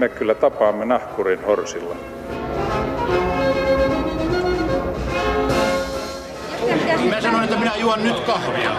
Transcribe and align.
me 0.00 0.08
kyllä 0.08 0.34
tapaamme 0.34 0.84
nahkurin 0.84 1.44
horsilla. 1.44 1.96
Mä 7.10 7.20
sanoin, 7.20 7.44
että 7.44 7.58
minä 7.58 7.76
juon 7.76 8.04
nyt 8.04 8.20
kahvia. 8.20 8.70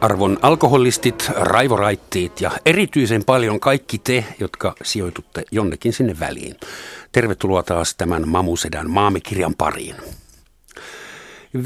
Arvon 0.00 0.38
alkoholistit, 0.42 1.30
raivoraittiit 1.36 2.40
ja 2.40 2.50
erityisen 2.66 3.24
paljon 3.24 3.60
kaikki 3.60 3.98
te, 3.98 4.24
jotka 4.40 4.74
sijoitutte 4.82 5.44
jonnekin 5.50 5.92
sinne 5.92 6.16
väliin. 6.20 6.56
Tervetuloa 7.12 7.62
taas 7.62 7.94
tämän 7.94 8.28
Mamusedan 8.28 8.90
maamikirjan 8.90 9.54
pariin. 9.58 9.96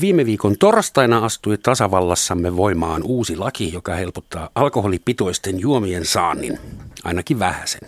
Viime 0.01 0.27
viikon 0.27 0.59
torstaina 0.59 1.25
astui 1.25 1.59
tasavallassamme 1.59 2.57
voimaan 2.57 3.03
uusi 3.03 3.37
laki, 3.37 3.73
joka 3.73 3.95
helpottaa 3.95 4.51
alkoholipitoisten 4.55 5.61
juomien 5.61 6.05
saannin, 6.05 6.59
ainakin 7.05 7.39
vähäsen. 7.39 7.81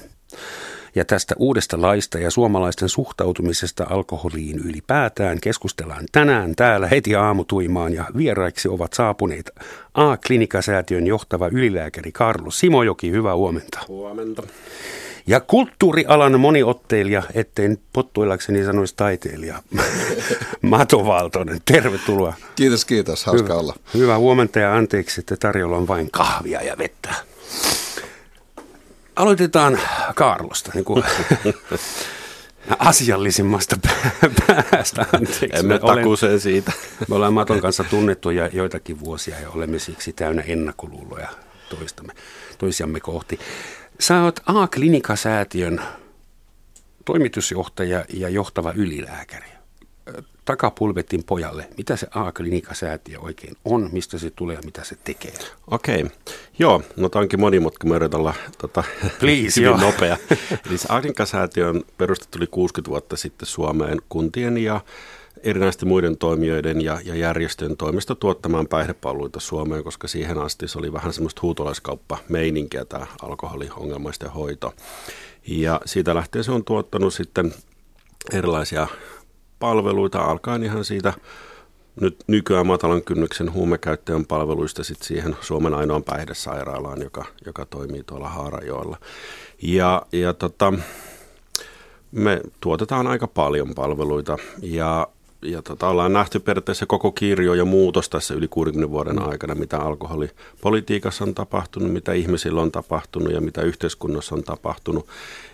Ja 0.94 1.04
tästä 1.04 1.34
uudesta 1.38 1.82
laista 1.82 2.18
ja 2.18 2.30
suomalaisten 2.30 2.88
suhtautumisesta 2.88 3.86
alkoholiin 3.90 4.58
ylipäätään 4.58 5.38
keskustellaan 5.40 6.04
tänään 6.12 6.56
täällä 6.56 6.86
heti 6.86 7.14
aamutuimaan 7.14 7.92
ja 7.92 8.04
vieraiksi 8.16 8.68
ovat 8.68 8.92
saapuneet 8.92 9.50
A-klinikasäätiön 9.94 11.06
johtava 11.06 11.48
ylilääkäri 11.48 12.12
Karlo 12.12 12.50
Simojoki. 12.50 13.10
Hyvää 13.10 13.36
huomenta. 13.36 13.80
Huomenta. 13.88 14.42
Ja 15.30 15.40
kulttuurialan 15.40 16.40
moniotteilija, 16.40 17.22
etten 17.34 17.78
pottuillakseni 17.92 18.64
sanoisi 18.64 18.94
taiteilija, 18.96 19.62
Mato 20.62 21.06
Valtonen. 21.06 21.60
Tervetuloa. 21.64 22.34
Kiitos, 22.56 22.84
kiitos. 22.84 23.24
Hauska 23.24 23.42
hyvä, 23.42 23.60
olla. 23.60 23.74
Hyvää 23.94 24.18
huomenta 24.18 24.58
ja 24.58 24.74
anteeksi, 24.74 25.20
että 25.20 25.36
tarjolla 25.36 25.76
on 25.76 25.88
vain 25.88 26.10
kahvia 26.10 26.62
ja 26.62 26.78
vettä. 26.78 27.14
Aloitetaan 29.16 29.78
Kaarlosta, 30.14 30.70
niin 30.74 30.84
kuin 30.84 31.04
asiallisimmasta 32.78 33.76
päästä. 34.46 35.06
Anteeksi. 35.12 35.48
Emme 35.52 35.78
takuseen 35.78 36.40
siitä. 36.40 36.72
Me 37.08 37.14
ollaan 37.14 37.34
Maton 37.34 37.60
kanssa 37.60 37.84
tunnettu 37.84 38.30
jo 38.30 38.46
joitakin 38.52 39.00
vuosia 39.00 39.40
ja 39.40 39.50
olemme 39.50 39.78
siksi 39.78 40.12
täynnä 40.12 40.42
ennakkoluuloja 40.42 41.28
toistamme, 41.70 42.12
toisiamme 42.58 43.00
kohti. 43.00 43.38
Sä 44.00 44.22
oot 44.22 44.40
A-klinikasäätiön 44.46 45.82
toimitusjohtaja 47.04 48.04
ja 48.12 48.28
johtava 48.28 48.72
ylilääkäri. 48.72 49.46
Takapulvetin 50.44 51.24
pojalle, 51.24 51.68
mitä 51.76 51.96
se 51.96 52.06
A-klinikasäätiö 52.14 53.18
oikein 53.18 53.56
on, 53.64 53.88
mistä 53.92 54.18
se 54.18 54.30
tulee 54.30 54.56
ja 54.56 54.62
mitä 54.64 54.84
se 54.84 54.96
tekee? 55.04 55.32
Okei, 55.66 56.02
okay. 56.02 56.16
joo, 56.58 56.82
no 56.96 57.08
tämä 57.08 57.20
onkin 57.20 57.40
monimutki, 57.40 57.86
mä 57.86 57.96
yritän 57.96 58.20
olla 58.20 58.34
tota, 58.58 58.84
Please, 59.18 59.56
hyvin 59.60 59.64
joo. 59.64 59.76
nopea. 59.76 60.16
Eli 60.66 60.78
se 60.78 60.86
A-klinikasäätiö 60.88 61.68
on 61.68 61.82
perustettu 61.98 62.38
yli 62.38 62.46
60 62.46 62.90
vuotta 62.90 63.16
sitten 63.16 63.46
Suomeen 63.46 63.98
kuntien 64.08 64.58
ja 64.58 64.80
erinäisten 65.42 65.88
muiden 65.88 66.18
toimijoiden 66.18 66.80
ja, 66.80 67.00
ja 67.04 67.14
järjestöjen 67.14 67.76
toimesta 67.76 68.14
tuottamaan 68.14 68.66
päihdepalveluita 68.66 69.40
Suomeen, 69.40 69.84
koska 69.84 70.08
siihen 70.08 70.38
asti 70.38 70.68
se 70.68 70.78
oli 70.78 70.92
vähän 70.92 71.12
semmoista 71.12 71.42
huutolaiskauppa-meininkiä 71.42 72.84
tämä 72.84 73.06
alkoholiongelmaisten 73.22 74.30
hoito. 74.30 74.74
Ja 75.46 75.80
siitä 75.84 76.14
lähtien 76.14 76.44
se 76.44 76.52
on 76.52 76.64
tuottanut 76.64 77.14
sitten 77.14 77.54
erilaisia 78.32 78.86
palveluita, 79.58 80.18
alkaen 80.18 80.62
ihan 80.62 80.84
siitä 80.84 81.12
nyt 82.00 82.24
nykyään 82.26 82.66
matalan 82.66 83.02
kynnyksen 83.02 83.52
huumekäyttäjän 83.52 84.26
palveluista 84.26 84.84
sitten 84.84 85.08
siihen 85.08 85.36
Suomen 85.40 85.74
ainoan 85.74 86.02
päihdesairaalaan, 86.02 87.02
joka, 87.02 87.24
joka 87.46 87.66
toimii 87.66 88.02
tuolla 88.02 88.28
Haarajoella. 88.28 88.98
Ja, 89.62 90.02
ja 90.12 90.34
tota, 90.34 90.72
me 92.12 92.40
tuotetaan 92.60 93.06
aika 93.06 93.26
paljon 93.26 93.74
palveluita 93.74 94.38
ja 94.62 95.08
ja 95.42 95.62
tota, 95.62 95.88
ollaan 95.88 96.12
nähty 96.12 96.40
periaatteessa 96.40 96.86
koko 96.86 97.12
kirjo 97.12 97.54
ja 97.54 97.64
muutos 97.64 98.08
tässä 98.08 98.34
yli 98.34 98.48
60 98.48 98.90
vuoden 98.90 99.22
aikana, 99.22 99.54
mitä 99.54 99.78
alkoholipolitiikassa 99.78 101.24
on 101.24 101.34
tapahtunut, 101.34 101.92
mitä 101.92 102.12
ihmisillä 102.12 102.62
on 102.62 102.72
tapahtunut 102.72 103.32
ja 103.32 103.40
mitä 103.40 103.62
yhteiskunnassa 103.62 104.34
on 104.34 104.44
tapahtunut. 104.44 105.06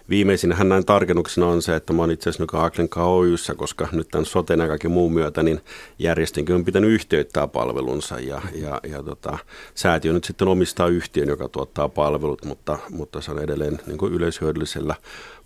Viimeisinähän 0.09 0.69
näin 0.69 0.87
tarkennuksena 0.87 1.47
on 1.47 1.63
se, 1.63 1.77
että 1.77 1.93
mä 1.93 2.03
oon 2.03 2.11
itse 2.11 2.31
asiassa 2.31 2.43
nykyään 2.43 2.67
Aklenka 2.67 3.05
Oyssä, 3.05 3.55
koska 3.55 3.89
nyt 3.93 4.09
tämän 4.09 4.27
soten 4.27 4.61
ja 4.61 4.69
kaiken 4.69 4.91
muun 4.91 5.13
myötä, 5.13 5.43
niin 5.43 5.61
järjestönkin 5.99 6.55
on 6.55 6.65
pitänyt 6.65 6.91
yhteyttää 6.91 7.47
palvelunsa 7.47 8.21
ja, 8.21 8.43
ja, 8.55 8.81
ja 8.89 9.03
tota, 9.03 9.39
säätiö 9.75 10.13
nyt 10.13 10.25
sitten 10.25 10.49
omistaa 10.49 10.87
yhtiön, 10.87 11.29
joka 11.29 11.49
tuottaa 11.49 11.89
palvelut, 11.89 12.45
mutta, 12.45 12.79
mutta 12.91 13.21
se 13.21 13.31
on 13.31 13.43
edelleen 13.43 13.81
niin 13.87 13.99
kuin 13.99 14.13
yleishyödyllisellä 14.13 14.95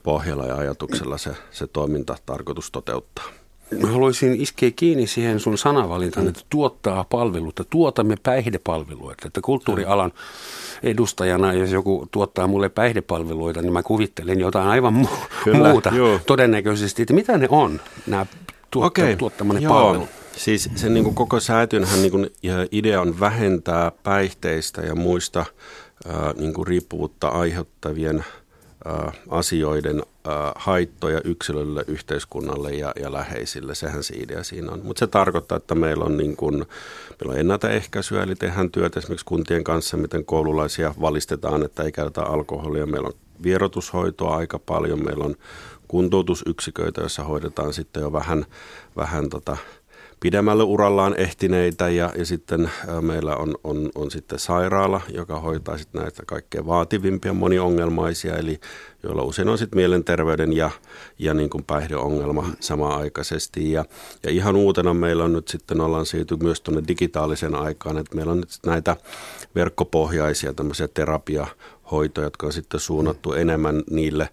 pohjalla 0.02 0.46
ja 0.46 0.56
ajatuksella 0.56 1.18
se, 1.18 1.30
se 1.50 1.66
toiminta 1.66 2.16
tarkoitus 2.26 2.70
toteuttaa. 2.70 3.39
Mä 3.78 3.88
haluaisin 3.88 4.40
iskeä 4.40 4.70
kiinni 4.76 5.06
siihen 5.06 5.40
sun 5.40 5.58
sanavalintaan, 5.58 6.28
että 6.28 6.40
tuottaa 6.50 7.04
palveluita, 7.04 7.64
tuotamme 7.64 8.16
päihdepalveluita. 8.22 9.26
Että 9.26 9.40
kulttuurialan 9.40 10.12
edustajana, 10.82 11.52
jos 11.52 11.72
joku 11.72 12.08
tuottaa 12.10 12.46
mulle 12.46 12.68
päihdepalveluita, 12.68 13.62
niin 13.62 13.72
mä 13.72 13.82
kuvittelen 13.82 14.40
jotain 14.40 14.68
aivan 14.68 14.94
mu- 15.04 15.26
Kyllä, 15.44 15.68
muuta 15.70 15.90
joo. 15.94 16.20
todennäköisesti. 16.26 17.02
Että 17.02 17.14
mitä 17.14 17.38
ne 17.38 17.46
on, 17.50 17.80
nämä 18.06 18.26
tuotta- 18.70 18.86
Okei, 18.86 19.16
tuottamani 19.16 19.62
joo. 19.62 19.74
palvelut? 19.74 20.08
Siis 20.36 20.70
sen 20.74 20.94
niin 20.94 21.04
kuin 21.04 21.14
koko 21.14 21.40
säätiönhän 21.40 22.02
niin 22.02 22.10
kuin, 22.10 22.30
idea 22.72 23.00
on 23.00 23.20
vähentää 23.20 23.92
päihteistä 24.02 24.80
ja 24.82 24.94
muista 24.94 25.44
ää, 26.08 26.32
niin 26.38 26.54
kuin 26.54 26.66
riippuvuutta 26.66 27.28
aiheuttavien 27.28 28.24
asioiden 29.28 30.02
ää, 30.24 30.52
haittoja 30.56 31.20
yksilölle, 31.24 31.84
yhteiskunnalle 31.86 32.70
ja, 32.70 32.92
ja 33.00 33.12
läheisille. 33.12 33.74
Sehän 33.74 34.02
se 34.02 34.14
idea 34.16 34.44
siinä 34.44 34.72
on. 34.72 34.80
Mutta 34.84 35.00
se 35.00 35.06
tarkoittaa, 35.06 35.56
että 35.56 35.74
meillä 35.74 36.04
on, 36.04 36.16
niin 36.16 36.36
kuin, 36.36 36.54
meillä 36.54 37.32
on 37.32 37.38
ennaltaehkäisyä, 37.38 38.22
eli 38.22 38.34
tehdään 38.34 38.70
työtä 38.70 38.98
esimerkiksi 38.98 39.26
kuntien 39.26 39.64
kanssa, 39.64 39.96
miten 39.96 40.24
koululaisia 40.24 40.94
valistetaan, 41.00 41.62
että 41.64 41.82
ei 41.82 41.92
käytetä 41.92 42.22
alkoholia. 42.22 42.86
Meillä 42.86 43.06
on 43.06 43.14
vierotushoitoa 43.42 44.36
aika 44.36 44.58
paljon, 44.58 45.04
meillä 45.04 45.24
on 45.24 45.36
kuntoutusyksiköitä, 45.88 47.00
joissa 47.00 47.24
hoidetaan 47.24 47.72
sitten 47.72 48.00
jo 48.00 48.12
vähän, 48.12 48.46
vähän 48.96 49.30
tota, 49.30 49.56
pidemmälle 50.20 50.62
urallaan 50.62 51.14
ehtineitä 51.16 51.88
ja, 51.88 52.12
ja 52.16 52.26
sitten 52.26 52.70
ä, 52.88 53.00
meillä 53.00 53.36
on, 53.36 53.54
on, 53.64 53.90
on 53.94 54.10
sitten 54.10 54.38
sairaala, 54.38 55.00
joka 55.14 55.40
hoitaa 55.40 55.78
sitten 55.78 56.02
näitä 56.02 56.22
kaikkein 56.26 56.66
vaativimpia 56.66 57.32
moniongelmaisia, 57.32 58.36
eli 58.36 58.60
joilla 59.02 59.22
usein 59.22 59.48
on 59.48 59.58
sitten 59.58 59.76
mielenterveyden 59.76 60.52
ja, 60.52 60.70
ja 61.18 61.34
niin 61.34 61.50
kuin 61.50 61.64
päihdeongelma 61.64 62.50
samaaikaisesti. 62.60 63.72
Ja, 63.72 63.84
ja 64.24 64.30
ihan 64.30 64.56
uutena 64.56 64.94
meillä 64.94 65.24
on 65.24 65.32
nyt 65.32 65.48
sitten, 65.48 65.80
ollaan 65.80 66.06
siirty 66.06 66.36
myös 66.36 66.60
tuonne 66.60 66.82
digitaalisen 66.88 67.54
aikaan, 67.54 67.98
että 67.98 68.16
meillä 68.16 68.32
on 68.32 68.40
nyt 68.40 68.58
näitä 68.66 68.96
verkkopohjaisia 69.54 70.54
tämmöisiä 70.54 70.88
terapiahoitoja, 70.88 72.26
jotka 72.26 72.46
on 72.46 72.52
sitten 72.52 72.80
suunnattu 72.80 73.32
enemmän 73.32 73.82
niille 73.90 74.28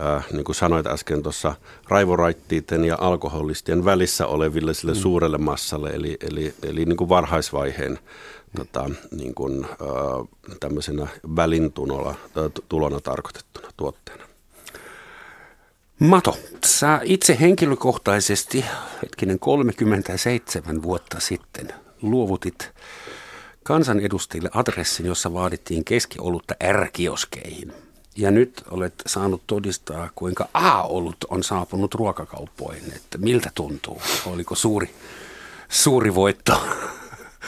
äh, 0.00 0.26
niin 0.32 0.44
kuin 0.44 0.56
sanoit 0.56 0.86
äsken 0.86 1.22
tuossa, 1.22 1.54
raivoraittiiden 1.88 2.84
ja 2.84 2.96
alkoholistien 3.00 3.84
välissä 3.84 4.26
oleville 4.26 4.74
sille 4.74 4.92
mm. 4.92 4.98
suurelle 4.98 5.38
massalle, 5.38 5.90
eli, 5.90 6.16
eli, 6.30 6.54
eli 6.62 6.84
niin 6.84 6.96
kuin 6.96 7.08
varhaisvaiheen 7.08 7.98
tota, 8.56 8.90
niin 9.10 9.34
kuin, 9.34 9.64
äh, 9.64 10.58
tämmöisenä 10.60 11.06
välintulona 11.36 12.14
tulona 12.68 13.00
tarkoitettuna 13.00 13.68
tuotteena. 13.76 14.24
Mato, 15.98 16.38
sä 16.66 17.00
itse 17.04 17.36
henkilökohtaisesti, 17.40 18.64
hetkinen 19.02 19.38
37 19.38 20.82
vuotta 20.82 21.20
sitten, 21.20 21.72
luovutit 22.02 22.72
kansanedustajille 23.62 24.50
adressin, 24.54 25.06
jossa 25.06 25.32
vaadittiin 25.32 25.84
keskiolutta 25.84 26.54
ärkioskeihin. 26.64 27.72
Ja 28.18 28.30
nyt 28.30 28.62
olet 28.70 28.94
saanut 29.06 29.42
todistaa, 29.46 30.10
kuinka 30.14 30.48
A-olut 30.54 31.16
on 31.28 31.42
saapunut 31.44 31.94
ruokakauppoihin. 31.94 32.92
Että 32.96 33.18
miltä 33.18 33.50
tuntuu? 33.54 34.02
Oliko 34.26 34.54
suuri, 34.54 34.90
suuri 35.68 36.14
voitto? 36.14 36.60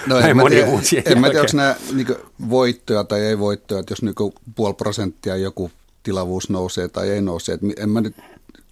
No 0.07 0.19
en 0.19 0.37
mä 0.37 0.43
tiedä, 0.49 0.67
en 1.07 1.21
mä 1.21 1.27
tiedä, 1.27 1.41
onko 1.41 1.53
nämä 1.55 1.77
niin 1.93 2.17
voittoja 2.51 3.05
tai 3.05 3.21
ei 3.21 3.39
voittoja, 3.39 3.81
että 3.81 3.93
jos 3.93 4.03
niin 4.03 4.15
puoli 4.55 4.75
prosenttia 4.75 5.37
joku 5.37 5.71
tilavuus 6.03 6.51
nousee 6.51 6.89
tai 6.89 7.11
ei 7.11 7.21
nouse. 7.21 7.53
Et 7.53 7.63
mi- 7.63 7.75
en 7.77 7.91
mä 7.91 8.01
nyt 8.01 8.17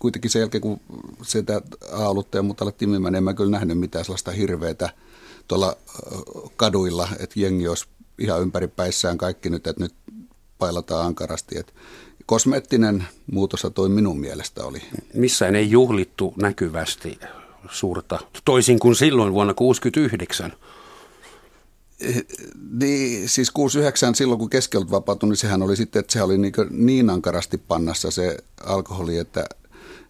kuitenkin 0.00 0.31
sen 0.31 0.41
jälkeen, 0.41 0.62
kun 0.62 0.81
sitä 1.23 1.62
A-olutta 1.93 2.39
ja 2.39 2.43
muuta 2.43 2.65
alettiin 2.65 2.89
myymään, 2.89 3.12
niin 3.12 3.19
en 3.19 3.25
mä 3.25 3.35
kyllä 3.35 3.50
nähnyt 3.50 3.79
mitään 3.79 4.05
sellaista 4.05 4.31
hirveätä 4.31 4.91
tuolla 5.49 5.77
kaduilla, 6.56 7.09
että 7.19 7.41
jengi 7.41 7.69
olisi 7.69 7.87
ihan 8.19 8.43
ympäripäissään 8.43 9.19
kaikki 9.19 9.50
nyt, 9.50 9.67
että 9.67 9.85
nyt 9.85 9.95
pailataan 10.58 11.06
ankarasti. 11.06 11.58
Et 11.58 11.75
kosmeettinen 12.26 13.05
muutos 13.32 13.66
toi 13.75 13.88
minun 13.88 14.20
mielestä 14.20 14.64
oli. 14.64 14.82
Missään 15.14 15.56
ei 15.56 15.70
juhlittu 15.70 16.34
näkyvästi 16.37 17.19
suurta, 17.70 18.19
toisin 18.44 18.78
kuin 18.78 18.96
silloin 18.96 19.32
vuonna 19.32 19.55
1969. 19.55 20.52
Niin, 22.72 23.28
siis 23.28 23.50
69 23.50 24.14
silloin 24.14 24.38
kun 24.38 24.50
keskeyt 24.50 24.90
vapautui, 24.90 25.28
niin 25.28 25.37
sehän 25.37 25.62
oli 25.62 25.76
sitten, 25.76 26.00
että 26.00 26.12
se 26.12 26.22
oli 26.22 26.38
niin, 26.38 26.52
niin 26.70 27.11
ankarasti 27.11 27.58
pannassa 27.58 28.11
se 28.11 28.37
alkoholi, 28.64 29.19
että, 29.19 29.46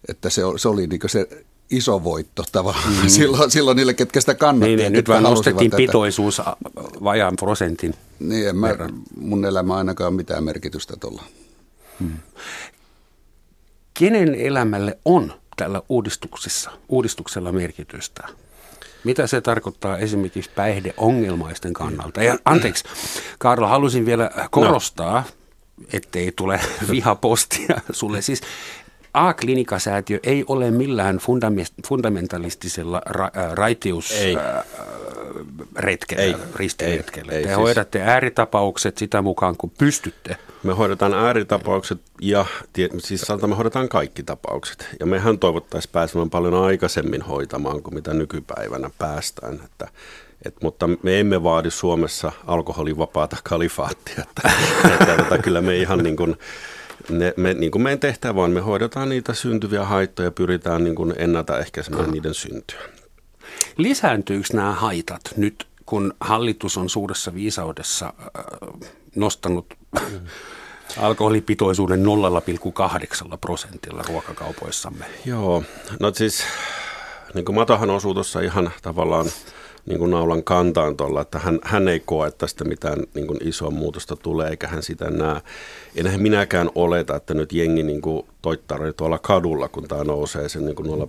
että 0.09 0.31
se, 0.31 0.43
se 0.57 0.69
oli 0.69 0.87
niin 0.87 1.01
se 1.07 1.29
iso 1.71 2.05
voitto 2.05 2.45
tavallaan 2.53 2.93
mm. 3.03 3.09
silloin, 3.09 3.51
silloin 3.51 3.77
niille, 3.77 3.95
ketkä 3.95 4.21
sitä 4.21 4.35
kannattiin. 4.35 4.77
Niin, 4.77 4.85
niin 4.85 4.93
nyt 4.93 5.09
vaan 5.09 5.23
nostettiin 5.23 5.71
tätä. 5.71 5.77
pitoisuus 5.77 6.43
vajaan 7.05 7.37
prosentin 7.37 7.95
Niin, 8.19 8.49
en 8.49 8.57
mä, 8.57 8.69
mun 9.21 9.45
elämä 9.45 9.77
ainakaan 9.77 10.15
mitään 10.15 10.45
merkitystä 10.45 10.97
tuolla. 11.01 11.23
Hmm. 12.01 12.19
Kenen 13.95 14.35
elämälle 14.35 14.99
on 15.05 15.33
tällä 15.57 15.83
uudistuksessa, 15.89 16.71
uudistuksella 16.89 17.53
merkitystä? 17.53 18.29
Mitä 19.05 19.27
se 19.27 19.41
tarkoittaa 19.41 19.99
esimerkiksi 19.99 20.51
päihdeongelmaisten 20.55 21.73
kannalta? 21.73 22.23
Ja 22.23 22.39
anteeksi, 22.45 22.85
Karlo, 23.39 23.67
halusin 23.67 24.07
vielä 24.07 24.31
korostaa, 24.51 25.25
no. 25.79 25.87
ettei 25.93 26.33
tule 26.37 26.61
vihapostia 26.91 27.81
sulle. 27.93 28.23
Siis 28.23 28.41
A-klinikasäätiö 29.15 30.19
ei 30.23 30.45
ole 30.47 30.71
millään 30.71 31.19
fundamentalistisella 31.87 33.03
ra- 33.09 33.39
äh, 33.39 33.53
raitiusretkellä, 33.53 36.35
äh, 36.35 36.41
ristiretkellä. 36.55 37.33
Te 37.33 37.39
ei, 37.39 37.55
hoidatte 37.55 37.99
siis. 37.99 38.09
ääritapaukset 38.09 38.99
sitä 38.99 39.23
mukaan, 39.23 39.57
kun 39.57 39.71
pystytte. 39.79 40.37
Me 40.63 40.73
hoidetaan 40.73 41.15
ääritapaukset 41.15 42.01
ja 42.21 42.47
siis 42.99 43.27
me 43.47 43.55
hoidetaan 43.55 43.89
kaikki 43.89 44.23
tapaukset. 44.23 44.89
Ja 45.01 45.07
mehän 45.07 45.39
toivottaisiin 45.39 45.93
pääsemään 45.93 46.31
paljon 46.31 46.55
aikaisemmin 46.55 47.23
hoitamaan 47.23 47.83
kuin 47.83 47.95
mitä 47.95 48.15
nykypäivänä 48.15 48.91
päästään. 48.99 49.61
Että, 49.65 49.89
et, 50.45 50.55
mutta 50.63 50.89
me 51.03 51.21
emme 51.21 51.43
vaadi 51.43 51.71
Suomessa 51.71 52.33
alkoholivapaata 52.47 53.37
kalifaattia. 53.43 54.25
Että, 54.29 54.51
että, 54.93 55.15
että 55.15 55.39
kyllä 55.39 55.61
me 55.61 55.77
ihan 55.77 55.99
niin 55.99 56.17
kuin, 56.17 56.37
ne, 57.11 57.35
me, 57.37 57.55
niin 57.55 57.71
kuin 57.71 57.83
meidän 57.83 57.99
tehtävä 58.01 58.43
on, 58.43 58.51
me 58.51 58.61
hoidetaan 58.61 59.09
niitä 59.09 59.35
syntyviä 59.35 59.85
haittoja 59.85 60.27
ja 60.27 60.33
pyritään 60.33 60.85
niin 60.85 60.95
kuin 60.95 61.15
ennaltaehkäisemään 61.19 62.11
niiden 62.11 62.35
syntyä. 62.35 62.81
Lisääntyykö 63.77 64.49
nämä 64.53 64.73
haitat 64.73 65.21
nyt, 65.37 65.67
kun 65.87 66.15
hallitus 66.21 66.77
on 66.77 66.89
suuressa 66.89 67.35
viisaudessa 67.35 68.07
äh, 68.07 68.81
nostanut 69.17 69.75
alkoholipitoisuuden 70.97 72.05
0,8 72.05 73.39
prosentilla 73.41 74.03
ruokakaupoissamme? 74.09 75.05
Joo, 75.25 75.63
no 76.01 76.13
siis 76.15 76.43
niin 77.35 77.45
kuin 77.45 77.57
Matohan 77.57 77.91
osuu 77.91 78.15
tuossa 78.15 78.41
ihan 78.41 78.71
tavallaan 78.83 79.27
niin 79.89 79.99
kuin 79.99 80.11
naulan 80.11 80.45
kantaan 80.45 80.97
tuolla, 80.97 81.21
että 81.21 81.39
hän, 81.39 81.59
hän 81.63 81.89
ei 81.89 82.01
koe, 82.01 82.31
tästä 82.31 82.65
mitään 82.65 82.99
niin 83.15 83.27
kuin 83.27 83.39
isoa 83.49 83.71
muutosta 83.71 84.17
tulee, 84.17 84.49
eikä 84.49 84.69
hän 84.69 84.83
sitä 84.83 85.11
näe. 85.11 85.41
Enhän 85.97 86.23
minäkään 86.23 86.71
oleta, 86.75 87.17
että 87.17 87.35
nyt 87.35 87.53
jengi 87.53 87.83
niin 87.83 88.01
kuin 88.01 88.27
toittaroi 88.43 88.93
tuolla 88.93 89.19
kadulla, 89.19 89.69
kun 89.69 89.89
tämä 89.89 90.05
nousee 90.05 90.49
sen 90.49 90.65
niin 90.65 90.77
kuin 90.77 91.01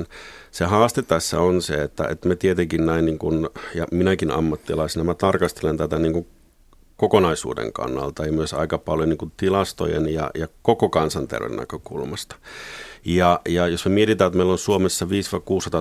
0,8. 0.00 0.06
Se 0.50 0.64
haaste 0.64 1.02
tässä 1.02 1.40
on 1.40 1.62
se, 1.62 1.82
että, 1.82 2.08
että 2.08 2.28
me 2.28 2.36
tietenkin 2.36 2.86
näin, 2.86 3.04
niin 3.04 3.18
kuin, 3.18 3.48
ja 3.74 3.86
minäkin 3.92 4.30
ammattilaisena, 4.30 5.04
mä 5.04 5.14
tarkastelen 5.14 5.76
tätä 5.76 5.98
niin 5.98 6.12
kuin 6.12 6.26
kokonaisuuden 6.96 7.72
kannalta 7.72 8.26
ja 8.26 8.32
myös 8.32 8.54
aika 8.54 8.78
paljon 8.78 9.08
niin 9.08 9.18
kuin 9.18 9.32
tilastojen 9.36 10.08
ja, 10.08 10.30
ja 10.34 10.48
koko 10.62 10.88
kansanterveyden 10.88 11.56
näkökulmasta. 11.56 12.36
Ja, 13.04 13.40
ja 13.48 13.68
jos 13.68 13.84
me 13.84 13.90
mietitään, 13.90 14.26
että 14.26 14.36
meillä 14.36 14.52
on 14.52 14.58
Suomessa 14.58 15.04
5-600 15.04 15.08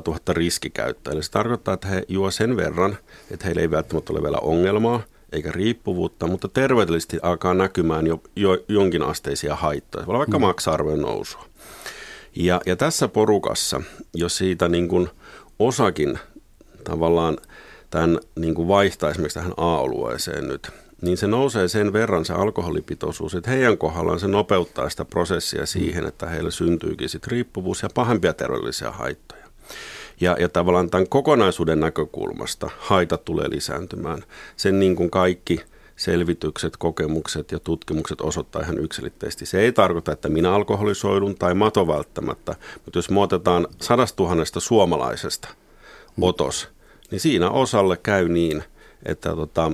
000 0.07 0.19
riskikäyttäjää, 0.29 1.13
eli 1.13 1.23
se 1.23 1.31
tarkoittaa, 1.31 1.73
että 1.73 1.87
he 1.87 2.03
juo 2.07 2.31
sen 2.31 2.57
verran, 2.57 2.97
että 3.31 3.45
heillä 3.45 3.61
ei 3.61 3.71
välttämättä 3.71 4.13
ole 4.13 4.23
vielä 4.23 4.37
ongelmaa 4.37 5.03
eikä 5.31 5.51
riippuvuutta, 5.51 6.27
mutta 6.27 6.47
terveydellisesti 6.47 7.19
alkaa 7.21 7.53
näkymään 7.53 8.07
jo, 8.07 8.21
jo 8.35 8.57
jonkinasteisia 8.67 9.55
haittoja, 9.55 10.05
voi 10.05 10.11
olla 10.11 10.19
vaikka 10.19 10.39
mm. 10.39 10.45
maksa-arvojen 10.45 11.01
nousua. 11.01 11.45
Ja, 12.35 12.61
ja 12.65 12.75
tässä 12.75 13.07
porukassa, 13.07 13.81
jos 14.13 14.37
siitä 14.37 14.69
niin 14.69 14.87
kuin 14.87 15.09
osakin 15.59 16.19
tavallaan 16.83 17.37
tämän 17.89 18.19
niin 18.35 18.55
kuin 18.55 18.67
vaihtaa 18.67 19.09
esimerkiksi 19.09 19.39
tähän 19.39 19.53
A-olueeseen 19.57 20.47
nyt, 20.47 20.69
niin 21.01 21.17
se 21.17 21.27
nousee 21.27 21.67
sen 21.67 21.93
verran 21.93 22.25
se 22.25 22.33
alkoholipitoisuus, 22.33 23.35
että 23.35 23.51
heidän 23.51 23.77
kohdallaan 23.77 24.19
se 24.19 24.27
nopeuttaa 24.27 24.89
sitä 24.89 25.05
prosessia 25.05 25.65
siihen, 25.65 26.05
että 26.05 26.25
heille 26.25 26.51
syntyykin 26.51 27.09
sit 27.09 27.27
riippuvuus 27.27 27.83
ja 27.83 27.89
pahempia 27.93 28.33
terveydellisiä 28.33 28.91
haittoja. 28.91 29.45
Ja, 30.21 30.35
ja 30.39 30.49
tavallaan 30.49 30.89
tämän 30.89 31.09
kokonaisuuden 31.09 31.79
näkökulmasta 31.79 32.69
haitat 32.77 33.25
tulee 33.25 33.49
lisääntymään. 33.49 34.23
Sen 34.57 34.79
niin 34.79 34.95
kuin 34.95 35.09
kaikki 35.09 35.61
selvitykset, 35.95 36.77
kokemukset 36.77 37.51
ja 37.51 37.59
tutkimukset 37.59 38.21
osoittaa 38.21 38.61
ihan 38.61 38.77
yksilitteisesti. 38.77 39.45
Se 39.45 39.59
ei 39.59 39.71
tarkoita, 39.71 40.11
että 40.11 40.29
minä 40.29 40.53
alkoholisoidun 40.53 41.35
tai 41.35 41.53
mato 41.53 41.87
välttämättä, 41.87 42.55
mutta 42.85 42.97
jos 42.97 43.09
me 43.09 43.19
otetaan 43.19 43.67
sadasta 43.81 44.15
tuhannesta 44.15 44.59
suomalaisesta 44.59 45.47
otos, 46.21 46.69
niin 47.11 47.19
siinä 47.19 47.49
osalle 47.49 47.97
käy 47.97 48.29
niin, 48.29 48.63
että 49.05 49.35
tota, 49.35 49.71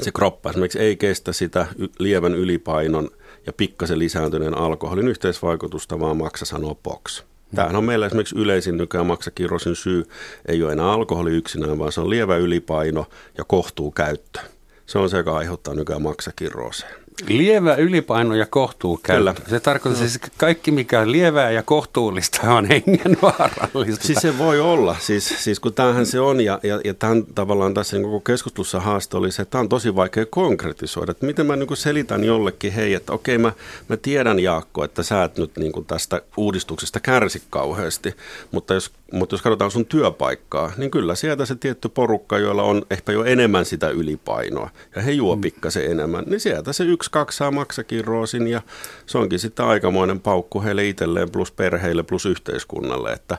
se 0.00 0.12
kroppa 0.12 0.50
esimerkiksi 0.50 0.78
ei 0.78 0.96
kestä 0.96 1.32
sitä 1.32 1.66
lievän 1.98 2.34
ylipainon 2.34 3.10
ja 3.46 3.52
pikkasen 3.52 3.98
lisääntyneen 3.98 4.58
alkoholin 4.58 5.08
yhteisvaikutusta, 5.08 6.00
vaan 6.00 6.16
maksa 6.16 6.44
sanoo 6.44 6.74
box. 6.74 7.22
Tämähän 7.54 7.76
on 7.76 7.84
meillä 7.84 8.06
esimerkiksi 8.06 8.38
yleisin 8.38 8.76
nykyään 8.76 9.06
maksakirrosin 9.06 9.76
syy, 9.76 10.04
ei 10.48 10.62
ole 10.62 10.72
enää 10.72 10.92
alkoholi 10.92 11.30
yksinään, 11.30 11.78
vaan 11.78 11.92
se 11.92 12.00
on 12.00 12.10
lievä 12.10 12.36
ylipaino 12.36 13.06
ja 13.38 13.44
kohtuu 13.44 13.90
käyttö. 13.90 14.40
Se 14.86 14.98
on 14.98 15.10
se, 15.10 15.16
joka 15.16 15.36
aiheuttaa 15.36 15.74
nykyään 15.74 16.02
maksakirrooseen. 16.02 17.03
Lievä 17.28 17.74
ylipaino 17.74 18.34
ja 18.34 18.46
kohtuukäyttö. 18.46 19.32
Kyllä. 19.32 19.50
Se 19.50 19.60
tarkoittaa 19.60 20.08
siis 20.08 20.20
kaikki, 20.36 20.70
mikä 20.70 21.00
on 21.00 21.12
lievää 21.12 21.50
ja 21.50 21.62
kohtuullista, 21.62 22.54
on 22.54 22.66
hengenvaarallista. 22.66 24.06
Siis 24.06 24.18
se 24.18 24.38
voi 24.38 24.60
olla, 24.60 24.96
siis, 25.00 25.34
siis 25.38 25.60
kun 25.60 25.74
tämähän 25.74 26.06
se 26.06 26.20
on, 26.20 26.40
ja, 26.40 26.60
ja, 26.62 26.80
ja 26.84 26.94
tämän 26.94 27.24
tavallaan 27.34 27.74
tässä 27.74 27.96
niin 27.96 28.04
koko 28.04 28.20
keskustelussa 28.20 28.80
haaste 28.80 29.16
oli 29.16 29.32
se, 29.32 29.42
että 29.42 29.50
tämä 29.50 29.60
on 29.60 29.68
tosi 29.68 29.96
vaikea 29.96 30.26
konkretisoida. 30.26 31.10
Että 31.10 31.26
miten 31.26 31.46
mä 31.46 31.56
niin 31.56 31.76
selitän 31.76 32.24
jollekin, 32.24 32.72
hei, 32.72 32.94
että 32.94 33.12
okei, 33.12 33.38
mä, 33.38 33.52
mä 33.88 33.96
tiedän 33.96 34.38
Jaakko, 34.38 34.84
että 34.84 35.02
sä 35.02 35.24
et 35.24 35.38
nyt 35.38 35.56
niin 35.56 35.72
tästä 35.86 36.22
uudistuksesta 36.36 37.00
kärsi 37.00 37.42
kauheasti, 37.50 38.14
mutta 38.50 38.74
jos 38.74 38.90
mutta 39.14 39.34
jos 39.34 39.42
katsotaan 39.42 39.70
sun 39.70 39.86
työpaikkaa, 39.86 40.72
niin 40.76 40.90
kyllä 40.90 41.14
sieltä 41.14 41.46
se 41.46 41.54
tietty 41.54 41.88
porukka, 41.88 42.38
joilla 42.38 42.62
on 42.62 42.82
ehkä 42.90 43.12
jo 43.12 43.24
enemmän 43.24 43.64
sitä 43.64 43.88
ylipainoa, 43.88 44.70
ja 44.96 45.02
he 45.02 45.10
juo 45.10 45.36
mm. 45.36 45.40
pikkasen 45.40 45.90
enemmän, 45.90 46.24
niin 46.26 46.40
sieltä 46.40 46.72
se 46.72 46.84
yksi, 46.84 47.10
kaksi 47.10 47.38
saa 47.38 47.50
maksakirroosin, 47.50 48.46
ja 48.46 48.62
se 49.06 49.18
onkin 49.18 49.38
sitten 49.38 49.66
aikamoinen 49.66 50.20
paukku 50.20 50.62
heille 50.62 50.88
itselleen, 50.88 51.30
plus 51.30 51.52
perheille, 51.52 52.02
plus 52.02 52.26
yhteiskunnalle. 52.26 53.12
Että, 53.12 53.38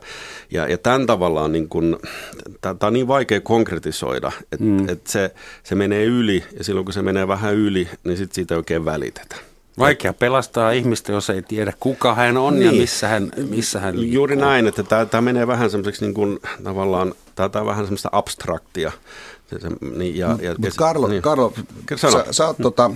ja, 0.52 0.68
ja 0.68 0.78
tämän 0.78 1.06
tavallaan 1.06 1.52
niin 1.52 1.70
kun, 1.70 2.00
tämä 2.62 2.78
on 2.84 2.94
niin 2.94 3.08
vaikea 3.08 3.42
konkretisoida, 3.42 4.32
että 4.52 4.66
mm. 4.66 4.90
että 4.90 5.12
se, 5.12 5.32
se 5.64 5.76
menee 5.76 6.06
yli, 6.06 6.44
ja 6.58 6.64
silloin 6.64 6.86
kun 6.86 6.94
se 6.94 7.02
menee 7.02 7.28
vähän 7.28 7.56
yli, 7.56 7.90
niin 8.04 8.18
sitten 8.18 8.36
siitä 8.36 8.54
ei 8.54 8.58
oikein 8.58 8.86
välitetä. 8.86 9.36
Vaikea 9.80 10.14
pelastaa 10.14 10.72
ihmistä, 10.72 11.12
jos 11.12 11.30
ei 11.30 11.42
tiedä, 11.42 11.74
kuka 11.80 12.16
hän 12.16 12.38
on 12.38 12.56
niin. 12.56 12.66
ja 12.66 12.72
missä 12.72 13.08
hän, 13.08 13.32
missä 13.50 13.80
hän 13.80 14.00
liikkuu. 14.00 14.16
Juuri 14.16 14.36
näin, 14.36 14.68
että 14.68 14.84
tämä, 14.84 15.06
tämä 15.06 15.22
menee 15.22 15.48
vähän 15.48 15.70
semmoiseksi 15.70 16.06
niin 16.06 16.14
kuin, 16.14 16.40
tavallaan, 16.64 17.14
tämä, 17.36 17.50
tämä 17.50 17.62
on 17.62 17.68
vähän 17.68 17.86
semmoista 17.86 18.10
abstraktia. 18.12 18.92
Niin, 19.96 20.18
ja, 20.18 20.38
ja, 20.42 20.56
Mutta 20.58 20.76
Karlo, 20.78 21.08
niin. 21.08 21.22
Karlo 21.22 21.54
sä, 21.96 22.26
sä 22.32 22.48
oot, 22.48 22.58
tota, 22.62 22.92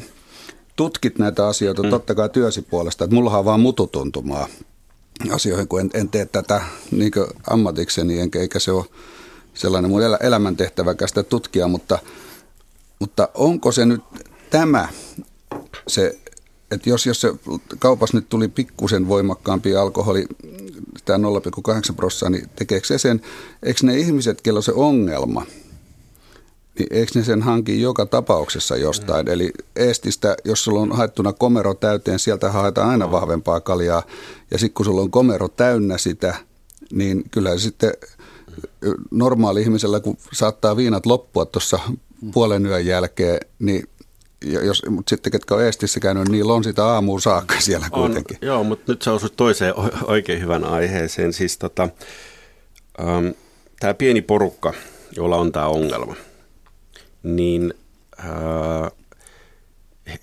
tutkit 0.75 1.19
näitä 1.19 1.47
asioita 1.47 1.83
mm. 1.83 1.89
totta 1.89 2.15
kai 2.15 2.29
työsi 2.29 2.61
puolesta, 2.61 3.03
että 3.03 3.15
mulla 3.15 3.37
on 3.37 3.45
vaan 3.45 3.59
mututuntumaa 3.59 4.47
asioihin, 5.31 5.67
kun 5.67 5.81
en, 5.81 5.89
en 5.93 6.09
tee 6.09 6.25
tätä 6.25 6.61
niin 6.91 7.11
ammatikseni, 7.49 8.19
enkä 8.19 8.39
eikä 8.39 8.59
se 8.59 8.71
ole 8.71 8.85
sellainen 9.53 9.91
mun 9.91 10.01
elämäntehtäväkästä 10.21 11.23
tutkia, 11.23 11.67
mutta, 11.67 11.99
mutta 12.99 13.29
onko 13.33 13.71
se 13.71 13.85
nyt 13.85 14.01
tämä 14.49 14.87
se 15.87 16.17
että 16.71 16.89
jos, 16.89 17.05
jos 17.05 17.21
se 17.21 17.33
kaupassa 17.79 18.17
nyt 18.17 18.29
tuli 18.29 18.47
pikkusen 18.47 19.07
voimakkaampi 19.07 19.75
alkoholi, 19.75 20.27
tämä 21.05 21.27
0,8 21.27 21.95
prosenttia, 21.95 22.29
niin 22.29 22.49
tekeekö 22.55 22.87
se 22.87 22.97
sen, 22.97 23.21
eikö 23.63 23.79
ne 23.83 23.97
ihmiset, 23.97 24.41
kello 24.41 24.61
se 24.61 24.71
ongelma, 24.75 25.45
niin 26.79 26.87
eikö 26.91 27.11
ne 27.15 27.23
sen 27.23 27.41
hanki 27.41 27.81
joka 27.81 28.05
tapauksessa 28.05 28.77
jostain? 28.77 29.25
Mm. 29.25 29.31
Eli 29.31 29.51
Eestistä, 29.75 30.35
jos 30.45 30.63
sulla 30.63 30.79
on 30.79 30.91
haettuna 30.91 31.33
komero 31.33 31.73
täyteen, 31.73 32.19
sieltä 32.19 32.51
haetaan 32.51 32.89
aina 32.89 33.11
vahvempaa 33.11 33.59
kaljaa. 33.59 34.03
Ja 34.51 34.57
sitten 34.57 34.73
kun 34.73 34.85
sulla 34.85 35.01
on 35.01 35.11
komero 35.11 35.47
täynnä 35.47 35.97
sitä, 35.97 36.35
niin 36.91 37.23
kyllä 37.31 37.57
sitten 37.57 37.93
normaali 39.11 39.61
ihmisellä, 39.61 39.99
kun 39.99 40.17
saattaa 40.33 40.77
viinat 40.77 41.05
loppua 41.05 41.45
tuossa 41.45 41.79
puolen 42.33 42.65
yön 42.65 42.85
jälkeen, 42.85 43.39
niin 43.59 43.89
jos, 44.45 44.83
mutta 44.89 45.09
sitten 45.09 45.31
ketkä 45.31 45.55
on 45.55 45.63
Eestissä 45.63 45.99
käynyt, 45.99 46.23
niin 46.23 46.31
niillä 46.31 46.53
on 46.53 46.63
sitä 46.63 46.85
aamuun 46.85 47.21
saakka 47.21 47.55
siellä 47.61 47.89
kuitenkin. 47.89 48.37
On, 48.41 48.47
joo, 48.47 48.63
mutta 48.63 48.91
nyt 48.91 49.01
sä 49.01 49.13
osut 49.13 49.35
toiseen 49.35 49.73
oikein 50.03 50.41
hyvän 50.41 50.63
aiheeseen. 50.63 51.33
Siis 51.33 51.57
tota, 51.57 51.89
ähm, 52.99 53.27
tämä 53.79 53.93
pieni 53.93 54.21
porukka, 54.21 54.73
jolla 55.15 55.37
on 55.37 55.51
tämä 55.51 55.65
ongelma, 55.65 56.15
niin 57.23 57.73
ää, 58.17 58.91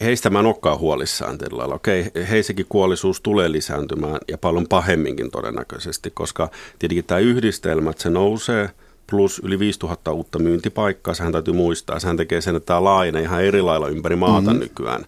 heistä 0.01 0.31
mä 0.31 0.39
en 0.39 0.47
olekaan 0.47 0.79
huolissaan 0.79 1.39
tällä 1.39 1.59
lailla. 1.59 1.75
Okei, 1.75 2.11
heissäkin 2.31 2.67
kuollisuus 2.69 3.21
tulee 3.21 3.53
lisääntymään 3.53 4.19
ja 4.29 4.39
paljon 4.39 4.69
pahemminkin 4.69 5.31
todennäköisesti, 5.31 6.11
koska 6.11 6.51
tietenkin 6.79 7.05
tämä 7.05 7.19
yhdistelmä, 7.19 7.91
että 7.91 8.03
se 8.03 8.11
nousee– 8.11 8.71
plus 9.11 9.41
yli 9.45 9.59
5000 9.59 10.13
uutta 10.13 10.39
myyntipaikkaa. 10.39 11.15
Sehän 11.15 11.33
täytyy 11.33 11.55
muistaa. 11.55 11.99
Sehän 11.99 12.17
tekee 12.17 12.41
sen, 12.41 12.57
että 12.57 12.67
tämä 12.67 12.85
laajenee 12.85 13.23
ihan 13.23 13.45
eri 13.45 13.63
lailla 13.63 13.89
ympäri 13.89 14.17
maata 14.17 14.51
mm-hmm. 14.51 14.61
nykyään. 14.61 15.05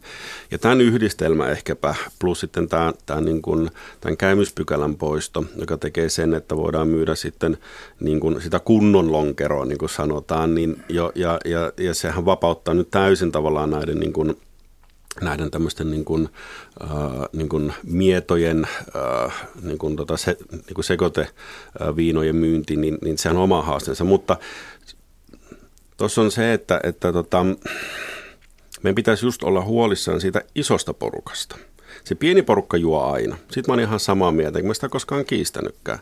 Ja 0.50 0.59
tämän 0.59 0.81
yhdistelmä 0.81 1.49
ehkäpä, 1.49 1.95
plus 2.19 2.40
sitten 2.40 2.69
tämä, 2.69 2.93
tämä 3.07 3.21
niin 3.21 3.43
kuin, 3.43 3.71
tämän 4.00 4.17
käymyspykälän 4.17 4.95
poisto, 4.95 5.45
joka 5.57 5.78
tekee 5.78 6.09
sen, 6.09 6.35
että 6.35 6.57
voidaan 6.57 6.88
myydä 6.88 7.14
sitten 7.14 7.59
niin 8.00 8.21
kuin 8.21 8.43
sitä 8.43 8.59
kunnon 8.59 9.12
lonkeroa, 9.12 9.64
niin 9.64 9.78
kuin 9.78 9.88
sanotaan, 9.88 10.55
niin 10.55 10.83
jo, 10.88 11.12
ja, 11.14 11.38
ja, 11.45 11.73
ja 11.76 11.95
sehän 11.95 12.25
vapauttaa 12.25 12.75
nyt 12.75 12.90
täysin 12.90 13.33
tavallaan 13.33 13.71
näiden 13.71 14.00
niin 14.00 14.12
kuin 14.12 14.37
näiden 15.22 15.50
tämmöisten 15.50 15.90
niin 15.90 16.04
kuin, 16.04 16.28
äh, 16.82 16.90
niin 17.32 17.48
kuin 17.48 17.72
mietojen 17.82 18.66
äh, 19.25 19.48
niin 19.62 19.78
kuin 19.78 19.96
tota 19.96 20.16
se, 20.16 20.37
niin 20.52 20.75
kuin 20.75 20.84
sekoiteviinojen 20.84 22.37
myynti, 22.37 22.76
niin, 22.76 22.98
niin 23.04 23.18
sehän 23.18 23.37
on 23.37 23.42
oma 23.42 23.62
haasteensa. 23.62 24.04
Mutta 24.04 24.37
tuossa 25.96 26.22
on 26.22 26.30
se, 26.30 26.52
että, 26.52 26.80
että 26.82 27.12
tota, 27.12 27.46
meidän 28.82 28.94
pitäisi 28.94 29.26
just 29.26 29.42
olla 29.42 29.64
huolissaan 29.64 30.20
siitä 30.20 30.42
isosta 30.54 30.94
porukasta. 30.94 31.56
Se 32.04 32.14
pieni 32.14 32.42
porukka 32.42 32.76
juo 32.76 33.02
aina. 33.12 33.37
Sitten 33.37 33.64
mä 33.66 33.72
oon 33.72 33.80
ihan 33.80 34.00
samaa 34.00 34.32
mieltä, 34.32 34.58
enkä 34.58 34.68
mä 34.68 34.75
sitä 34.75 34.88
koskaan 34.88 35.25
kiistänytkään. 35.25 35.98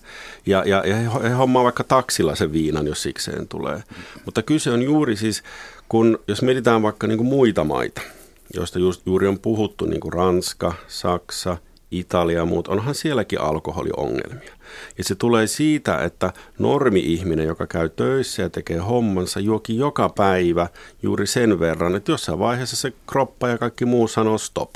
Ja, 0.47 0.63
ja, 0.67 0.83
ja 0.87 0.97
he, 0.97 1.29
he 1.29 1.35
hommaa 1.35 1.65
vaikka 1.65 1.85
taksilla 1.85 2.35
sen 2.35 2.53
viinan, 2.53 2.87
jos 2.87 3.03
sikseen 3.03 3.49
tulee. 3.49 3.83
Mutta 4.25 4.43
kyse 4.43 4.71
on 4.71 4.83
juuri 4.83 5.17
siis, 5.17 5.43
kun 5.89 6.19
jos 6.29 6.43
mietitään 6.43 6.83
vaikka 6.83 7.07
niin 7.07 7.19
kuin 7.19 7.29
muita 7.29 7.65
maita– 7.65 8.01
joista 8.55 8.79
just, 8.79 9.07
juuri 9.07 9.27
on 9.27 9.39
puhuttu, 9.39 9.85
niin 9.85 10.01
kuin 10.01 10.13
Ranska, 10.13 10.73
Saksa, 10.89 11.57
Italia 11.91 12.39
ja 12.39 12.45
muut, 12.45 12.69
onhan 12.69 12.95
sielläkin 12.95 13.41
alkoholiongelmia. 13.41 14.53
Ja 14.99 15.05
se 15.05 15.15
tulee 15.15 15.47
siitä, 15.47 16.05
että 16.05 16.33
normi-ihminen, 16.59 17.47
joka 17.47 17.67
käy 17.67 17.89
töissä 17.89 18.43
ja 18.43 18.51
tekee 18.51 18.79
hommansa, 18.79 19.41
juoki 19.41 19.77
joka 19.77 20.09
päivä 20.09 20.69
juuri 21.03 21.27
sen 21.27 21.61
verran, 21.61 21.95
että 21.95 22.13
jossain 22.13 22.39
vaiheessa 22.39 22.77
se 22.77 22.93
kroppa 23.07 23.49
ja 23.49 23.59
kaikki 23.59 23.85
muu 23.85 24.09
sanoo 24.09 24.39
stop. 24.39 24.71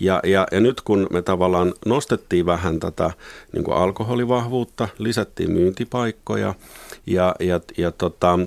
Ja, 0.00 0.20
ja, 0.24 0.46
ja 0.52 0.60
nyt 0.60 0.80
kun 0.80 1.06
me 1.10 1.22
tavallaan 1.22 1.74
nostettiin 1.86 2.46
vähän 2.46 2.80
tätä 2.80 3.10
niin 3.52 3.64
kuin 3.64 3.76
alkoholivahvuutta, 3.76 4.88
lisättiin 4.98 5.52
myyntipaikkoja 5.52 6.54
ja, 7.06 7.34
ja, 7.40 7.60
ja 7.78 7.92
tota, 7.92 8.38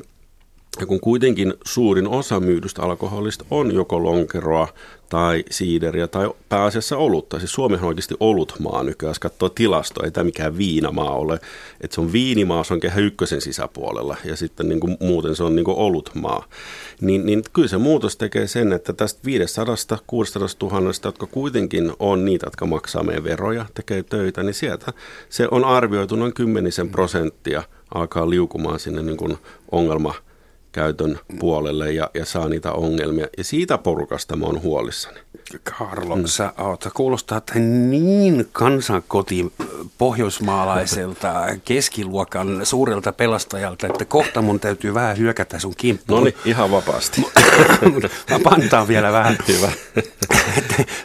ja 0.80 0.86
kun 0.86 1.00
kuitenkin 1.00 1.54
suurin 1.66 2.08
osa 2.08 2.40
myydystä 2.40 2.82
alkoholista 2.82 3.46
on 3.52 3.74
joko 3.74 4.04
lonkeroa 4.04 4.68
tai 5.10 5.44
siideriä 5.52 6.08
tai 6.08 6.30
pääasiassa 6.50 6.98
olutta. 6.98 7.40
Siis 7.40 7.52
Suomihan 7.52 7.84
on 7.84 7.88
oikeasti 7.88 8.16
olutmaa 8.20 8.84
nykyään, 8.84 9.10
jos 9.10 9.20
katsoo 9.20 9.50
tilastoa, 9.50 10.06
ei 10.06 10.12
tämä 10.12 10.24
mikään 10.24 10.58
viinamaa 10.58 11.12
ole. 11.12 11.40
Että 11.82 11.96
se 11.96 12.02
on 12.02 12.14
viinimaa, 12.14 12.64
se 12.64 12.74
on 12.74 12.80
kehä 12.80 13.00
ykkösen 13.00 13.42
sisäpuolella 13.42 14.18
ja 14.24 14.36
sitten 14.36 14.70
niin 14.70 14.80
kuin 14.80 14.98
muuten 15.00 15.36
se 15.36 15.44
on 15.44 15.56
niin 15.56 15.66
kuin 15.66 15.78
olutmaa. 15.78 16.46
Niin, 17.02 17.26
niin 17.26 17.44
kyllä 17.54 17.68
se 17.68 17.78
muutos 17.78 18.18
tekee 18.18 18.48
sen, 18.48 18.74
että 18.74 18.94
tästä 18.94 19.20
500 19.26 19.76
600 20.08 20.48
000, 20.62 20.92
jotka 21.06 21.28
kuitenkin 21.28 21.94
on 22.00 22.26
niitä, 22.26 22.48
jotka 22.48 22.66
maksaa 22.66 23.04
meidän 23.04 23.24
veroja, 23.24 23.66
tekee 23.74 24.04
töitä, 24.04 24.44
niin 24.44 24.54
sieltä 24.54 24.94
se 25.30 25.48
on 25.52 25.66
arvioitu 25.66 26.16
noin 26.16 26.34
kymmenisen 26.34 26.90
prosenttia 26.90 27.64
alkaa 27.94 28.30
liukumaan 28.30 28.80
sinne 28.80 29.04
niin 29.04 29.18
kuin 29.18 29.38
ongelma 29.72 30.14
käytön 30.72 31.20
puolelle 31.40 31.92
ja, 31.92 32.10
ja 32.14 32.26
saa 32.26 32.50
niitä 32.50 32.72
ongelmia. 32.72 33.28
Ja 33.38 33.44
siitä 33.44 33.78
porukasta 33.78 34.36
mä 34.36 34.46
oon 34.46 34.62
huolissani. 34.62 35.20
Karlo, 35.78 36.16
mm. 36.16 36.26
sä 36.26 36.54
oot, 36.58 36.88
kuulostaa 36.94 37.38
että 37.38 37.60
niin 37.60 38.50
kansankoti 38.52 39.54
pohjoismaalaiselta 39.98 41.46
keskiluokan 41.66 42.66
suurelta 42.66 43.12
pelastajalta, 43.12 43.88
että 43.88 44.06
kohta 44.06 44.42
mun 44.42 44.60
täytyy 44.60 44.94
vähän 44.94 45.18
hyökätä 45.18 45.60
sun 45.60 45.74
kimppuun. 45.78 46.20
No 46.20 46.24
niin, 46.24 46.36
ihan 46.46 46.72
vapaasti. 46.72 47.22
Mä 48.32 48.40
pantaan 48.44 48.88
vielä 48.88 49.12
vähän. 49.12 49.38
Hyvä. 49.48 49.72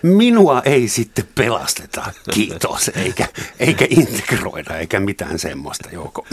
Minua 0.02 0.62
ei 0.64 0.88
sitten 0.88 1.28
pelasteta, 1.34 2.12
kiitos, 2.30 2.90
eikä, 2.94 3.28
eikä 3.60 3.86
integroida, 3.90 4.76
eikä 4.76 5.00
mitään 5.00 5.38
semmoista, 5.38 5.88
Jouko. 5.92 6.26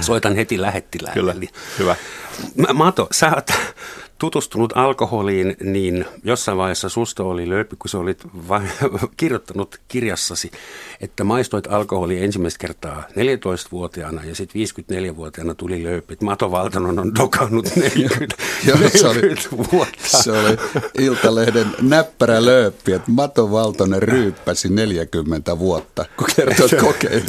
Soitan 0.00 0.36
heti 0.36 0.60
lähettiläälle. 0.60 1.14
Kyllä, 1.14 1.34
hyvä. 1.78 1.96
Mato, 2.74 3.08
sä 3.12 3.32
oot 3.34 3.50
tutustunut 4.18 4.72
alkoholiin, 4.76 5.56
niin 5.60 6.04
jossain 6.24 6.58
vaiheessa 6.58 6.88
susta 6.88 7.22
oli 7.24 7.48
löypy, 7.48 7.76
kun 7.78 7.88
sä 7.88 7.98
olit 7.98 8.22
va- 8.48 8.62
kirjoittanut 9.16 9.80
kirjassasi, 9.88 10.50
että 11.00 11.24
maistoit 11.24 11.66
alkoholia 11.66 12.24
ensimmäistä 12.24 12.58
kertaa 12.58 13.02
14-vuotiaana 13.10 14.24
ja 14.24 14.34
sitten 14.34 14.62
54-vuotiaana 14.62 15.54
tuli 15.54 15.84
löypy. 15.84 16.16
Mato 16.22 16.50
Valtanon 16.50 16.98
on 16.98 17.14
dokannut 17.14 17.76
40, 17.76 18.36
Joo, 18.66 18.78
se 18.96 19.06
oli, 19.08 19.20
vuotta. 19.72 19.96
Se 20.22 20.32
oli 20.32 20.56
Iltalehden 20.98 21.66
näppärä 21.82 22.44
löyppi, 22.44 22.92
että 22.92 23.10
Mato 23.10 23.50
Valtonen 23.50 24.02
ryyppäsi 24.02 24.68
40 24.68 25.58
vuotta, 25.58 26.04
kun 26.16 26.26
kertoi, 26.36 26.64
että 26.64 26.76
kokeili. 26.76 27.24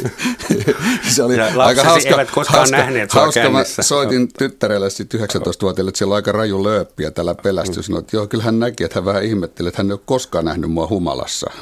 se 1.14 1.22
oli 1.22 1.36
ja 1.36 1.64
aika 1.64 1.84
hauska. 1.84 2.10
eivät 2.10 2.30
koskaan 2.30 2.58
hauska, 2.58 2.76
nähneet 2.76 3.12
hauska, 3.12 3.50
mä 3.50 3.64
soitin 3.80 4.28
tyttärelle 4.38 4.90
sitten 4.90 5.20
19-vuotiaille, 5.20 5.88
että 5.88 5.98
siellä 5.98 6.12
on 6.12 6.16
aika 6.16 6.32
raju 6.32 6.64
löyppi 6.64 6.77
lööppiä 6.78 7.10
tällä 7.10 7.34
pelästyi. 7.34 7.82
Sanoi, 7.82 8.00
että 8.00 8.16
joo, 8.16 8.26
kyllä 8.26 8.44
hän 8.44 8.58
näki, 8.58 8.84
että 8.84 8.98
hän 8.98 9.04
vähän 9.04 9.24
ihmetteli, 9.24 9.68
että 9.68 9.82
hän 9.82 9.86
ei 9.86 9.92
ole 9.92 10.00
koskaan 10.04 10.44
nähnyt 10.44 10.70
mua 10.70 10.88
humalassa. 10.88 11.50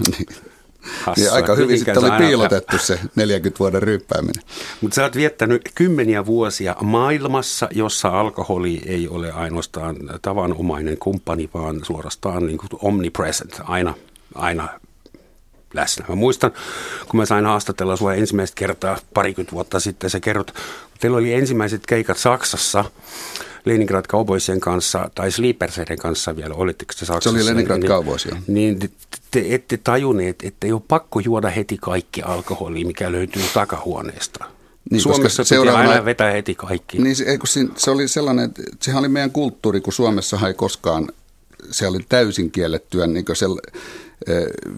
Niin, 0.87 0.96
Hassua, 1.04 1.25
niin 1.25 1.32
aika 1.32 1.54
hyvin 1.54 1.78
sitten 1.78 1.99
oli 1.99 2.11
piilotettu 2.18 2.78
se 2.78 3.00
40 3.16 3.58
vuoden 3.58 3.82
ryppääminen. 3.82 4.42
Mutta 4.80 4.94
sä 4.94 5.02
oot 5.02 5.16
viettänyt 5.16 5.70
kymmeniä 5.75 6.26
vuosia 6.26 6.76
maailmassa, 6.82 7.68
jossa 7.73 8.08
alkoholi 8.08 8.82
ei 8.87 9.08
ole 9.08 9.32
ainoastaan 9.32 9.96
tavanomainen 10.23 10.99
kumppani, 10.99 11.50
vaan 11.54 11.80
suorastaan 11.85 12.46
niin 12.46 12.58
kuin 12.58 12.70
omnipresent, 12.82 13.61
aina, 13.64 13.94
aina 14.35 14.68
läsnä. 15.76 16.04
Mä 16.09 16.14
muistan, 16.14 16.52
kun 17.09 17.21
mä 17.21 17.26
sain 17.26 17.45
haastatella 17.45 17.97
sua 17.97 18.14
ensimmäistä 18.14 18.54
kertaa 18.54 18.99
parikymmentä 19.14 19.52
vuotta 19.52 19.80
sitten, 19.80 20.11
sä 20.11 20.21
kerrot, 20.21 20.54
teillä 21.00 21.16
oli 21.16 21.35
ensimmäiset 21.35 21.87
keikat 21.87 22.18
Saksassa, 22.18 22.85
Leningrad 23.64 24.04
Cowboysien 24.04 24.61
kanssa 24.61 25.11
tai 25.14 25.30
Sleeperseiden 25.30 25.99
kanssa 25.99 26.37
vielä, 26.37 26.54
olitteko 26.54 26.95
te 26.99 27.04
Saksassa? 27.04 27.30
Se 27.30 27.37
oli 27.37 27.47
Leningrad 27.47 27.80
niin, 27.80 27.88
Cowboys, 27.88 28.25
joo. 28.25 28.38
Niin 28.47 28.78
te, 28.78 28.88
te 29.30 29.45
ette 29.49 29.76
tajunneet, 29.76 30.42
että 30.42 30.66
ei 30.66 30.73
ole 30.73 30.83
pakko 30.88 31.21
juoda 31.21 31.50
heti 31.50 31.78
kaikki 31.80 32.23
alkoholi, 32.23 32.85
mikä 32.85 33.12
löytyy 33.12 33.42
takahuoneesta. 33.54 34.45
Niin, 34.90 35.00
Suomessa 35.00 35.42
piti 35.42 35.49
seuraavana, 35.49 35.90
aina 35.90 36.04
vetää 36.04 36.30
heti 36.33 36.54
kaikki. 36.54 36.99
Niin, 36.99 37.16
se, 37.16 37.38
se 37.76 37.90
oli 37.90 38.09
sellainen, 38.09 38.45
että 38.45 38.62
sehän 38.80 39.00
oli 39.00 39.09
meidän 39.09 39.30
kulttuuri, 39.30 39.80
kun 39.80 39.92
Suomessa 39.92 40.49
ei 40.49 40.54
koskaan, 40.54 41.09
se 41.71 41.87
oli 41.87 41.99
täysin 42.09 42.50
kiellettyä 42.50 43.06
niin 43.06 43.25
se, 43.33 43.47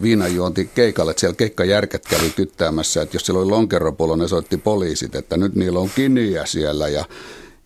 viinajuonti 0.01 0.69
keikalle, 0.75 1.11
että 1.11 1.19
siellä 1.19 1.35
keikkajärket 1.35 2.05
kävi 2.05 2.29
tyttäämässä, 2.29 3.01
että 3.01 3.15
jos 3.15 3.25
siellä 3.25 3.41
oli 3.41 3.49
lonkeropuolo, 3.49 4.15
ne 4.15 4.27
soitti 4.27 4.57
poliisit, 4.57 5.15
että 5.15 5.37
nyt 5.37 5.55
niillä 5.55 5.79
on 5.79 5.89
kiniä 5.95 6.45
siellä 6.45 6.87
ja 6.87 7.05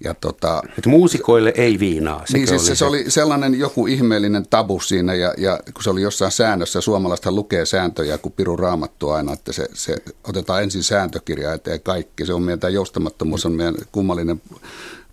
ja 0.03 0.13
tota, 0.13 0.63
Et 0.77 0.85
muusikoille 0.85 1.53
ei 1.55 1.79
viinaa. 1.79 2.23
Niin 2.33 2.47
siis 2.47 2.65
se, 2.65 2.75
se 2.75 2.85
oli 2.85 3.11
sellainen 3.11 3.59
joku 3.59 3.87
ihmeellinen 3.87 4.47
tabu 4.49 4.79
siinä 4.79 5.13
ja, 5.13 5.33
ja 5.37 5.59
kun 5.73 5.83
se 5.83 5.89
oli 5.89 6.01
jossain 6.01 6.31
säännössä, 6.31 6.81
suomalaisethan 6.81 7.35
lukee 7.35 7.65
sääntöjä 7.65 8.17
kuin 8.17 8.33
piru 8.33 8.55
raamattu 8.55 9.09
aina, 9.09 9.33
että 9.33 9.53
se, 9.53 9.67
se 9.73 9.95
otetaan 10.23 10.63
ensin 10.63 10.83
sääntökirja 10.83 11.53
eteen 11.53 11.81
kaikki. 11.81 12.25
Se 12.25 12.33
on 12.33 12.43
meidän, 12.43 12.59
tämä 12.59 12.71
joustamattomuus 12.71 13.45
on 13.45 13.51
meidän 13.51 13.75
kummallinen 13.91 14.41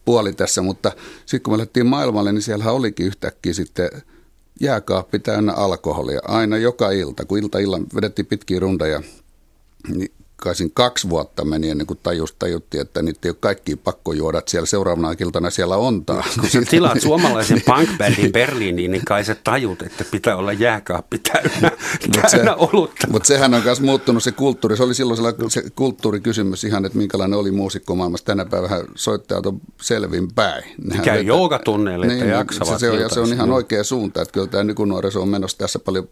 puoli 0.04 0.32
tässä, 0.32 0.62
mutta 0.62 0.92
sitten 1.26 1.42
kun 1.42 1.52
me 1.52 1.58
lähdettiin 1.58 1.86
maailmalle, 1.86 2.32
niin 2.32 2.42
siellähän 2.42 2.74
olikin 2.74 3.06
yhtäkkiä 3.06 3.52
sitten 3.52 3.90
jääkaappi 4.60 5.18
täynnä 5.18 5.52
alkoholia. 5.52 6.20
Aina 6.28 6.56
joka 6.56 6.90
ilta, 6.90 7.24
kun 7.24 7.38
ilta 7.38 7.58
illan 7.58 7.86
vedettiin 7.94 8.26
pitkiä 8.26 8.60
rundeja, 8.60 9.02
niin 9.88 10.12
kaisin 10.40 10.70
kaksi 10.74 11.08
vuotta 11.10 11.44
meni 11.44 11.70
ennen 11.70 11.86
kuin 11.86 11.98
tajus, 12.02 12.34
tajuttiin, 12.38 12.80
että 12.80 13.02
niitä 13.02 13.18
ei 13.24 13.30
ole 13.30 13.36
kaikki 13.40 13.76
pakko 13.76 14.12
juoda, 14.12 14.38
että 14.38 14.50
siellä 14.50 14.66
seuraavana 14.66 15.14
iltana 15.20 15.50
siellä 15.50 15.76
on 15.76 16.04
taas. 16.04 16.36
Kun 16.40 16.50
sä 16.50 16.62
tilaat 16.70 17.00
suomalaisen 17.00 17.62
punkbändin 17.66 18.32
Berliiniin, 18.32 18.90
niin 18.90 19.04
kai 19.04 19.24
sä 19.24 19.34
tajut, 19.34 19.82
että 19.82 20.04
pitää 20.10 20.36
olla 20.36 20.52
jääkaappi 20.52 21.18
täynnä, 21.18 21.70
täynnä 22.12 22.28
se, 22.28 22.68
olutta. 22.72 23.06
Mutta 23.10 23.26
sehän 23.26 23.54
on 23.54 23.62
myös 23.64 23.80
muuttunut 23.80 24.22
se 24.22 24.32
kulttuuri. 24.32 24.76
Se 24.76 24.82
oli 24.82 24.94
silloin 24.94 25.50
se 25.50 25.62
kulttuurikysymys 25.76 26.64
ihan, 26.64 26.84
että 26.84 26.98
minkälainen 26.98 27.38
oli 27.38 27.50
muusikko 27.50 27.94
maailmassa. 27.94 28.26
Tänä 28.26 28.44
päivänä 28.44 28.84
soittajat 28.94 29.46
on 29.46 29.60
selvin 29.80 30.32
päin. 30.34 30.64
Nehän 30.84 31.04
Käy 31.04 31.22
joogatunneille, 31.22 32.06
niin, 32.06 32.22
että 32.22 32.34
jaksavat. 32.34 32.78
Se, 32.80 32.86
se, 32.86 32.90
on, 32.90 33.00
ja 33.00 33.08
se 33.08 33.20
on 33.20 33.32
ihan 33.32 33.50
oikea 33.50 33.84
suunta, 33.84 34.22
että 34.22 34.32
kyllä 34.32 34.46
tämä 34.46 34.64
nykynuoriso 34.64 35.22
on 35.22 35.28
menossa 35.28 35.58
tässä 35.58 35.78
paljon 35.78 36.08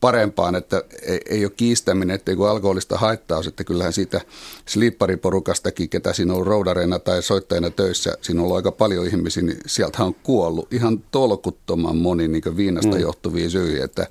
parempaan, 0.00 0.54
että 0.54 0.82
ei, 1.02 1.20
ei 1.28 1.44
ole 1.44 1.52
kiistäminen, 1.56 2.14
että 2.14 2.36
kun 2.36 2.48
alkoholista 2.48 2.98
haittaa, 2.98 3.42
että 3.48 3.64
kyllähän 3.64 3.92
siitä 3.92 4.20
slippariporukastakin, 4.66 5.88
ketä 5.88 6.12
siinä 6.12 6.34
on 6.34 6.46
roudareina 6.46 6.98
tai 6.98 7.22
soittajina 7.22 7.70
töissä, 7.70 8.16
siinä 8.20 8.40
on 8.40 8.44
ollut 8.44 8.56
aika 8.56 8.72
paljon 8.72 9.06
ihmisiä, 9.06 9.42
niin 9.42 9.58
sieltä 9.66 10.04
on 10.04 10.14
kuollut 10.14 10.72
ihan 10.72 11.04
tolkuttoman 11.10 11.96
moni 11.96 12.28
niin 12.28 12.56
viinasta 12.56 12.94
mm. 12.94 13.00
johtuvia 13.00 13.50
syitä, 13.50 13.84
että 13.84 14.06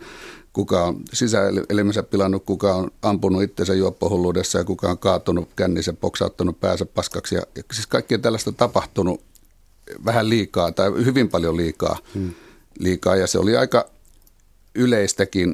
kuka 0.53 0.83
on 0.83 1.01
sisäelimensä 1.13 2.03
pilannut, 2.03 2.43
kuka 2.45 2.75
on 2.75 2.91
ampunut 3.01 3.43
itsensä 3.43 3.73
juoppohulluudessa 3.73 4.57
ja 4.57 4.63
kuka 4.63 4.89
on 4.89 4.97
kaatunut 4.97 5.49
kännissä, 5.55 5.93
poksauttanut 5.93 6.59
päänsä 6.59 6.85
paskaksi. 6.85 7.35
Ja, 7.35 7.41
ja 7.55 7.63
siis 7.73 7.87
kaikkea 7.87 8.17
tällaista 8.17 8.51
tapahtunut 8.51 9.21
vähän 10.05 10.29
liikaa 10.29 10.71
tai 10.71 10.91
hyvin 11.05 11.29
paljon 11.29 11.57
liikaa, 11.57 11.97
hmm. 12.13 12.31
liikaa 12.79 13.15
ja 13.15 13.27
se 13.27 13.39
oli 13.39 13.57
aika 13.57 13.89
yleistäkin 14.75 15.53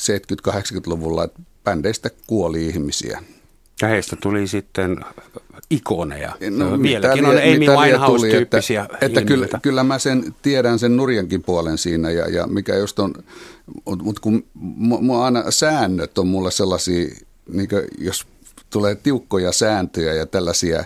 70-80-luvulla, 0.00 1.24
että 1.24 1.40
bändeistä 1.64 2.10
kuoli 2.26 2.66
ihmisiä. 2.66 3.22
Ja 3.82 3.88
heistä 3.88 4.16
tuli 4.22 4.46
sitten 4.46 5.04
ikoneja. 5.70 6.32
No, 6.50 6.82
Vieläkin 6.82 7.24
on 7.24 7.36
Amy 7.36 7.66
Winehouse-tyyppisiä 7.66 8.82
Että, 8.82 9.06
että 9.06 9.22
kyllä, 9.22 9.48
kyllä 9.62 9.84
mä 9.84 9.98
sen 9.98 10.34
tiedän 10.42 10.78
sen 10.78 10.96
nurjankin 10.96 11.42
puolen 11.42 11.78
siinä 11.78 12.10
ja, 12.10 12.28
ja 12.28 12.46
mikä 12.46 12.76
just 12.76 12.98
on, 12.98 13.14
mutta 14.02 14.20
kun 14.20 14.44
mua 14.76 15.24
aina 15.24 15.50
säännöt 15.50 16.18
on 16.18 16.26
mulle 16.26 16.50
sellaisia, 16.50 17.08
niin 17.52 17.68
jos 17.98 18.26
tulee 18.70 18.94
tiukkoja 18.94 19.52
sääntöjä 19.52 20.14
ja 20.14 20.26
tällaisia, 20.26 20.84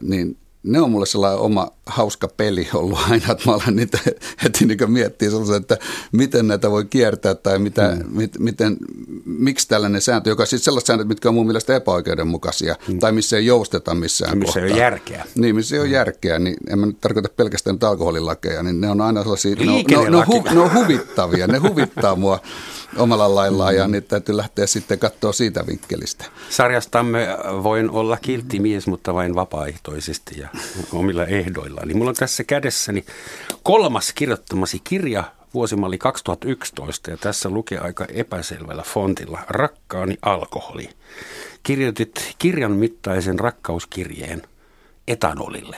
niin 0.00 0.36
ne 0.68 0.80
on 0.80 0.90
mulle 0.90 1.06
sellainen 1.06 1.40
oma 1.40 1.70
hauska 1.86 2.28
peli 2.28 2.68
ollut 2.74 2.98
aina, 3.10 3.32
että 3.32 3.42
mä 3.46 3.52
olen 3.52 3.76
niitä 3.76 3.98
heti 4.42 4.66
niin 4.66 4.92
miettiä 4.92 5.30
sellaisen, 5.30 5.56
että 5.56 5.78
miten 6.12 6.48
näitä 6.48 6.70
voi 6.70 6.84
kiertää 6.84 7.34
tai 7.34 7.58
mitä, 7.58 7.96
mm. 7.96 8.16
mit, 8.16 8.38
miten, 8.38 8.76
miksi 9.24 9.68
tällainen 9.68 10.00
sääntö, 10.00 10.30
joka 10.30 10.42
on 10.42 10.46
siis 10.46 10.64
sellaiset 10.64 10.86
säännöt, 10.86 11.08
mitkä 11.08 11.28
on 11.28 11.34
mun 11.34 11.46
mielestä 11.46 11.76
epäoikeudenmukaisia 11.76 12.76
mm. 12.88 12.98
tai 12.98 13.12
missä 13.12 13.36
ei 13.36 13.46
jousteta 13.46 13.94
missään 13.94 14.38
Missä 14.38 14.46
kohtaa. 14.46 14.66
ei 14.66 14.72
ole 14.72 14.80
järkeä. 14.80 15.24
Niin, 15.34 15.54
missä 15.54 15.76
ei 15.76 15.80
ole 15.80 15.88
mm. 15.88 15.94
järkeä, 15.94 16.38
niin 16.38 16.56
en 16.68 16.78
mä 16.78 16.86
nyt 16.86 17.00
tarkoita 17.00 17.28
pelkästään 17.36 17.78
alkoholilakeja, 17.82 18.62
niin 18.62 18.80
ne 18.80 18.90
on 18.90 19.00
aina 19.00 19.22
sellaisia, 19.22 19.54
ne 19.54 19.70
on, 19.70 19.84
ne, 19.90 19.96
on, 19.96 20.12
ne, 20.12 20.16
on 20.16 20.26
hu, 20.26 20.44
ne 20.54 20.60
on 20.60 20.74
huvittavia, 20.74 21.46
ne 21.46 21.58
huvittaa 21.58 22.16
mua 22.16 22.40
omalla 22.96 23.34
laillaan 23.34 23.76
ja 23.76 23.88
niitä 23.88 24.08
täytyy 24.08 24.36
lähteä 24.36 24.66
sitten 24.66 24.98
katsoa 24.98 25.32
siitä 25.32 25.66
vinkkelistä. 25.66 26.24
Sarjastamme 26.50 27.28
voin 27.62 27.90
olla 27.90 28.16
kiltti 28.16 28.60
mies, 28.60 28.86
mutta 28.86 29.14
vain 29.14 29.34
vapaaehtoisesti 29.34 30.40
ja 30.40 30.48
omilla 30.92 31.24
ehdoilla. 31.24 31.80
Eli 31.84 31.94
mulla 31.94 32.08
on 32.08 32.16
tässä 32.16 32.44
kädessäni 32.44 33.04
kolmas 33.62 34.12
kirjoittamasi 34.12 34.80
kirja 34.84 35.24
vuosimalli 35.54 35.98
2011 35.98 37.10
ja 37.10 37.16
tässä 37.16 37.50
lukee 37.50 37.78
aika 37.78 38.04
epäselvällä 38.04 38.82
fontilla 38.82 39.40
Rakkaani 39.48 40.18
alkoholi. 40.22 40.88
Kirjoitit 41.62 42.34
kirjan 42.38 42.72
mittaisen 42.72 43.38
rakkauskirjeen 43.38 44.42
etanolille. 45.08 45.76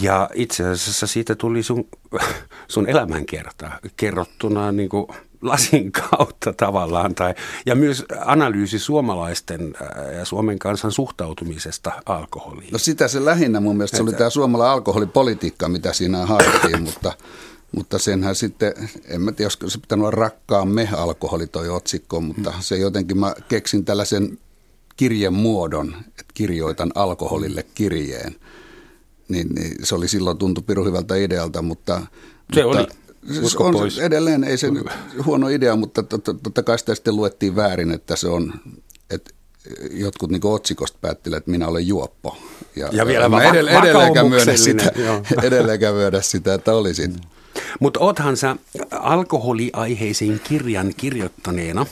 Ja 0.00 0.30
itse 0.34 0.68
asiassa 0.68 1.06
siitä 1.06 1.34
tuli 1.34 1.62
sun, 1.62 1.88
sun 2.68 2.88
elämänkerta 2.88 3.70
kerrottuna 3.96 4.72
niin 4.72 4.88
kuin 4.88 5.06
lasin 5.42 5.92
kautta 6.10 6.52
tavallaan, 6.52 7.14
tai, 7.14 7.34
ja 7.66 7.74
myös 7.74 8.04
analyysi 8.24 8.78
suomalaisten 8.78 9.74
äh, 9.82 10.14
ja 10.18 10.24
Suomen 10.24 10.58
kansan 10.58 10.92
suhtautumisesta 10.92 11.92
alkoholiin. 12.06 12.68
No 12.72 12.78
sitä 12.78 13.08
se 13.08 13.24
lähinnä 13.24 13.60
mun 13.60 13.76
mielestä 13.76 13.96
se 13.96 14.02
oli 14.02 14.12
tämä 14.12 14.30
suomalainen 14.30 14.72
alkoholipolitiikka, 14.72 15.68
mitä 15.68 15.92
siinä 15.92 16.26
haettiin, 16.26 16.82
mutta, 16.88 17.12
mutta 17.76 17.98
senhän 17.98 18.34
sitten, 18.34 18.72
en 19.08 19.20
mä 19.20 19.32
tiedä, 19.32 19.46
olisiko 19.46 19.70
se 19.70 19.78
pitänyt 19.78 20.02
olla 20.02 20.10
rakkaamme 20.10 20.88
alkoholi 20.92 21.46
toi 21.46 21.68
otsikko, 21.68 22.20
mutta 22.20 22.52
se 22.60 22.76
jotenkin 22.76 23.18
mä 23.18 23.34
keksin 23.48 23.84
tällaisen 23.84 24.38
kirjen 24.96 25.34
muodon, 25.34 25.94
että 26.08 26.24
kirjoitan 26.34 26.92
alkoholille 26.94 27.66
kirjeen. 27.74 28.36
Niin, 29.28 29.48
niin 29.48 29.86
se 29.86 29.94
oli 29.94 30.08
silloin 30.08 30.38
tuntu 30.38 30.62
piru 30.62 30.84
hyvältä 30.84 31.16
idealta, 31.16 31.62
mutta... 31.62 32.02
Se 32.54 32.64
mutta, 32.64 32.78
oli 32.78 32.88
Siis 33.26 33.56
on 33.56 33.72
pois. 33.72 33.98
edelleen, 33.98 34.44
ei 34.44 34.56
se 34.56 34.68
huono 35.24 35.48
idea, 35.48 35.76
mutta 35.76 36.02
totta 36.42 36.62
kai 36.62 36.78
sitä 36.78 36.94
sitten 36.94 37.16
luettiin 37.16 37.56
väärin, 37.56 37.90
että 37.90 38.16
se 38.16 38.28
on, 38.28 38.52
että 39.10 39.30
jotkut 39.90 40.30
niin 40.30 40.46
otsikosta 40.46 40.98
päättivät, 41.00 41.36
että 41.36 41.50
minä 41.50 41.68
olen 41.68 41.86
juoppo. 41.86 42.36
Ja, 42.76 42.88
ja 42.92 43.06
vielä 43.06 43.28
mä 43.28 43.38
edell- 43.38 43.82
edelleenkään 43.82 44.28
myönnä 44.28 44.56
sitä, 44.56 44.92
edelleenkään 45.42 45.94
myönnä 45.94 46.20
sitä, 46.20 46.54
että 46.54 46.72
olisin. 46.72 47.16
Mutta 47.80 48.00
oothan 48.00 48.36
sä 48.36 48.56
alkoholiaiheisen 48.90 50.40
kirjan 50.44 50.92
kirjoittaneena 50.96 51.86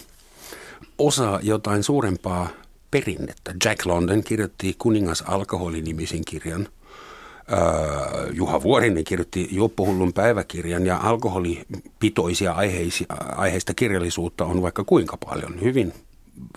osa 0.98 1.40
jotain 1.42 1.82
suurempaa 1.82 2.48
perinnettä. 2.90 3.54
Jack 3.64 3.86
London 3.86 4.22
kirjoitti 4.22 4.74
Kuningas 4.78 5.24
alkoholinimisen 5.26 6.24
kirjan– 6.24 6.68
Juha 8.32 8.62
Vuorinen 8.62 9.04
kirjoitti 9.04 9.48
Juoppohullun 9.50 10.12
päiväkirjan 10.12 10.86
ja 10.86 10.96
alkoholipitoisia 10.96 12.54
aiheista 13.36 13.74
kirjallisuutta 13.74 14.44
on 14.44 14.62
vaikka 14.62 14.84
kuinka 14.84 15.16
paljon. 15.16 15.60
Hyvin 15.60 15.92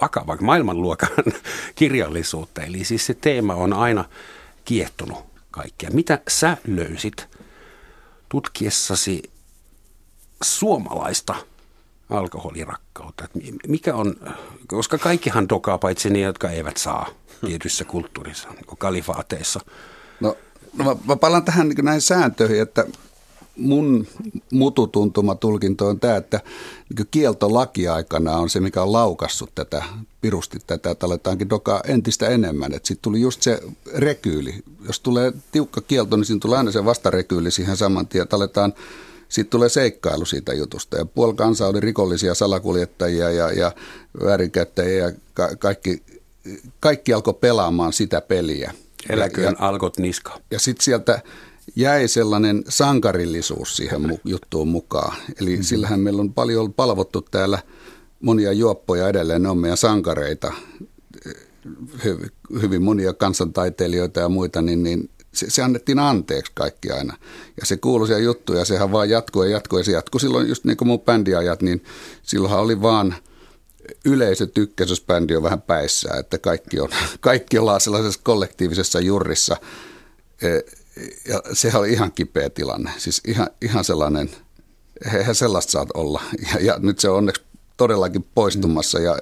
vakava 0.01 0.37
maailmanluokan 0.41 1.09
kirjallisuutta. 1.75 2.61
Eli 2.61 2.83
siis 2.83 3.05
se 3.05 3.13
teema 3.13 3.55
on 3.55 3.73
aina 3.73 4.05
kiehtonut 4.65 5.25
kaikkea. 5.51 5.89
Mitä 5.93 6.19
sä 6.27 6.57
löysit 6.67 7.27
tutkiessasi 8.29 9.31
suomalaista 10.43 11.35
alkoholirakkautta? 12.09 13.27
Mikä 13.67 13.95
on, 13.95 14.15
koska 14.67 14.97
kaikkihan 14.97 15.49
dokaa 15.49 15.77
paitsi 15.77 16.09
ne, 16.09 16.19
jotka 16.19 16.49
eivät 16.49 16.77
saa 16.77 17.09
tietyissä 17.45 17.85
kulttuurissa, 17.85 18.49
niin 18.49 18.77
kalifaateissa. 18.77 19.59
No 20.19 20.37
No 20.77 20.85
mä, 20.85 20.95
mä 21.07 21.15
palaan 21.15 21.43
tähän 21.43 21.69
niin 21.69 21.85
näihin 21.85 22.01
sääntöihin, 22.01 22.61
että 22.61 22.85
mun 23.57 24.07
mututuntuma 24.51 25.35
tulkinto 25.35 25.87
on 25.87 25.99
tämä, 25.99 26.15
että 26.15 26.39
niin 26.97 27.07
kieltolaki 27.11 27.87
aikana 27.87 28.37
on 28.37 28.49
se, 28.49 28.59
mikä 28.59 28.81
on 28.81 28.91
laukassut 28.91 29.55
tätä, 29.55 29.83
pirusti 30.21 30.59
tätä, 30.67 30.91
että 30.91 31.05
aletaankin 31.05 31.49
dokaa 31.49 31.81
entistä 31.87 32.27
enemmän. 32.27 32.73
Sitten 32.73 32.97
tuli 33.01 33.21
just 33.21 33.41
se 33.41 33.59
rekyyli. 33.95 34.63
Jos 34.87 34.99
tulee 34.99 35.33
tiukka 35.51 35.81
kielto, 35.81 36.17
niin 36.17 36.25
siinä 36.25 36.39
tulee 36.39 36.57
aina 36.57 36.71
se 36.71 36.85
vastarekyyli 36.85 37.51
siihen 37.51 37.77
saman 37.77 38.07
tien, 38.07 38.23
että 38.23 38.35
aletaan 38.35 38.73
sitten 39.29 39.51
tulee 39.51 39.69
seikkailu 39.69 40.25
siitä 40.25 40.53
jutusta. 40.53 40.97
Ja 40.97 41.05
puoli 41.05 41.33
kansaa 41.33 41.67
oli 41.67 41.79
rikollisia 41.79 42.33
salakuljettajia 42.33 43.31
ja, 43.31 43.51
ja 43.51 43.71
väärinkäyttäjiä 44.23 45.05
ja 45.07 45.11
ka- 45.33 45.55
kaikki, 45.55 46.03
kaikki 46.79 47.13
alkoi 47.13 47.33
pelaamaan 47.33 47.93
sitä 47.93 48.21
peliä. 48.21 48.73
Eläköön 49.09 49.55
ja, 49.59 49.67
alkot 49.67 49.97
niska. 49.97 50.39
Ja 50.51 50.59
sitten 50.59 50.83
sieltä 50.83 51.21
jäi 51.75 52.07
sellainen 52.07 52.63
sankarillisuus 52.69 53.77
siihen 53.77 54.05
mu- 54.05 54.19
juttuun 54.25 54.67
mukaan. 54.67 55.17
Eli 55.41 55.49
mm-hmm. 55.49 55.63
sillähän 55.63 55.99
meillä 55.99 56.21
on 56.21 56.33
paljon 56.33 56.73
palvottu 56.73 57.21
täällä 57.21 57.59
monia 58.21 58.53
juoppoja 58.53 59.09
edelleen, 59.09 59.43
ne 59.43 59.49
on 59.49 59.57
meidän 59.57 59.77
sankareita, 59.77 60.53
hyvin, 62.03 62.31
hyvin 62.61 62.83
monia 62.83 63.13
kansantaiteilijoita 63.13 64.19
ja 64.19 64.29
muita, 64.29 64.61
niin, 64.61 64.83
niin 64.83 65.09
se, 65.33 65.49
se 65.49 65.61
annettiin 65.61 65.99
anteeksi 65.99 66.51
kaikki 66.55 66.91
aina. 66.91 67.17
Ja 67.59 67.65
se 67.65 67.77
kuuluisia 67.77 68.17
juttuja, 68.17 68.65
sehän 68.65 68.91
vaan 68.91 69.09
jatkuu 69.09 69.43
ja 69.43 69.49
jatkuu. 69.49 69.79
Ja 69.79 69.85
se 69.85 69.91
jatkuu 69.91 70.19
silloin 70.19 70.49
just 70.49 70.65
niin 70.65 70.77
kuin 70.77 70.87
mun 70.87 71.01
bändiajat, 71.01 71.61
niin 71.61 71.83
silloinhan 72.23 72.59
oli 72.59 72.81
vaan– 72.81 73.15
yleisö 74.05 74.47
tykkäsi, 74.47 74.91
jos 74.91 75.01
bändi 75.01 75.35
on 75.35 75.43
vähän 75.43 75.61
päissä, 75.61 76.09
että 76.19 76.37
kaikki, 76.37 76.79
on, 76.79 76.89
kaikki 77.19 77.57
ollaan 77.57 77.81
sellaisessa 77.81 78.19
kollektiivisessa 78.23 78.99
jurrissa. 78.99 79.57
E, 80.41 80.47
ja 81.27 81.41
sehän 81.53 81.79
oli 81.79 81.91
ihan 81.91 82.11
kipeä 82.11 82.49
tilanne, 82.49 82.91
siis 82.97 83.21
ihan, 83.27 83.47
ihan 83.61 83.83
sellainen, 83.83 84.29
eihän 85.17 85.35
sellaista 85.35 85.71
saat 85.71 85.89
olla. 85.93 86.21
Ja, 86.53 86.65
ja 86.65 86.79
nyt 86.79 86.99
se 86.99 87.09
on 87.09 87.17
onneksi 87.17 87.41
todellakin 87.77 88.25
poistumassa 88.35 88.99
ja 88.99 89.17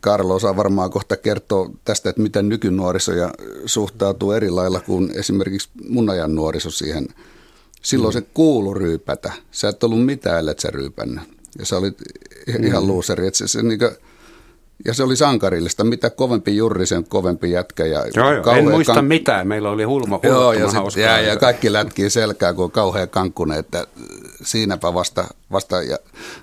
Karlo 0.00 0.34
osaa 0.34 0.56
varmaan 0.56 0.90
kohta 0.90 1.16
kertoa 1.16 1.70
tästä, 1.84 2.10
että 2.10 2.22
miten 2.22 2.48
nykynuoriso 2.48 3.12
ja 3.12 3.34
suhtautuu 3.66 4.32
eri 4.32 4.50
lailla 4.50 4.80
kuin 4.80 5.10
esimerkiksi 5.14 5.68
mun 5.88 6.10
ajan 6.10 6.34
nuoriso 6.34 6.70
siihen. 6.70 7.08
Silloin 7.82 8.14
mm. 8.14 8.20
se 8.20 8.26
kuulu 8.34 8.74
ryypätä. 8.74 9.32
Sä 9.50 9.68
et 9.68 9.84
ollut 9.84 10.04
mitään, 10.04 10.38
ellei 10.38 10.54
sä 10.58 10.70
ryypännyt. 10.70 11.39
Ja 11.58 11.66
sä 11.66 11.76
olit 11.76 11.98
ihan 12.66 12.82
mm. 12.82 12.88
luuseri. 12.88 13.26
Että 13.26 13.38
se, 13.38 13.48
se, 13.48 13.62
niin 13.62 13.78
kuin, 13.78 13.90
ja 14.84 14.94
se 14.94 15.02
oli 15.02 15.16
sankarillista. 15.16 15.84
Mitä 15.84 16.10
kovempi 16.10 16.56
jurri, 16.56 16.86
sen 16.86 17.04
kovempi 17.04 17.50
jätkä. 17.50 17.86
Ja 17.86 18.04
joo, 18.16 18.32
joo. 18.32 18.54
En 18.54 18.70
muista 18.70 18.94
kan... 18.94 19.04
mitään. 19.04 19.48
Meillä 19.48 19.70
oli 19.70 19.84
hulma, 19.84 20.20
joo, 20.22 20.52
ja, 20.52 20.68
sit, 20.70 21.02
ja, 21.02 21.20
ja, 21.20 21.36
kaikki 21.36 21.72
lätkii 21.72 22.10
selkää, 22.10 22.54
kun 22.54 22.64
on 22.64 22.70
kauhean 22.70 23.08
kankkune, 23.08 23.58
että 23.58 23.86
siinäpä 24.42 24.94
vasta, 24.94 25.24
vasta 25.52 25.82
ja 25.82 25.98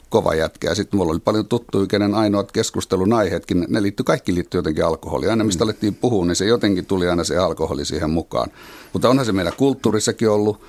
kova 0.09 0.35
jätkä. 0.35 0.69
Ja 0.69 0.75
sitten 0.75 0.97
mulla 0.97 1.11
oli 1.11 1.19
paljon 1.19 1.47
tuttuja, 1.47 1.87
kenen 1.87 2.15
ainoat 2.15 2.51
keskustelun 2.51 3.13
aiheetkin, 3.13 3.65
ne 3.69 3.81
liittyi, 3.81 4.03
kaikki 4.03 4.35
liittyi 4.35 4.57
jotenkin 4.57 4.85
alkoholiin. 4.85 5.29
Aina 5.29 5.43
mistä 5.43 5.63
mm. 5.63 5.67
alettiin 5.67 5.95
puhua, 5.95 6.25
niin 6.25 6.35
se 6.35 6.45
jotenkin 6.45 6.85
tuli 6.85 7.09
aina 7.09 7.23
se 7.23 7.37
alkoholi 7.37 7.85
siihen 7.85 8.09
mukaan. 8.09 8.51
Mutta 8.93 9.09
onhan 9.09 9.25
se 9.25 9.31
meillä 9.31 9.51
kulttuurissakin 9.51 10.29
ollut. 10.29 10.61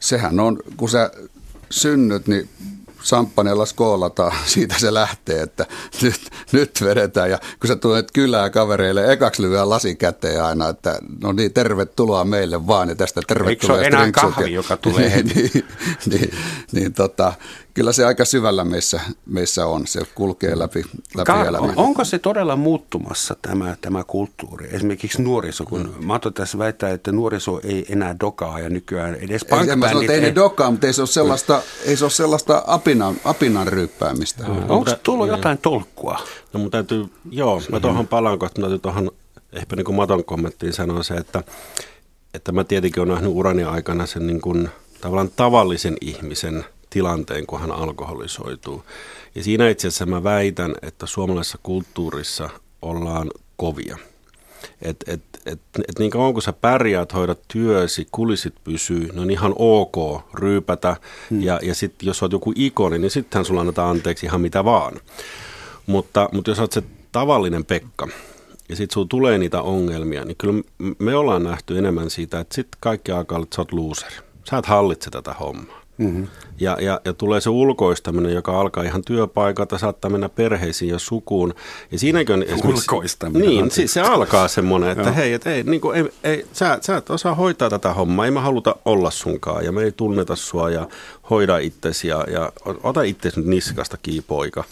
Sehän 0.00 0.40
on, 0.40 0.58
kun 0.76 0.88
sä 0.88 1.10
synnyt, 1.70 2.26
niin 2.26 2.48
samppanella 3.02 3.66
skoolataan, 3.66 4.32
siitä 4.44 4.74
se 4.78 4.94
lähtee, 4.94 5.42
että 5.42 5.66
nyt, 6.02 6.20
nyt 6.52 6.70
vedetään. 6.84 7.30
Ja 7.30 7.38
kun 7.60 7.68
sä 7.68 7.76
tulet 7.76 8.10
kylää 8.12 8.50
kavereille, 8.50 9.12
ekaksi 9.12 9.42
lyödään 9.42 9.70
lasi 9.70 9.94
käteen 9.94 10.44
aina, 10.44 10.68
että 10.68 10.98
no 11.22 11.32
niin, 11.32 11.52
tervetuloa 11.52 12.24
meille 12.24 12.66
vaan 12.66 12.88
ja 12.88 12.94
tästä 12.94 13.20
tervetuloa. 13.26 13.50
Eikö 13.50 13.66
se 13.66 13.72
ole 13.72 13.86
enää 13.86 14.12
kahvi, 14.12 14.52
joka 14.52 14.76
tulee 14.76 15.22
niin, 15.22 15.50
niin, 15.54 15.64
niin, 16.06 16.30
niin, 16.72 16.92
tota, 16.92 17.32
kyllä 17.76 17.92
se 17.92 18.04
aika 18.04 18.24
syvällä 18.24 18.64
meissä, 18.64 19.00
meissä 19.26 19.66
on. 19.66 19.86
Se 19.86 20.00
kulkee 20.14 20.58
läpi, 20.58 20.82
läpi 21.14 21.26
Ka- 21.26 21.44
elämän. 21.44 21.72
Onko 21.76 22.04
se 22.04 22.18
todella 22.18 22.56
muuttumassa 22.56 23.36
tämä, 23.42 23.76
tämä 23.80 24.04
kulttuuri? 24.04 24.68
Esimerkiksi 24.72 25.22
nuoriso, 25.22 25.64
kun 25.64 25.94
mm. 25.98 26.06
Mato 26.06 26.30
tässä 26.30 26.58
väittää, 26.58 26.90
että 26.90 27.12
nuoriso 27.12 27.60
ei 27.64 27.86
enää 27.88 28.16
dokaa 28.20 28.60
ja 28.60 28.68
nykyään 28.68 29.14
edes 29.14 29.42
ei, 29.42 29.70
en 29.70 29.78
mä 29.78 29.88
sano, 29.88 30.00
ei 30.00 30.20
ne 30.20 30.34
dokaa, 30.34 30.70
mutta 30.70 30.86
ei 30.86 30.92
se 30.92 31.00
ole 31.02 31.06
sellaista, 31.06 31.62
ei 31.84 31.96
se 31.96 32.04
ole 32.04 32.10
sellaista 32.10 32.64
apinan, 32.66 33.16
apinan 33.24 33.66
ryppäämistä. 33.66 34.44
Mm. 34.48 34.70
Onko 34.70 34.90
tullut 35.02 35.28
jotain 35.28 35.58
tolkkua? 35.58 36.18
No 36.52 36.60
mun 36.60 36.70
täytyy, 36.70 37.06
joo, 37.30 37.62
mä 37.70 37.80
tuohon 37.80 38.08
palaan 38.08 38.38
kohta, 38.38 38.60
täytyy 38.60 38.78
tuohon 38.78 39.10
ehkä 39.52 39.76
niin 39.76 39.84
kuin 39.84 39.96
Maton 39.96 40.24
kommenttiin 40.24 40.72
sanoa 40.72 41.02
se, 41.02 41.14
että, 41.14 41.42
että 42.34 42.52
mä 42.52 42.64
tietenkin 42.64 43.00
olen 43.02 43.14
nähnyt 43.14 43.32
urani 43.34 43.64
aikana 43.64 44.06
sen 44.06 44.26
niin 44.26 44.40
kuin, 44.40 44.68
tavallaan 45.00 45.30
tavallisen 45.36 45.96
ihmisen– 46.00 46.64
tilanteen, 46.96 47.46
kun 47.46 47.60
hän 47.60 47.72
alkoholisoituu. 47.72 48.84
Ja 49.34 49.42
siinä 49.42 49.68
itse 49.68 49.88
asiassa 49.88 50.06
mä 50.06 50.24
väitän, 50.24 50.74
että 50.82 51.06
suomalaisessa 51.06 51.58
kulttuurissa 51.62 52.50
ollaan 52.82 53.30
kovia. 53.56 53.98
Et, 54.82 54.96
et, 55.06 55.22
et, 55.46 55.60
et 55.88 55.98
niin 55.98 56.10
kauan 56.10 56.32
kun 56.32 56.42
sä 56.42 56.52
pärjäät, 56.52 57.14
hoidat 57.14 57.38
työsi, 57.48 58.08
kulisit 58.10 58.54
pysyy, 58.64 59.10
no 59.12 59.22
on 59.22 59.30
ihan 59.30 59.54
ok 59.56 60.20
ryypätä. 60.34 60.96
Hmm. 61.30 61.42
Ja, 61.42 61.60
ja 61.62 61.74
sitten 61.74 62.06
jos 62.06 62.22
oot 62.22 62.32
joku 62.32 62.52
ikoni, 62.56 62.98
niin 62.98 63.10
sittenhän 63.10 63.44
sulla 63.44 63.60
annetaan 63.60 63.90
anteeksi 63.90 64.26
ihan 64.26 64.40
mitä 64.40 64.64
vaan. 64.64 64.94
Mutta, 65.86 66.28
mutta 66.32 66.50
jos 66.50 66.58
oot 66.58 66.72
se 66.72 66.82
tavallinen 67.12 67.64
Pekka, 67.64 68.08
ja 68.68 68.76
sitten 68.76 68.94
sulla 68.94 69.06
tulee 69.10 69.38
niitä 69.38 69.62
ongelmia, 69.62 70.24
niin 70.24 70.36
kyllä 70.36 70.62
me 70.98 71.14
ollaan 71.14 71.42
nähty 71.42 71.78
enemmän 71.78 72.10
siitä, 72.10 72.40
että 72.40 72.54
sitten 72.54 72.78
kaikki 72.80 73.12
alkaa, 73.12 73.42
että 73.42 73.56
sä 73.56 73.62
oot 73.62 73.72
loser. 73.72 74.12
Sä 74.50 74.58
et 74.58 74.66
hallitse 74.66 75.10
tätä 75.10 75.32
hommaa. 75.32 75.85
Mm-hmm. 75.98 76.26
Ja, 76.60 76.76
ja, 76.80 77.00
ja 77.04 77.12
tulee 77.12 77.40
se 77.40 77.50
ulkoistaminen, 77.50 78.34
joka 78.34 78.60
alkaa 78.60 78.84
ihan 78.84 79.02
työpaikalta, 79.04 79.78
saattaa 79.78 80.10
mennä 80.10 80.28
perheisiin 80.28 80.90
ja 80.90 80.98
sukuun. 80.98 81.54
Ja 81.92 81.98
siinäkin 81.98 82.34
on 82.34 82.44
Ulkoistaminen. 82.64 83.48
Niin, 83.48 83.70
se, 83.70 83.86
se 83.86 84.00
alkaa 84.00 84.48
semmoinen, 84.48 84.90
että 84.90 85.12
hei, 85.12 85.32
et, 85.32 85.46
ei, 85.46 85.62
niin 85.62 85.80
kuin, 85.80 85.96
ei, 85.96 86.12
ei, 86.24 86.46
sä, 86.52 86.78
sä 86.80 86.96
et 86.96 87.10
osaa 87.10 87.34
hoitaa 87.34 87.70
tätä 87.70 87.92
hommaa, 87.92 88.24
ei 88.24 88.30
me 88.30 88.40
haluta 88.40 88.76
olla 88.84 89.10
sunkaan 89.10 89.64
ja 89.64 89.72
me 89.72 89.82
ei 89.82 89.92
tunneta 89.92 90.36
sua 90.36 90.70
ja 90.70 90.88
hoida 91.30 91.58
itsesi 91.58 92.08
ja, 92.08 92.24
ja 92.30 92.52
ota 92.82 93.02
itsesi 93.02 93.40
nyt 93.40 93.48
niskasta 93.48 93.96
kiipoika. 94.02 94.64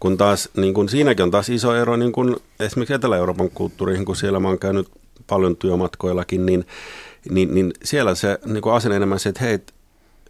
Kun 0.00 0.16
taas 0.16 0.48
niin 0.56 0.74
kun 0.74 0.88
siinäkin 0.88 1.22
on 1.22 1.30
taas 1.30 1.48
iso 1.48 1.76
ero 1.76 1.96
niin 1.96 2.12
kun 2.12 2.36
esimerkiksi 2.60 2.94
Etelä-Euroopan 2.94 3.50
kulttuuriin, 3.50 4.04
kun 4.04 4.16
siellä 4.16 4.40
mä 4.40 4.48
oon 4.48 4.58
käynyt 4.58 4.88
paljon 5.26 5.56
työmatkoillakin, 5.56 6.46
niin, 6.46 6.66
niin, 7.30 7.54
niin 7.54 7.72
siellä 7.84 8.14
se 8.14 8.38
niin 8.44 8.72
asenne 8.72 8.96
enemmän 8.96 9.18
se, 9.18 9.28
että 9.28 9.44
hei, 9.44 9.58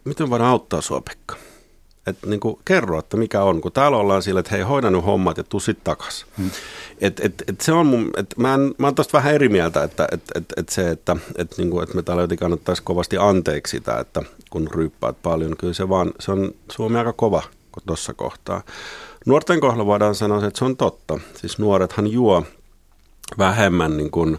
miten 0.03 0.29
voidaan 0.29 0.49
auttaa 0.49 0.81
sua 0.81 1.01
Pekka? 1.01 1.35
Että 2.07 2.27
niin 2.27 2.39
kuin, 2.39 2.59
kerro, 2.65 2.99
että 2.99 3.17
mikä 3.17 3.43
on, 3.43 3.61
kun 3.61 3.71
täällä 3.71 3.97
ollaan 3.97 4.23
sillä, 4.23 4.39
että 4.39 4.51
hei, 4.51 4.61
hoida 4.61 4.89
nyt 4.89 5.05
hommat 5.05 5.37
ja 5.37 5.43
tuu 5.43 5.59
sit 5.59 5.83
takas. 5.83 6.25
Hmm. 6.37 6.51
Et, 7.01 7.19
et, 7.19 7.43
et 7.47 7.61
se 7.61 7.71
on 7.71 7.87
mun, 7.87 8.09
et 8.17 8.33
mä, 8.37 8.53
en, 8.53 8.75
mä 8.77 8.87
oon 8.87 8.95
tosta 8.95 9.17
vähän 9.17 9.33
eri 9.33 9.49
mieltä, 9.49 9.83
että 9.83 10.07
et, 10.11 10.21
et, 10.35 10.45
et 10.57 10.69
se, 10.69 10.89
että 10.89 11.15
et, 11.35 11.57
niin 11.57 11.69
kuin, 11.69 11.83
että 11.83 11.95
me 11.95 12.01
täällä 12.01 12.23
jotenkin 12.23 12.45
annettaisiin 12.45 12.85
kovasti 12.85 13.17
anteeksi 13.17 13.71
sitä, 13.71 13.99
että 13.99 14.21
kun 14.49 14.67
ryyppäät 14.71 15.15
paljon, 15.23 15.57
kyllä 15.57 15.73
se 15.73 15.89
vaan, 15.89 16.11
se 16.19 16.31
on 16.31 16.51
Suomi 16.71 16.97
aika 16.97 17.13
kova 17.13 17.43
tuossa 17.85 18.13
kohtaa. 18.13 18.61
Nuorten 19.25 19.59
kohdalla 19.59 19.85
voidaan 19.85 20.15
sanoa, 20.15 20.45
että 20.45 20.59
se 20.59 20.65
on 20.65 20.77
totta. 20.77 21.19
Siis 21.35 21.59
nuorethan 21.59 22.07
juo 22.07 22.43
vähemmän 23.37 23.97
niin 23.97 24.11
kuin, 24.11 24.37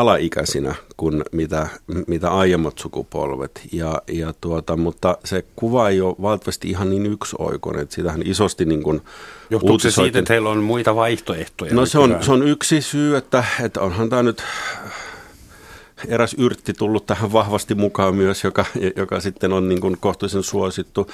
alaikäisinä 0.00 0.74
kuin 0.96 1.22
mitä, 1.32 1.68
mitä 2.06 2.30
aiemmat 2.30 2.78
sukupolvet. 2.78 3.60
Ja, 3.72 4.02
ja 4.12 4.34
tuota, 4.40 4.76
mutta 4.76 5.18
se 5.24 5.44
kuva 5.56 5.88
ei 5.88 6.00
ole 6.00 6.16
valitettavasti 6.22 6.70
ihan 6.70 6.90
niin 6.90 7.06
yksioikoinen, 7.06 7.82
että 7.82 7.94
sitähän 7.94 8.22
isosti 8.24 8.64
niin 8.64 8.82
kuin 8.82 9.00
Johtuuko 9.50 9.78
se 9.78 9.90
siitä, 9.90 10.18
että 10.18 10.32
heillä 10.32 10.50
on 10.50 10.62
muita 10.62 10.96
vaihtoehtoja? 10.96 11.74
No 11.74 11.86
se 11.86 11.98
on, 11.98 12.16
se 12.20 12.32
on 12.32 12.48
yksi 12.48 12.82
syy, 12.82 13.16
että, 13.16 13.44
että 13.64 13.80
onhan 13.80 14.08
tämä 14.08 14.22
nyt 14.22 14.42
eräs 16.08 16.34
yrtti 16.38 16.72
tullut 16.72 17.06
tähän 17.06 17.32
vahvasti 17.32 17.74
mukaan 17.74 18.14
myös, 18.14 18.44
joka, 18.44 18.64
joka 18.96 19.20
sitten 19.20 19.52
on 19.52 19.68
niin 19.68 19.80
kuin 19.80 19.96
kohtuullisen 20.00 20.42
suosittu 20.42 21.10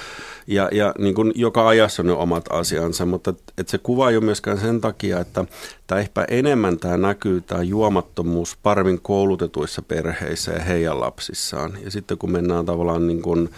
ja, 0.47 0.68
ja 0.73 0.95
niin 0.99 1.14
kuin 1.14 1.33
joka 1.35 1.68
ajassa 1.68 2.03
ne 2.03 2.12
omat 2.12 2.45
asiansa, 2.51 3.07
mutta 3.07 3.35
et 3.59 3.68
se 3.68 3.79
kuva 3.79 4.11
ei 4.11 4.16
ole 4.16 4.25
myöskään 4.25 4.59
sen 4.59 4.81
takia, 4.81 5.21
että 5.21 5.45
tämä 5.87 6.01
ehkä 6.01 6.25
enemmän 6.29 6.79
tämä 6.79 6.97
näkyy 6.97 7.40
tämä 7.40 7.62
juomattomuus 7.62 8.59
paremmin 8.62 9.01
koulutetuissa 9.01 9.83
perheissä 9.83 10.53
ja 10.53 10.62
heidän 10.62 11.01
lapsissaan. 11.01 11.79
Ja 11.85 11.90
sitten 11.90 12.18
kun 12.18 12.33
mennään 12.33 12.66
tavallaan 12.66 13.07
niin 13.07 13.23
kuin 13.23 13.51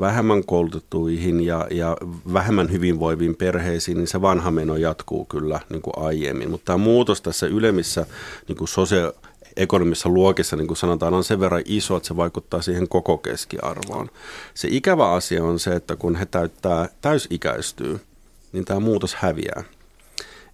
vähemmän 0.00 0.44
koulutettuihin 0.44 1.40
ja, 1.40 1.66
ja 1.70 1.96
vähemmän 2.32 2.72
hyvinvoiviin 2.72 3.36
perheisiin, 3.36 3.96
niin 3.96 4.08
se 4.08 4.22
vanha 4.22 4.50
meno 4.50 4.76
jatkuu 4.76 5.24
kyllä 5.24 5.60
niin 5.68 5.82
kuin 5.82 5.94
aiemmin. 5.96 6.50
Mutta 6.50 6.64
tämä 6.64 6.76
muutos 6.76 7.22
tässä 7.22 7.46
ylemmissä 7.46 8.06
niin 8.48 8.56
kuin 8.56 8.68
sosio- 8.68 9.14
ekonomissa 9.56 10.08
luokissa, 10.08 10.56
niin 10.56 10.66
kuin 10.66 10.76
sanotaan, 10.76 11.14
on 11.14 11.24
sen 11.24 11.40
verran 11.40 11.62
iso, 11.64 11.96
että 11.96 12.06
se 12.06 12.16
vaikuttaa 12.16 12.62
siihen 12.62 12.88
koko 12.88 13.18
keskiarvoon. 13.18 14.08
Se 14.54 14.68
ikävä 14.70 15.10
asia 15.10 15.44
on 15.44 15.58
se, 15.58 15.70
että 15.70 15.96
kun 15.96 16.16
he 16.16 16.26
täyttää, 16.26 16.88
täysikäistyy, 17.00 18.00
niin 18.52 18.64
tämä 18.64 18.80
muutos 18.80 19.14
häviää. 19.14 19.62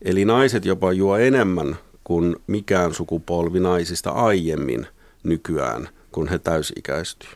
Eli 0.02 0.24
naiset 0.24 0.64
jopa 0.64 0.92
juo 0.92 1.16
enemmän 1.16 1.76
kuin 2.04 2.36
mikään 2.46 2.94
sukupolvi 2.94 3.60
naisista 3.60 4.10
aiemmin 4.10 4.86
nykyään, 5.22 5.88
kun 6.12 6.28
he 6.28 6.38
täysikäistyy. 6.38 7.30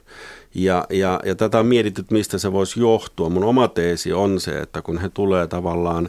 Ja, 0.55 0.87
ja, 0.90 1.20
ja 1.25 1.35
tätä 1.35 1.59
on 1.59 1.66
mietitty, 1.66 2.05
mistä 2.11 2.38
se 2.38 2.53
voisi 2.53 2.81
johtua. 2.81 3.29
Mun 3.29 3.44
oma 3.44 3.68
teesi 3.68 4.12
on 4.12 4.40
se, 4.40 4.59
että 4.59 4.83
kun 4.83 4.98
he 4.98 5.09
tulee 5.09 5.46
tavallaan 5.46 6.09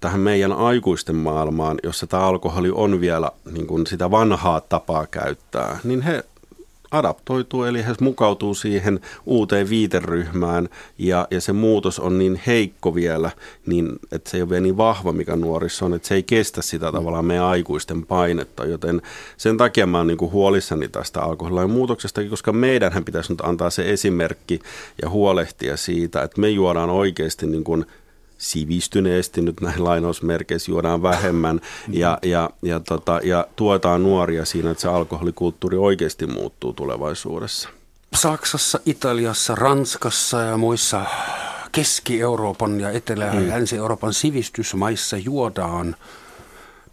tähän 0.00 0.20
meidän 0.20 0.52
aikuisten 0.52 1.16
maailmaan, 1.16 1.78
jossa 1.82 2.06
tämä 2.06 2.22
alkoholi 2.22 2.70
on 2.74 3.00
vielä 3.00 3.30
niin 3.52 3.66
kuin 3.66 3.86
sitä 3.86 4.10
vanhaa 4.10 4.60
tapaa 4.60 5.06
käyttää, 5.06 5.78
niin 5.84 6.02
he 6.02 6.24
adaptoituu, 6.90 7.64
eli 7.64 7.84
he 7.84 7.94
mukautuu 8.00 8.54
siihen 8.54 9.00
uuteen 9.26 9.70
viiteryhmään 9.70 10.68
ja, 10.98 11.28
ja 11.30 11.40
se 11.40 11.52
muutos 11.52 12.00
on 12.00 12.18
niin 12.18 12.40
heikko 12.46 12.94
vielä, 12.94 13.30
niin 13.66 13.92
että 14.12 14.30
se 14.30 14.36
ei 14.36 14.42
ole 14.42 14.50
vielä 14.50 14.62
niin 14.62 14.76
vahva, 14.76 15.12
mikä 15.12 15.36
nuorissa 15.36 15.86
on, 15.86 15.94
että 15.94 16.08
se 16.08 16.14
ei 16.14 16.22
kestä 16.22 16.62
sitä 16.62 16.92
tavallaan 16.92 17.24
meidän 17.24 17.44
aikuisten 17.44 18.06
painetta, 18.06 18.66
joten 18.66 19.02
sen 19.36 19.56
takia 19.56 19.86
mä 19.86 19.98
oon 19.98 20.06
niin 20.06 20.18
kuin 20.18 20.32
huolissani 20.32 20.88
tästä 20.88 21.22
alkoholilain 21.22 21.70
muutoksesta, 21.70 22.24
koska 22.24 22.52
meidänhän 22.52 23.04
pitäisi 23.04 23.32
nyt 23.32 23.40
antaa 23.40 23.70
se 23.70 23.92
esimerkki 23.92 24.60
ja 25.02 25.10
huolehtia 25.10 25.76
siitä, 25.76 26.22
että 26.22 26.40
me 26.40 26.48
juodaan 26.48 26.90
oikeasti 26.90 27.46
niin 27.46 27.64
kuin 27.64 27.86
sivistyneesti, 28.38 29.42
nyt 29.42 29.60
näin 29.60 29.84
lainausmerkeissä 29.84 30.70
juodaan 30.70 31.02
vähemmän 31.02 31.60
ja, 31.88 32.18
ja, 32.22 32.50
ja, 32.62 32.80
tota, 32.80 33.20
ja 33.24 33.46
tuetaan 33.56 34.02
nuoria 34.02 34.44
siinä, 34.44 34.70
että 34.70 34.80
se 34.80 34.88
alkoholikulttuuri 34.88 35.76
oikeasti 35.76 36.26
muuttuu 36.26 36.72
tulevaisuudessa. 36.72 37.68
Saksassa, 38.14 38.80
Italiassa, 38.86 39.54
Ranskassa 39.54 40.40
ja 40.40 40.56
muissa 40.56 41.04
Keski-Euroopan 41.72 42.80
ja 42.80 42.90
Etelä- 42.90 43.24
ja 43.24 43.32
mm. 43.32 43.48
Länsi-Euroopan 43.48 44.14
sivistysmaissa 44.14 45.16
juodaan 45.16 45.96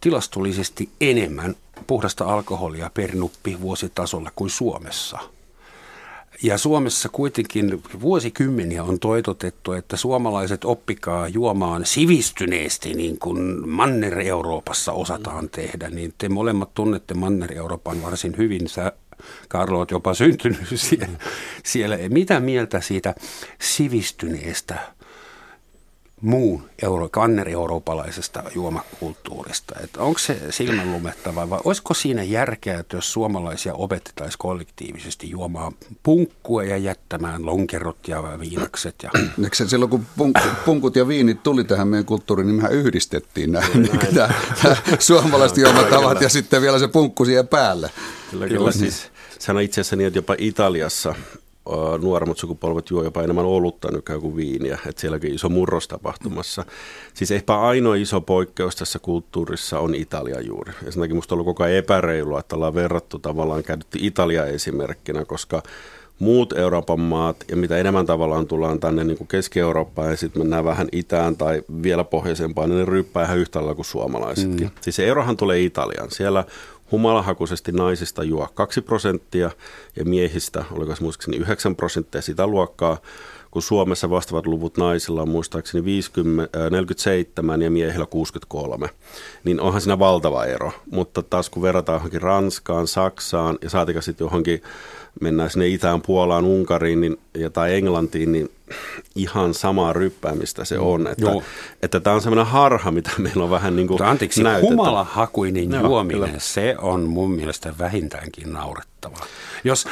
tilastollisesti 0.01 0.89
enemmän 1.01 1.55
puhdasta 1.87 2.25
alkoholia 2.25 2.91
per 2.93 3.15
nuppi 3.15 3.61
vuositasolla 3.61 4.31
kuin 4.35 4.49
Suomessa– 4.49 5.19
ja 6.43 6.57
Suomessa 6.57 7.09
kuitenkin 7.09 7.83
vuosikymmeniä 8.01 8.83
on 8.83 8.99
toitotettu, 8.99 9.71
että 9.71 9.97
suomalaiset 9.97 10.65
oppikaa 10.65 11.27
juomaan 11.27 11.85
sivistyneesti 11.85 12.93
niin 12.93 13.19
kuin 13.19 13.69
Manner-Euroopassa 13.69 14.91
osataan 14.91 15.49
tehdä. 15.49 15.89
Niin 15.89 16.13
te 16.17 16.29
molemmat 16.29 16.73
tunnette 16.73 17.13
Manner-Euroopan 17.13 18.01
varsin 18.01 18.37
hyvin. 18.37 18.67
Sä 18.67 18.91
Karlo, 19.47 19.85
jopa 19.91 20.13
syntynyt 20.13 20.67
siellä. 20.75 21.07
siellä. 21.63 21.97
Mitä 22.09 22.39
mieltä 22.39 22.81
siitä 22.81 23.15
sivistyneestä 23.61 24.92
muun 26.23 26.69
euro, 26.81 27.09
kanner-eurooppalaisesta 27.09 28.43
juomakulttuurista. 28.55 29.75
Että 29.83 30.01
onko 30.01 30.19
se 30.19 30.39
silmänlumettava 30.49 31.49
vai 31.49 31.59
olisiko 31.63 31.93
siinä 31.93 32.23
järkeä, 32.23 32.79
että 32.79 32.97
jos 32.97 33.13
suomalaisia 33.13 33.73
opetettaisiin 33.73 34.37
kollektiivisesti 34.37 35.29
juomaan 35.29 35.73
punkkua 36.03 36.63
ja 36.63 36.77
jättämään 36.77 37.45
lonkerot 37.45 38.07
ja 38.07 38.23
viinakset? 38.39 38.95
Ja... 39.03 39.09
Eikö 39.43 39.55
se 39.55 39.67
silloin, 39.67 39.89
kun 39.89 40.05
punkut 40.65 40.95
ja 40.95 41.07
viinit 41.07 41.43
tuli 41.43 41.63
tähän 41.63 41.87
meidän 41.87 42.05
kulttuuriin, 42.05 42.47
niin 42.47 42.55
mehän 42.55 42.71
yhdistettiin 42.71 43.51
nämä, 43.51 43.65
niin 43.73 43.99
nämä, 44.11 44.33
nämä 44.63 44.75
suomalaiset 44.99 45.57
juomatavat 45.57 46.21
ja 46.21 46.29
sitten 46.29 46.61
vielä 46.61 46.79
se 46.79 46.87
punkku 46.87 47.25
siihen 47.25 47.47
päälle. 47.47 47.91
Kyllä, 48.31 48.47
kyllä. 48.47 48.71
Siis, 48.71 49.11
sehän 49.39 49.57
on 49.57 49.63
itse 49.63 49.81
asiassa 49.81 49.95
niin, 49.95 50.07
että 50.07 50.17
jopa 50.17 50.35
Italiassa 50.37 51.15
nuoremmat 52.01 52.37
sukupolvet 52.37 52.89
juo 52.89 53.03
jopa 53.03 53.23
enemmän 53.23 53.45
olutta 53.45 53.91
nykyään 53.91 54.21
kuin 54.21 54.35
viiniä, 54.35 54.79
että 54.87 55.01
sielläkin 55.01 55.33
iso 55.33 55.49
murros 55.49 55.87
tapahtumassa. 55.87 56.65
Siis 57.13 57.31
ehkä 57.31 57.59
ainoa 57.59 57.95
iso 57.95 58.21
poikkeus 58.21 58.75
tässä 58.75 58.99
kulttuurissa 58.99 59.79
on 59.79 59.95
Italia 59.95 60.41
juuri. 60.41 60.73
Ja 60.85 60.91
sen 60.91 61.01
takia 61.01 61.15
musta 61.15 61.35
on 61.35 61.35
ollut 61.35 61.45
koko 61.45 61.63
ajan 61.63 61.77
epäreilua, 61.77 62.39
että 62.39 62.55
ollaan 62.55 62.75
verrattu 62.75 63.19
tavallaan 63.19 63.63
käytetty 63.63 63.97
Italia 64.01 64.45
esimerkkinä, 64.45 65.25
koska 65.25 65.63
muut 66.19 66.53
Euroopan 66.53 66.99
maat 66.99 67.37
ja 67.49 67.55
mitä 67.55 67.77
enemmän 67.77 68.05
tavallaan 68.05 68.47
tullaan 68.47 68.79
tänne 68.79 69.03
niin 69.03 69.17
kuin 69.17 69.27
Keski-Eurooppaan 69.27 70.09
ja 70.09 70.17
sitten 70.17 70.41
mennään 70.41 70.65
vähän 70.65 70.87
itään 70.91 71.37
tai 71.37 71.63
vielä 71.83 72.03
pohjoisempaan, 72.03 72.69
niin 72.69 72.79
ne 72.79 72.85
ryppää 72.85 73.23
ihan 73.23 73.37
yhtä 73.37 73.59
lailla 73.59 73.75
kuin 73.75 73.85
suomalaisetkin. 73.85 74.67
Mm. 74.67 74.73
Siis 74.81 74.95
se 74.95 75.07
erohan 75.07 75.37
tulee 75.37 75.61
Italiaan. 75.61 76.11
Siellä 76.11 76.45
humalahakuisesti 76.93 77.71
naisista 77.71 78.23
juo 78.23 78.47
2 78.53 78.81
prosenttia 78.81 79.51
ja 79.95 80.05
miehistä, 80.05 80.65
oliko 80.71 80.95
se 80.95 81.03
muistaakseni 81.03 81.37
9 81.37 81.75
prosenttia 81.75 82.21
sitä 82.21 82.47
luokkaa, 82.47 82.97
kun 83.51 83.61
Suomessa 83.61 84.09
vastaavat 84.09 84.45
luvut 84.45 84.77
naisilla 84.77 85.21
on 85.21 85.29
muistaakseni 85.29 85.85
50, 85.85 86.59
äh, 86.59 86.71
47 86.71 87.61
ja 87.61 87.71
miehillä 87.71 88.05
63, 88.05 88.89
niin 89.43 89.61
onhan 89.61 89.81
siinä 89.81 89.99
valtava 89.99 90.45
ero. 90.45 90.71
Mutta 90.91 91.23
taas 91.23 91.49
kun 91.49 91.61
verrataan 91.61 91.95
johonkin 91.95 92.21
Ranskaan, 92.21 92.87
Saksaan 92.87 93.57
ja 93.61 93.69
saatika 93.69 94.01
sitten 94.01 94.25
johonkin 94.25 94.61
mennään 95.21 95.49
sinne 95.49 95.67
Itään, 95.67 96.01
Puolaan, 96.01 96.45
Unkariin 96.45 97.01
niin, 97.01 97.17
ja, 97.37 97.49
tai 97.49 97.75
Englantiin, 97.75 98.31
niin 98.31 98.51
ihan 99.15 99.53
samaa 99.53 99.93
ryppäämistä 99.93 100.65
se 100.65 100.79
on. 100.79 101.07
Että, 101.07 101.25
Joo. 101.25 101.43
että 101.81 101.99
tämä 101.99 102.15
on 102.15 102.21
sellainen 102.21 102.51
harha, 102.51 102.91
mitä 102.91 103.11
meillä 103.17 103.43
on 103.43 103.49
vähän 103.49 103.75
niin 103.75 103.87
kuin 103.87 104.01
Anteeksi, 104.01 104.43
humalahakuinen 104.61 105.71
juominen, 105.71 106.29
Joo, 106.29 106.39
se 106.39 106.75
on 106.81 107.01
mun 107.01 107.31
mielestä 107.31 107.73
vähintäänkin 107.79 108.53
naurettavaa. 108.53 109.25
Jos, 109.63 109.87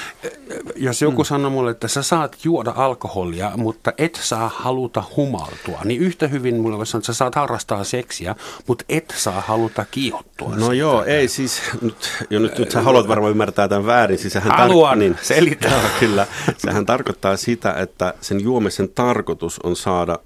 jos 0.75 1.01
joku 1.01 1.21
mm. 1.21 1.25
sanoo 1.25 1.51
mulle, 1.51 1.71
että 1.71 1.87
sä 1.87 2.03
saat 2.03 2.37
juoda 2.43 2.73
alkoholia, 2.75 3.51
mutta 3.55 3.93
et 3.97 4.19
saa 4.23 4.51
haluta 4.55 5.03
humaltua, 5.15 5.81
niin 5.83 6.01
yhtä 6.01 6.27
hyvin 6.27 6.55
mulle 6.55 6.77
voi 6.77 6.85
sanoa, 6.85 6.99
että 6.99 7.13
sä 7.13 7.17
saat 7.17 7.35
harrastaa 7.35 7.83
seksiä, 7.83 8.35
mutta 8.67 8.85
et 8.89 9.13
saa 9.17 9.41
haluta 9.41 9.85
kiihottua. 9.91 10.55
No 10.55 10.61
sitä. 10.61 10.73
joo, 10.73 11.03
ei 11.03 11.27
siis, 11.27 11.61
nyt, 11.81 12.25
jo 12.29 12.39
nyt, 12.39 12.57
nyt 12.57 12.71
sä 12.71 12.81
haluat 12.81 13.07
varmaan 13.07 13.31
ymmärtää 13.31 13.67
tämän 13.67 13.85
väärin. 13.85 14.17
Siis 14.17 14.33
sehän 14.33 14.57
Haluan, 14.57 14.97
tar- 14.97 14.99
niin, 14.99 15.17
selitä. 15.21 15.67
Joo, 15.71 15.81
kyllä. 15.99 16.27
Sehän 16.57 16.85
tarkoittaa 16.85 17.37
sitä, 17.37 17.73
että 17.73 18.13
sen 18.21 18.43
juomisen 18.61 18.89
tarkoitus 18.89 19.59
on 19.59 19.75
saada 19.75 20.19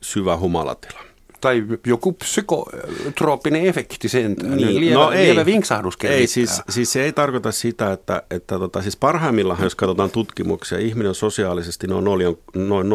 syvä 0.00 0.36
humalatila. 0.36 1.00
Tai 1.40 1.64
joku 1.86 2.12
psykotrooppinen 2.12 3.66
efekti 3.66 4.08
sen 4.08 4.36
niin, 4.42 4.80
lievä, 4.80 4.94
no 4.94 5.10
ei, 5.10 5.26
lievä 5.26 5.46
vinksahdus 5.46 5.94
Ei, 6.04 6.26
siis, 6.26 6.62
siis 6.68 6.92
se 6.92 7.02
ei 7.02 7.12
tarkoita 7.12 7.52
sitä, 7.52 7.92
että, 7.92 8.22
että 8.30 8.58
tota, 8.58 8.82
siis 8.82 8.96
parhaimmillaan, 8.96 9.62
jos 9.62 9.74
katsotaan 9.74 10.10
tutkimuksia, 10.10 10.78
ihminen 10.78 11.08
on 11.08 11.14
sosiaalisesti 11.14 11.86
noin, 11.86 12.04
noin 12.54 12.86
0,5-0,7 12.86 12.92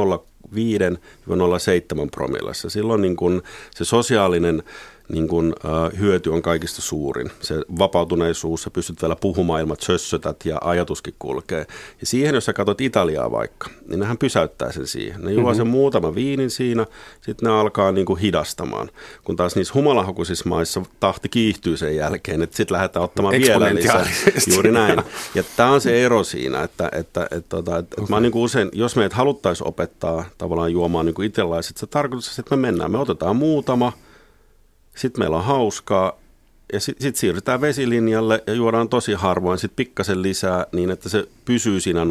promillassa. 2.11 2.69
Silloin 2.69 3.01
niin 3.01 3.15
kun 3.15 3.43
se 3.75 3.85
sosiaalinen 3.85 4.63
niin 5.09 5.27
kun, 5.27 5.55
äh, 5.65 5.99
hyöty 5.99 6.29
on 6.29 6.41
kaikista 6.41 6.81
suurin. 6.81 7.31
Se 7.41 7.55
vapautuneisuus, 7.79 8.63
sä 8.63 8.69
pystyt 8.69 9.01
vielä 9.01 9.15
puhumaan 9.15 9.61
ilman, 9.61 9.77
sössötät 9.79 10.45
ja 10.45 10.57
ajatuskin 10.61 11.13
kulkee. 11.19 11.67
Ja 12.01 12.07
siihen, 12.07 12.35
jos 12.35 12.45
sä 12.45 12.53
katsot 12.53 12.81
Italiaa 12.81 13.31
vaikka, 13.31 13.69
niin 13.87 13.99
nehän 13.99 14.17
pysäyttää 14.17 14.71
sen 14.71 14.87
siihen. 14.87 15.21
Ne 15.21 15.31
juo 15.31 15.41
mm-hmm. 15.41 15.57
sen 15.57 15.67
muutama 15.67 16.15
viinin 16.15 16.49
siinä, 16.49 16.85
sitten 17.21 17.49
ne 17.49 17.59
alkaa 17.59 17.91
niin 17.91 18.05
kuin 18.05 18.19
hidastamaan. 18.19 18.89
Kun 19.23 19.35
taas 19.35 19.55
niissä 19.55 19.73
humalahakuisissa 19.73 20.49
maissa 20.49 20.81
tahti 20.99 21.29
kiihtyy 21.29 21.77
sen 21.77 21.95
jälkeen, 21.95 22.41
että 22.41 22.57
sitten 22.57 22.75
lähdetään 22.75 23.03
ottamaan 23.03 23.35
vielä 23.39 23.75
lisää. 23.75 24.09
Juuri 24.53 24.71
näin. 24.71 25.01
Ja 25.35 25.43
tämä 25.55 25.71
on 25.71 25.81
se 25.81 26.05
ero 26.05 26.23
siinä, 26.23 26.63
että, 26.63 26.89
että, 26.91 27.27
että, 27.31 27.57
että, 27.57 27.77
että 27.77 28.01
okay. 28.01 28.15
mä 28.15 28.19
niin 28.19 28.31
kuin 28.31 28.43
usein, 28.43 28.69
jos 28.73 28.95
meidät 28.95 29.13
haluttaisiin 29.13 29.67
opettaa 29.67 30.25
tavallaan 30.37 30.71
juomaan 30.71 31.05
niin 31.05 31.13
kuin 31.13 31.31
se 31.61 31.87
tarkoitus, 31.87 32.39
että 32.39 32.55
me 32.55 32.61
mennään, 32.61 32.91
me 32.91 32.97
otetaan 32.97 33.35
muutama– 33.35 33.93
sitten 34.99 35.21
meillä 35.21 35.37
on 35.37 35.43
hauskaa 35.43 36.13
ja 36.73 36.79
sitten 36.79 37.03
sit 37.03 37.15
siirrytään 37.15 37.61
vesilinjalle 37.61 38.43
ja 38.47 38.53
juodaan 38.53 38.89
tosi 38.89 39.13
harvoin 39.13 39.59
sitten 39.59 39.75
pikkasen 39.75 40.21
lisää 40.21 40.65
niin, 40.71 40.91
että 40.91 41.09
se 41.09 41.27
pysyy 41.45 41.79
siinä 41.79 42.03
0,5. 42.03 42.09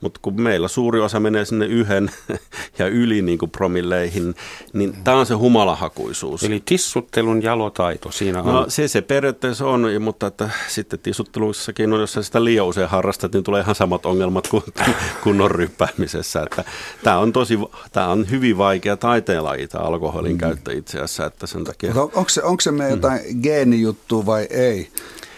Mutta 0.00 0.20
kun 0.22 0.42
meillä 0.42 0.68
suuri 0.68 1.00
osa 1.00 1.20
menee 1.20 1.44
sinne 1.44 1.66
yhden 1.66 2.10
ja 2.78 2.86
yli 2.86 3.22
niin 3.22 3.38
kuin 3.38 3.50
promilleihin, 3.50 4.34
niin 4.72 4.96
tämä 5.04 5.16
on 5.16 5.26
se 5.26 5.34
humalahakuisuus. 5.34 6.42
Eli 6.42 6.62
tissuttelun 6.64 7.42
jalotaito 7.42 8.10
siinä 8.10 8.42
on. 8.42 8.54
No 8.54 8.64
se 8.68 8.88
se 8.88 9.02
periaatteessa 9.02 9.66
on, 9.66 9.86
mutta 10.00 10.26
että 10.26 10.50
sitten 10.68 10.98
tissutteluissakin 10.98 11.92
on, 11.92 12.00
jos 12.00 12.12
sä 12.12 12.22
sitä 12.22 12.44
liian 12.44 12.66
usein 12.66 12.88
harrastat, 12.88 13.32
niin 13.32 13.44
tulee 13.44 13.60
ihan 13.60 13.74
samat 13.74 14.06
ongelmat 14.06 14.48
kuin 14.48 14.64
kunnon 15.24 15.50
ryppäämisessä. 15.50 16.42
Että 16.42 16.64
tämä 17.02 17.18
on 17.18 17.32
tosi, 17.32 17.58
tämä 17.92 18.08
on 18.08 18.30
hyvin 18.30 18.58
vaikea 18.58 18.96
taiteenlaji 18.96 19.68
tämä 19.68 19.84
alkoholin 19.84 20.32
mm. 20.32 20.38
käyttö 20.38 20.72
itse 20.72 20.98
asiassa, 20.98 21.26
että 21.26 21.46
sen 21.46 21.64
takia. 21.64 21.94
Onko 21.94 22.28
se, 22.28 22.42
onko 22.42 22.60
se 22.60 22.70
me 22.70 22.90
jotain 22.90 23.20
mm. 23.33 23.33
Geenijuttua 23.42 24.26
vai 24.26 24.46
ei? 24.50 24.88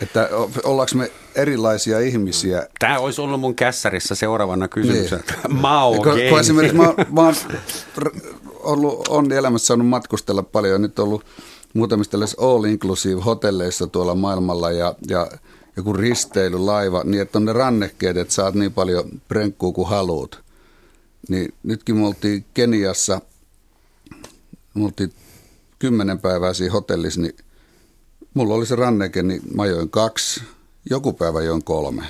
Että 0.01 0.29
ollaanko 0.65 0.93
me 0.95 1.11
erilaisia 1.35 2.01
ihmisiä? 2.01 2.67
Tämä 2.79 2.99
olisi 2.99 3.21
ollut 3.21 3.41
mun 3.41 3.55
kässärissä 3.55 4.15
seuraavana 4.15 4.69
kysymyksenä. 4.69 5.23
Niin. 5.49 5.57
Mao 5.63 5.95
kun, 5.95 6.05
kun 6.29 6.41
esimerkiksi 6.41 6.77
mä, 6.77 6.95
mä 7.11 7.23
oon 7.23 7.35
ollut, 8.61 9.09
on 9.09 9.33
elämässä 9.33 9.67
saanut 9.67 9.89
matkustella 9.89 10.43
paljon. 10.43 10.83
Nyt 10.83 10.99
ollut 10.99 11.25
muutamissa 11.75 12.11
tällaisissa 12.11 12.43
all-inclusive 12.43 13.23
hotelleissa 13.23 13.87
tuolla 13.87 14.15
maailmalla 14.15 14.71
ja, 14.71 14.95
ja 15.09 15.31
joku 15.77 15.93
risteilylaiva, 15.93 17.03
niin 17.05 17.23
että 17.23 17.39
on 17.39 17.45
ne 17.45 17.53
rannekkeet, 17.53 18.17
että 18.17 18.35
saat 18.35 18.55
niin 18.55 18.73
paljon 18.73 19.05
prenkkuu 19.29 19.73
kuin 19.73 19.89
haluat. 19.89 20.39
Niin 21.29 21.55
nytkin 21.63 21.97
me 21.97 22.07
oltiin 22.07 22.45
Keniassa, 22.55 23.21
me 24.75 24.85
oltiin 24.85 25.13
kymmenen 25.79 26.19
päivää 26.19 26.53
siinä 26.53 26.73
hotellissa, 26.73 27.21
niin 27.21 27.37
Mulla 28.37 28.55
oli 28.55 28.67
se 28.67 28.77
ranneke, 28.77 29.23
niin 29.23 29.43
mä 29.55 29.67
join 29.67 29.91
kaksi, 29.91 30.43
joku 30.91 31.13
päivä 31.13 31.43
join 31.43 31.65
kolme 31.65 32.05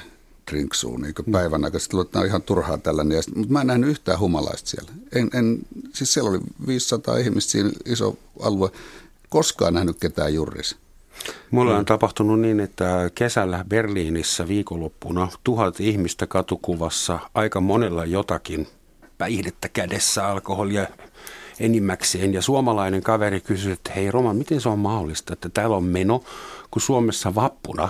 drinksua 0.51 0.99
niin 0.99 1.15
päivän 1.33 1.65
aikana. 1.65 1.81
Sitten 1.81 2.01
että 2.01 2.19
on 2.19 2.27
ihan 2.27 2.43
turhaa 2.43 2.79
tällainen. 2.79 3.23
Mutta 3.35 3.53
mä 3.53 3.61
en 3.61 3.67
nähnyt 3.67 3.91
yhtään 3.91 4.19
humalaista 4.19 4.71
siellä. 4.71 4.93
En, 5.15 5.31
en, 5.35 5.59
siis 5.93 6.15
siellä 6.15 6.31
oli 6.31 6.39
500 6.67 7.17
ihmistä 7.17 7.53
siinä 7.53 7.71
iso 7.85 8.19
alue. 8.41 8.71
Koskaan 9.29 9.75
nähnyt 9.75 10.01
ketään 10.01 10.35
jurris. 10.35 10.77
Mulla 11.51 11.77
on 11.77 11.85
tapahtunut 11.85 12.41
niin, 12.41 12.61
että 12.61 13.11
kesällä 13.15 13.65
Berliinissä 13.69 14.49
viikonloppuna 14.49 15.29
tuhat 15.45 15.81
ihmistä 15.81 16.27
katukuvassa, 16.27 17.19
aika 17.35 17.61
monella 17.61 18.05
jotakin 18.05 18.67
päihdettä 19.19 19.69
kädessä, 19.69 20.29
alkoholia 20.29 20.87
enimmäkseen. 21.61 22.35
Ja 22.35 22.43
suomalainen 22.43 23.03
kaveri 23.03 23.41
kysyi, 23.41 23.73
että 23.73 23.93
hei 23.93 24.11
Roman, 24.11 24.37
miten 24.37 24.61
se 24.61 24.69
on 24.69 24.79
mahdollista, 24.79 25.33
että 25.33 25.49
täällä 25.49 25.77
on 25.77 25.85
meno, 25.85 26.25
kun 26.71 26.83
Suomessa 26.83 27.35
vappuna 27.35 27.89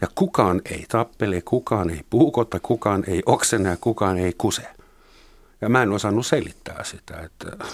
ja 0.00 0.08
kukaan 0.14 0.62
ei 0.70 0.86
tappele, 0.88 1.42
kukaan 1.42 1.90
ei 1.90 2.00
puukota, 2.10 2.60
kukaan 2.60 3.04
ei 3.06 3.22
oksene 3.26 3.68
ja 3.68 3.76
kukaan 3.80 4.18
ei 4.18 4.32
kuse. 4.38 4.62
Ja 5.60 5.68
mä 5.68 5.82
en 5.82 5.92
osannut 5.92 6.26
selittää 6.26 6.84
sitä, 6.84 7.20
että... 7.20 7.64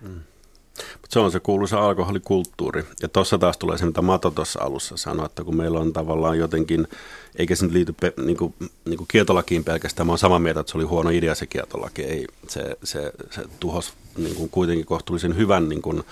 Mm. 0.00 0.20
Mutta 0.92 1.08
se 1.10 1.18
on 1.18 1.32
se 1.32 1.40
kuuluisa 1.40 1.80
alkoholikulttuuri. 1.80 2.84
Ja 3.02 3.08
tuossa 3.08 3.38
taas 3.38 3.58
tulee 3.58 3.78
se, 3.78 3.86
mitä 3.86 4.02
Mato 4.02 4.30
tuossa 4.30 4.60
alussa 4.62 4.96
sanoi, 4.96 5.26
että 5.26 5.44
kun 5.44 5.56
meillä 5.56 5.80
on 5.80 5.92
tavallaan 5.92 6.38
jotenkin, 6.38 6.88
eikä 7.36 7.54
se 7.54 7.64
nyt 7.64 7.72
liity 7.72 7.94
pe, 8.00 8.12
niin 8.24 8.36
kuin, 8.36 8.54
niin 8.84 8.96
kuin 8.96 9.08
kietolakiin 9.08 9.64
pelkästään, 9.64 10.06
mä 10.06 10.12
oon 10.12 10.18
samaa 10.18 10.38
mieltä, 10.38 10.60
että 10.60 10.72
se 10.72 10.78
oli 10.78 10.84
huono 10.84 11.10
idea 11.10 11.34
se 11.34 11.46
kietolaki. 11.46 12.02
Ei, 12.02 12.26
se, 12.48 12.76
se, 12.84 13.12
se 13.30 13.42
tuhos 13.60 13.92
niin 14.16 14.34
kuin 14.34 14.50
kuitenkin 14.50 14.86
kohtuullisen 14.86 15.36
hyvän 15.36 15.68
niin 15.68 15.82
kuin, 15.82 16.02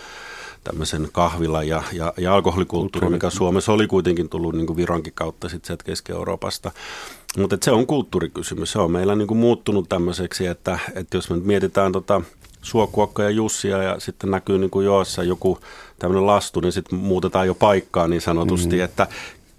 tämmöisen 0.64 1.08
kahvila 1.12 1.62
ja, 1.62 1.82
ja, 1.92 2.14
ja 2.16 2.34
alkoholikulttuuri, 2.34 3.10
mikä 3.10 3.30
Suomessa 3.30 3.72
oli 3.72 3.86
kuitenkin 3.86 4.28
tullut 4.28 4.54
niin 4.54 4.66
kuin 4.66 4.76
Vironkin 4.76 5.12
kautta 5.12 5.48
sitten 5.48 5.66
sieltä 5.66 5.84
Keski-Euroopasta. 5.84 6.70
Mutta 7.38 7.58
se 7.62 7.70
on 7.70 7.86
kulttuurikysymys. 7.86 8.72
Se 8.72 8.78
on 8.78 8.90
meillä 8.90 9.14
niin 9.14 9.28
kuin 9.28 9.38
muuttunut 9.38 9.88
tämmöiseksi, 9.88 10.46
että, 10.46 10.78
että 10.94 11.16
jos 11.16 11.30
me 11.30 11.36
mietitään 11.36 11.92
tota, 11.92 12.22
Suokuokka 12.62 13.22
ja 13.22 13.30
Jussia 13.30 13.82
ja 13.82 14.00
sitten 14.00 14.30
näkyy 14.30 14.58
niin 14.58 14.70
kuin 14.70 14.86
joossa 14.86 15.22
joku 15.22 15.58
tämmöinen 15.98 16.26
lastu, 16.26 16.60
niin 16.60 16.72
sitten 16.72 16.98
muutetaan 16.98 17.46
jo 17.46 17.54
paikkaa 17.54 18.08
niin 18.08 18.20
sanotusti, 18.20 18.76
mm. 18.76 18.82
että 18.82 19.06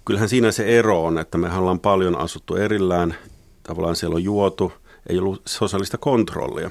kyllähän 0.04 0.28
siinä 0.28 0.52
se 0.52 0.78
ero 0.78 1.04
on, 1.04 1.18
että 1.18 1.38
me 1.38 1.54
ollaan 1.54 1.80
paljon 1.80 2.18
asuttu 2.18 2.56
erillään, 2.56 3.14
tavallaan 3.62 3.96
siellä 3.96 4.14
on 4.14 4.24
juotu, 4.24 4.72
ei 5.08 5.18
ollut 5.18 5.42
sosiaalista 5.46 5.98
kontrollia. 5.98 6.70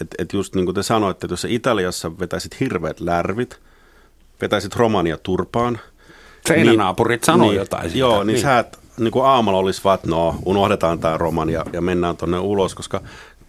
Et, 0.00 0.08
et 0.18 0.32
just 0.32 0.54
niin 0.54 0.64
kuin 0.64 0.74
te 0.74 0.82
sanoitte, 0.82 1.26
että 1.26 1.32
jos 1.32 1.46
Italiassa 1.48 2.18
vetäisit 2.18 2.60
hirveät 2.60 3.00
lärvit, 3.00 3.58
vetäisit 4.40 4.76
Romania 4.76 5.18
turpaan. 5.22 5.78
Seinänaapurit 6.46 7.20
niin, 7.20 7.26
sanoo 7.26 7.48
niin, 7.48 7.58
jotain 7.58 7.82
siitä. 7.82 7.98
Joo, 7.98 8.24
niin, 8.24 8.26
niin. 8.26 8.42
sä 8.42 8.58
et, 8.58 8.78
niin 8.98 9.12
kuin 9.12 9.24
aamulla 9.24 9.58
olisi 9.58 9.80
vaan, 9.84 9.94
että 9.94 10.10
no, 10.10 10.36
unohdetaan 10.44 10.98
tämä 10.98 11.18
Romania 11.18 11.64
ja 11.72 11.80
mennään 11.80 12.16
tuonne 12.16 12.38
ulos, 12.38 12.74
koska 12.74 13.00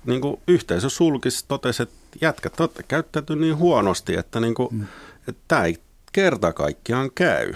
niin 0.06 0.22
kuin 0.22 0.40
yhteisö 0.48 0.90
sulkisi, 0.90 1.46
totesi, 1.48 1.84
että 1.84 1.96
jätkät 2.22 2.60
olette 2.60 2.84
käyttäytynyt 2.84 3.42
niin 3.42 3.58
huonosti, 3.58 4.16
että, 4.16 4.40
niin 4.40 4.54
kuin, 4.54 4.70
mm. 4.72 4.86
että 5.28 5.42
tämä 5.48 5.64
ei 5.64 5.78
kerta 6.12 6.54
kaikkiaan 6.54 7.12
käy. 7.16 7.54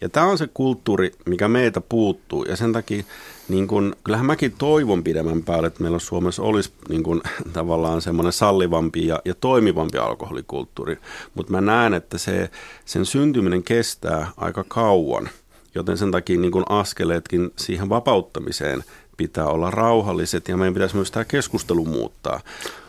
Ja 0.00 0.08
tämä 0.08 0.26
on 0.26 0.38
se 0.38 0.48
kulttuuri, 0.54 1.12
mikä 1.26 1.48
meitä 1.48 1.80
puuttuu. 1.80 2.44
Ja 2.44 2.56
sen 2.56 2.72
takia, 2.72 3.02
niin 3.48 3.68
kun, 3.68 3.96
kyllähän 4.04 4.26
mäkin 4.26 4.54
toivon 4.58 5.04
pidemmän 5.04 5.42
päälle, 5.42 5.66
että 5.66 5.82
meillä 5.82 5.98
Suomessa 5.98 6.42
olisi 6.42 6.72
niin 6.88 7.02
kun, 7.02 7.22
tavallaan 7.52 8.02
semmoinen 8.02 8.32
sallivampi 8.32 9.06
ja, 9.06 9.22
ja 9.24 9.34
toimivampi 9.34 9.98
alkoholikulttuuri. 9.98 10.98
Mutta 11.34 11.52
mä 11.52 11.60
näen, 11.60 11.94
että 11.94 12.18
se, 12.18 12.50
sen 12.84 13.06
syntyminen 13.06 13.62
kestää 13.62 14.32
aika 14.36 14.64
kauan. 14.68 15.28
Joten 15.74 15.98
sen 15.98 16.10
takia 16.10 16.40
niin 16.40 16.52
kun 16.52 16.64
askeleetkin 16.68 17.50
siihen 17.56 17.88
vapauttamiseen 17.88 18.84
pitää 19.18 19.46
olla 19.46 19.70
rauhalliset 19.70 20.48
ja 20.48 20.56
meidän 20.56 20.74
pitäisi 20.74 20.96
myös 20.96 21.10
tämä 21.10 21.24
keskustelu 21.24 21.84
muuttaa. 21.84 22.40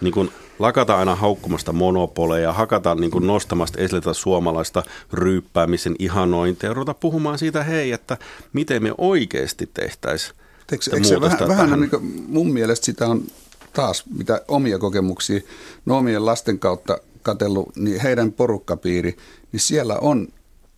Niin 0.02 0.14
kun 0.14 0.32
lakata 0.60 0.98
aina 0.98 1.16
haukkumasta 1.16 1.74
monopoleja, 1.74 2.54
hakata 2.54 2.96
niin 2.96 3.12
kuin 3.12 3.28
nostamasta 3.28 3.82
esille 3.82 4.02
tätä 4.02 4.14
suomalaista 4.14 4.84
ryyppäämisen 5.14 5.96
ihanointia 6.00 6.70
ja 6.70 6.74
ruveta 6.74 6.94
puhumaan 6.94 7.38
siitä, 7.38 7.64
hei, 7.64 7.92
että 7.92 8.18
miten 8.54 8.84
me 8.84 8.94
oikeasti 8.98 9.70
tehtäisiin 9.74 10.40
Eikö, 10.72 10.96
eikö 10.96 11.08
se 11.08 11.22
vähän, 11.22 11.48
vähän 11.48 11.80
niin 11.80 11.90
kuin, 11.90 12.26
mun 12.28 12.54
mielestä 12.54 12.86
sitä 12.86 13.08
on 13.08 13.24
taas, 13.74 14.04
mitä 14.18 14.42
omia 14.48 14.80
kokemuksia, 14.80 15.40
no 15.86 15.98
omien 15.98 16.26
lasten 16.26 16.60
kautta 16.60 16.98
katellut, 17.22 17.76
niin 17.76 18.02
heidän 18.02 18.32
porukkapiiri, 18.32 19.18
niin 19.52 19.60
siellä 19.60 19.98
on 20.02 20.28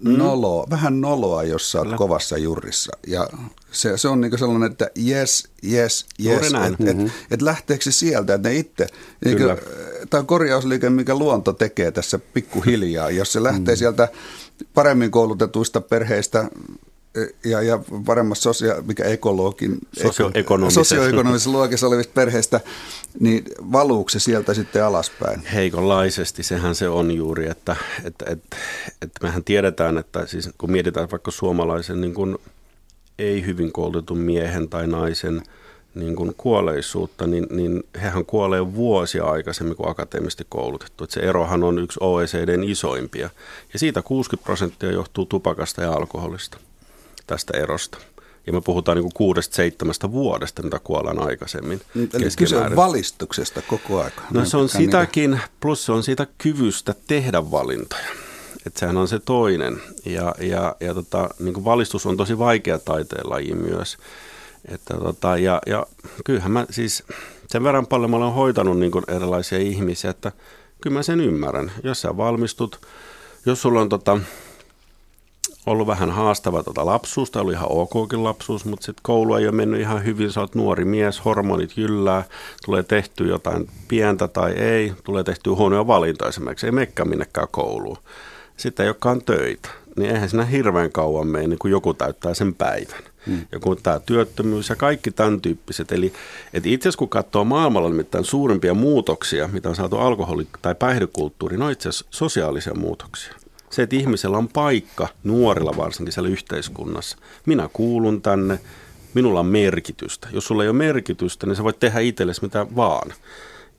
mm. 0.03 0.17
noloa, 0.17 0.67
vähän 0.69 1.01
noloa, 1.01 1.43
jos 1.43 1.71
sä 1.71 1.77
oot 1.77 1.85
Kyllä. 1.85 1.97
kovassa 1.97 2.37
jurissa. 2.37 2.91
Ja 3.07 3.27
se, 3.71 3.97
se 3.97 4.07
on 4.07 4.21
niin 4.21 4.39
sellainen, 4.39 4.71
että 4.71 4.89
yes, 5.07 5.47
yes, 5.71 6.05
yes. 6.25 6.45
Että 6.45 6.83
mm-hmm. 6.83 7.05
et, 7.05 7.11
et 7.31 7.41
lähteekö 7.41 7.83
se 7.83 7.91
sieltä, 7.91 8.33
että 8.33 8.49
ne 8.49 8.55
itse, 8.55 8.87
niin 9.25 9.37
tämä 10.09 10.19
on 10.19 10.27
korjausliike, 10.27 10.89
mikä 10.89 11.15
luonto 11.15 11.53
tekee 11.53 11.91
tässä 11.91 12.19
pikkuhiljaa. 12.33 13.09
Jos 13.09 13.33
se 13.33 13.43
lähtee 13.43 13.75
mm. 13.75 13.79
sieltä 13.79 14.07
paremmin 14.73 15.11
koulutetuista 15.11 15.81
perheistä 15.81 16.49
ja, 17.45 17.61
ja 17.61 17.79
paremmassa 18.05 18.41
sosia, 18.41 18.75
mikä 18.81 19.03
ekologin, 19.03 19.77
sosioekonomisessa. 20.03 20.83
sosioekonomisessa 20.83 21.51
luokissa 21.51 21.87
olevista 21.87 22.13
perheistä, 22.13 22.59
niin 23.19 23.43
valuuko 23.71 24.09
se 24.09 24.19
sieltä 24.19 24.53
sitten 24.53 24.85
alaspäin? 24.85 25.45
Heikonlaisesti, 25.45 26.43
sehän 26.43 26.75
se 26.75 26.89
on 26.89 27.11
juuri, 27.11 27.47
että, 27.47 27.75
että, 28.03 28.25
että, 28.29 28.57
että 29.01 29.19
mehän 29.23 29.43
tiedetään, 29.43 29.97
että 29.97 30.25
siis 30.25 30.49
kun 30.57 30.71
mietitään 30.71 31.11
vaikka 31.11 31.31
suomalaisen 31.31 32.01
niin 32.01 32.13
kuin 32.13 32.37
ei 33.19 33.45
hyvin 33.45 33.71
koulutetun 33.71 34.17
miehen 34.17 34.69
tai 34.69 34.87
naisen 34.87 35.41
niin 35.95 36.15
kuin 36.15 36.33
kuolleisuutta, 36.37 37.27
niin, 37.27 37.47
niin 37.49 37.83
hehän 38.01 38.25
kuolee 38.25 38.75
vuosia 38.75 39.25
aikaisemmin 39.25 39.75
kuin 39.75 39.89
akateemisesti 39.89 40.45
koulutettu. 40.49 41.03
Että 41.03 41.13
se 41.13 41.19
erohan 41.19 41.63
on 41.63 41.79
yksi 41.79 41.99
OECDn 42.01 42.63
isoimpia. 42.63 43.29
Ja 43.73 43.79
siitä 43.79 44.01
60 44.01 44.45
prosenttia 44.45 44.91
johtuu 44.91 45.25
tupakasta 45.25 45.81
ja 45.81 45.91
alkoholista 45.91 46.57
tästä 47.31 47.57
erosta. 47.57 47.97
Ja 48.47 48.53
me 48.53 48.61
puhutaan 48.61 48.97
niin 48.97 49.13
kuudesta, 49.13 49.55
seitsemästä 49.55 50.11
vuodesta, 50.11 50.63
mitä 50.63 50.79
kuollaan 50.83 51.19
aikaisemmin. 51.19 51.81
Eli 51.95 52.25
kyse 52.37 52.57
on 52.57 52.75
valistuksesta 52.75 53.61
koko 53.61 53.99
ajan. 53.99 54.11
No 54.31 54.45
se 54.45 54.57
on 54.57 54.69
sitäkin, 54.69 55.39
plus 55.59 55.85
se 55.85 55.91
on 55.91 56.03
siitä 56.03 56.27
kyvystä 56.37 56.95
tehdä 57.07 57.51
valintoja. 57.51 58.07
Että 58.65 58.79
sehän 58.79 58.97
on 58.97 59.07
se 59.07 59.19
toinen. 59.19 59.81
Ja, 60.05 60.35
ja, 60.39 60.75
ja 60.79 60.93
tota, 60.93 61.29
niin 61.39 61.53
kuin 61.53 61.65
valistus 61.65 62.05
on 62.05 62.17
tosi 62.17 62.37
vaikea 62.37 62.79
taiteenlaji 62.79 63.53
myös. 63.53 63.97
Että 64.65 64.93
tota, 64.93 65.37
ja, 65.37 65.61
ja 65.65 65.85
kyllähän 66.25 66.51
mä 66.51 66.65
siis 66.69 67.03
sen 67.47 67.63
verran 67.63 67.87
paljon 67.87 68.11
mä 68.11 68.17
olen 68.17 68.33
hoitanut 68.33 68.79
niin 68.79 68.91
kuin 68.91 69.05
erilaisia 69.07 69.59
ihmisiä, 69.59 70.09
että 70.09 70.31
kyllä 70.81 70.93
mä 70.93 71.03
sen 71.03 71.21
ymmärrän. 71.21 71.71
Jos 71.83 72.01
sä 72.01 72.17
valmistut, 72.17 72.79
jos 73.45 73.61
sulla 73.61 73.81
on 73.81 73.89
tota, 73.89 74.19
ollut 75.65 75.87
vähän 75.87 76.11
haastava 76.11 76.63
tota 76.63 76.85
lapsuus, 76.85 77.31
tai 77.31 77.41
oli 77.41 77.53
ihan 77.53 77.67
okkin 77.69 78.23
lapsuus, 78.23 78.65
mutta 78.65 78.85
sitten 78.85 79.01
koulu 79.03 79.35
ei 79.35 79.45
ole 79.47 79.55
mennyt 79.55 79.81
ihan 79.81 80.05
hyvin, 80.05 80.31
sä 80.31 80.39
oot 80.39 80.55
nuori 80.55 80.85
mies, 80.85 81.25
hormonit 81.25 81.77
jyllää, 81.77 82.23
tulee 82.65 82.83
tehty 82.83 83.27
jotain 83.27 83.69
pientä 83.87 84.27
tai 84.27 84.51
ei, 84.51 84.93
tulee 85.03 85.23
tehty 85.23 85.49
huonoja 85.49 85.87
valintoja 85.87 86.29
esimerkiksi, 86.29 86.65
ei 86.65 86.71
mekkä 86.71 87.05
minnekään 87.05 87.47
kouluun. 87.51 87.97
Sitten 88.57 88.83
ei 88.83 88.89
olekaan 88.89 89.21
töitä, 89.21 89.69
niin 89.95 90.11
eihän 90.11 90.29
siinä 90.29 90.45
hirveän 90.45 90.91
kauan 90.91 91.27
mene, 91.27 91.47
niin 91.47 91.59
kuin 91.59 91.71
joku 91.71 91.93
täyttää 91.93 92.33
sen 92.33 92.53
päivän. 92.53 93.03
Hmm. 93.27 93.41
Joku 93.51 93.75
tämä 93.75 93.99
työttömyys 93.99 94.69
ja 94.69 94.75
kaikki 94.75 95.11
tämän 95.11 95.41
tyyppiset. 95.41 95.91
Eli 95.91 96.13
että 96.53 96.69
itse 96.69 96.89
asiassa 96.89 96.97
kun 96.97 97.09
katsoo 97.09 97.43
maailmalla 97.43 97.89
nimittäin 97.89 98.25
suurimpia 98.25 98.73
muutoksia, 98.73 99.47
mitä 99.47 99.69
on 99.69 99.75
saatu 99.75 99.97
alkoholi- 99.97 100.47
tai 100.61 100.75
päihdekulttuuriin, 100.75 101.59
ne 101.59 101.65
on 101.65 101.71
itse 101.71 101.89
asiassa 101.89 102.05
sosiaalisia 102.09 102.73
muutoksia 102.73 103.33
se, 103.71 103.81
että 103.81 103.95
ihmisellä 103.95 104.37
on 104.37 104.47
paikka, 104.47 105.07
nuorilla 105.23 105.77
varsinkin 105.77 106.13
siellä 106.13 106.29
yhteiskunnassa. 106.29 107.17
Minä 107.45 107.69
kuulun 107.73 108.21
tänne, 108.21 108.59
minulla 109.13 109.39
on 109.39 109.45
merkitystä. 109.45 110.27
Jos 110.31 110.45
sulla 110.45 110.63
ei 110.63 110.69
ole 110.69 110.77
merkitystä, 110.77 111.47
niin 111.47 111.55
sä 111.55 111.63
voit 111.63 111.79
tehdä 111.79 111.99
itsellesi 111.99 112.41
mitä 112.41 112.67
vaan. 112.75 113.13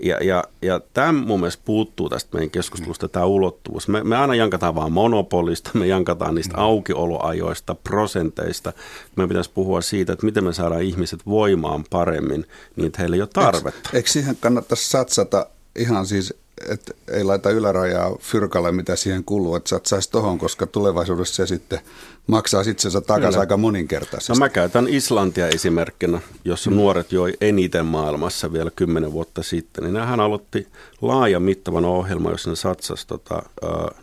Ja, 0.02 0.24
ja, 0.24 0.44
ja 0.62 0.80
tämä 0.94 1.12
mun 1.12 1.40
mielestä 1.40 1.62
puuttuu 1.64 2.08
tästä 2.08 2.30
meidän 2.32 2.50
keskustelusta, 2.50 3.08
tämä 3.08 3.24
ulottuvuus. 3.24 3.88
Me, 3.88 4.04
me 4.04 4.16
aina 4.16 4.34
jankataan 4.34 4.74
vaan 4.74 4.92
monopolista, 4.92 5.70
me 5.74 5.86
jankataan 5.86 6.34
niistä 6.34 6.56
mm. 6.56 6.62
aukioloajoista, 6.62 7.74
prosenteista. 7.74 8.72
Me 9.16 9.28
pitäisi 9.28 9.50
puhua 9.54 9.80
siitä, 9.80 10.12
että 10.12 10.26
miten 10.26 10.44
me 10.44 10.52
saadaan 10.52 10.82
ihmiset 10.82 11.26
voimaan 11.26 11.84
paremmin, 11.90 12.46
niin 12.76 12.86
että 12.86 12.98
heillä 12.98 13.16
ei 13.16 13.22
ole 13.22 13.28
tarvetta. 13.32 13.78
Eikö, 13.84 13.96
eikö 13.96 14.10
siihen 14.10 14.36
kannattaisi 14.40 14.90
satsata 14.90 15.46
ihan 15.76 16.06
siis 16.06 16.34
että 16.68 16.94
ei 17.10 17.24
laita 17.24 17.50
ylärajaa 17.50 18.16
fyrkalle, 18.20 18.72
mitä 18.72 18.96
siihen 18.96 19.24
kuluu, 19.24 19.56
että 19.56 19.68
satsaisi 19.68 20.10
tohon, 20.10 20.38
koska 20.38 20.66
tulevaisuudessa 20.66 21.34
se 21.34 21.46
sitten 21.46 21.80
maksaa 22.26 22.62
itsensä 22.70 23.00
takaisin 23.00 23.40
aika 23.40 23.56
moninkertaisesti. 23.56 24.32
No 24.32 24.38
mä 24.38 24.48
käytän 24.48 24.88
Islantia 24.88 25.48
esimerkkinä, 25.48 26.20
jossa 26.44 26.70
hmm. 26.70 26.76
nuoret 26.76 27.12
joi 27.12 27.32
eniten 27.40 27.86
maailmassa 27.86 28.52
vielä 28.52 28.70
kymmenen 28.76 29.12
vuotta 29.12 29.42
sitten. 29.42 29.84
Niin 29.84 30.06
hän 30.06 30.20
aloitti 30.20 30.68
laajan 31.00 31.42
mittavan 31.42 31.84
ohjelman, 31.84 32.32
jossa 32.32 32.50
ne 32.50 32.56
satsasi 32.56 33.06
tota, 33.06 33.42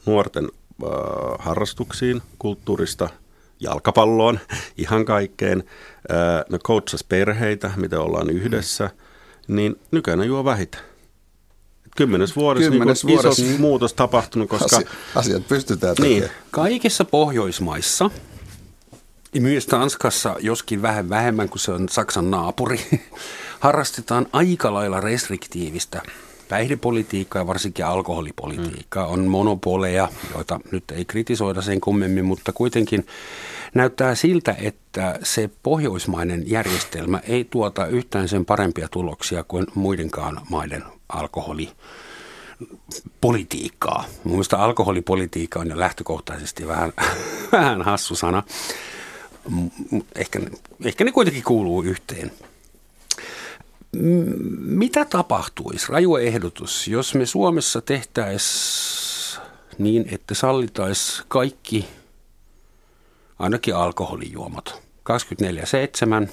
nuorten 0.05 0.49
äh, 0.83 0.89
harrastuksiin, 1.39 2.21
kulttuurista, 2.39 3.09
jalkapalloon, 3.59 4.39
ihan 4.77 5.05
kaikkeen. 5.05 5.63
Äh, 6.11 6.45
ne 6.49 6.59
coachas 6.59 7.03
perheitä, 7.03 7.71
miten 7.75 7.99
ollaan 7.99 8.29
yhdessä. 8.29 8.87
Hmm. 8.87 9.55
Niin 9.55 9.79
nykyään 9.91 10.23
juo 10.23 10.45
vähiten 10.45 10.88
kymmenes 11.99 12.35
vuodessa, 12.35 12.71
kymmenes 12.71 13.05
niin 13.05 13.21
vuodessa 13.21 13.43
iso 13.43 13.57
muutos 13.57 13.93
tapahtunut, 13.93 14.49
koska... 14.49 14.77
Asi, 14.77 14.85
asiat 15.15 15.47
pystytään 15.47 15.95
tekemään. 15.95 16.21
Niin. 16.21 16.31
Kaikissa 16.51 17.05
Pohjoismaissa, 17.05 18.09
myös 19.39 19.65
Tanskassa, 19.65 20.35
joskin 20.39 20.81
vähän 20.81 21.09
vähemmän 21.09 21.49
kuin 21.49 21.59
se 21.59 21.71
on 21.71 21.89
Saksan 21.89 22.31
naapuri, 22.31 22.79
harrastetaan 23.59 24.27
aika 24.33 24.73
lailla 24.73 25.01
restriktiivistä 25.01 26.01
päihdepolitiikkaa 26.49 27.41
ja 27.41 27.47
varsinkin 27.47 27.85
alkoholipolitiikkaa. 27.85 29.07
On 29.07 29.27
monopoleja, 29.27 30.07
joita 30.35 30.59
nyt 30.71 30.91
ei 30.91 31.05
kritisoida 31.05 31.61
sen 31.61 31.81
kummemmin, 31.81 32.25
mutta 32.25 32.53
kuitenkin 32.53 33.05
näyttää 33.73 34.15
siltä, 34.15 34.55
että 34.61 35.19
se 35.23 35.49
pohjoismainen 35.63 36.49
järjestelmä 36.49 37.19
ei 37.27 37.43
tuota 37.43 37.85
yhtään 37.85 38.27
sen 38.27 38.45
parempia 38.45 38.87
tuloksia 38.91 39.43
kuin 39.43 39.67
muidenkaan 39.75 40.41
maiden 40.49 40.83
alkoholi 41.09 41.69
politiikkaa. 43.21 44.05
Mielestä 44.23 44.59
alkoholipolitiikka 44.59 45.59
on 45.59 45.69
jo 45.69 45.79
lähtökohtaisesti 45.79 46.67
vähän, 46.67 46.93
vähän 47.51 47.81
hassu 47.81 48.15
sana. 48.15 48.43
Ehkä, 50.15 50.39
ehkä 50.85 51.03
ne 51.03 51.11
kuitenkin 51.11 51.43
kuuluu 51.43 51.81
yhteen. 51.81 52.31
Mitä 54.59 55.05
tapahtuisi, 55.05 55.91
raju 55.91 56.15
ehdotus, 56.15 56.87
jos 56.87 57.15
me 57.15 57.25
Suomessa 57.25 57.81
tehtäisiin 57.81 59.43
niin, 59.77 60.05
että 60.11 60.33
sallitaisiin 60.33 61.25
kaikki, 61.27 61.87
ainakin 63.39 63.75
alkoholijuomat, 63.75 64.81
24-7, 66.25 66.29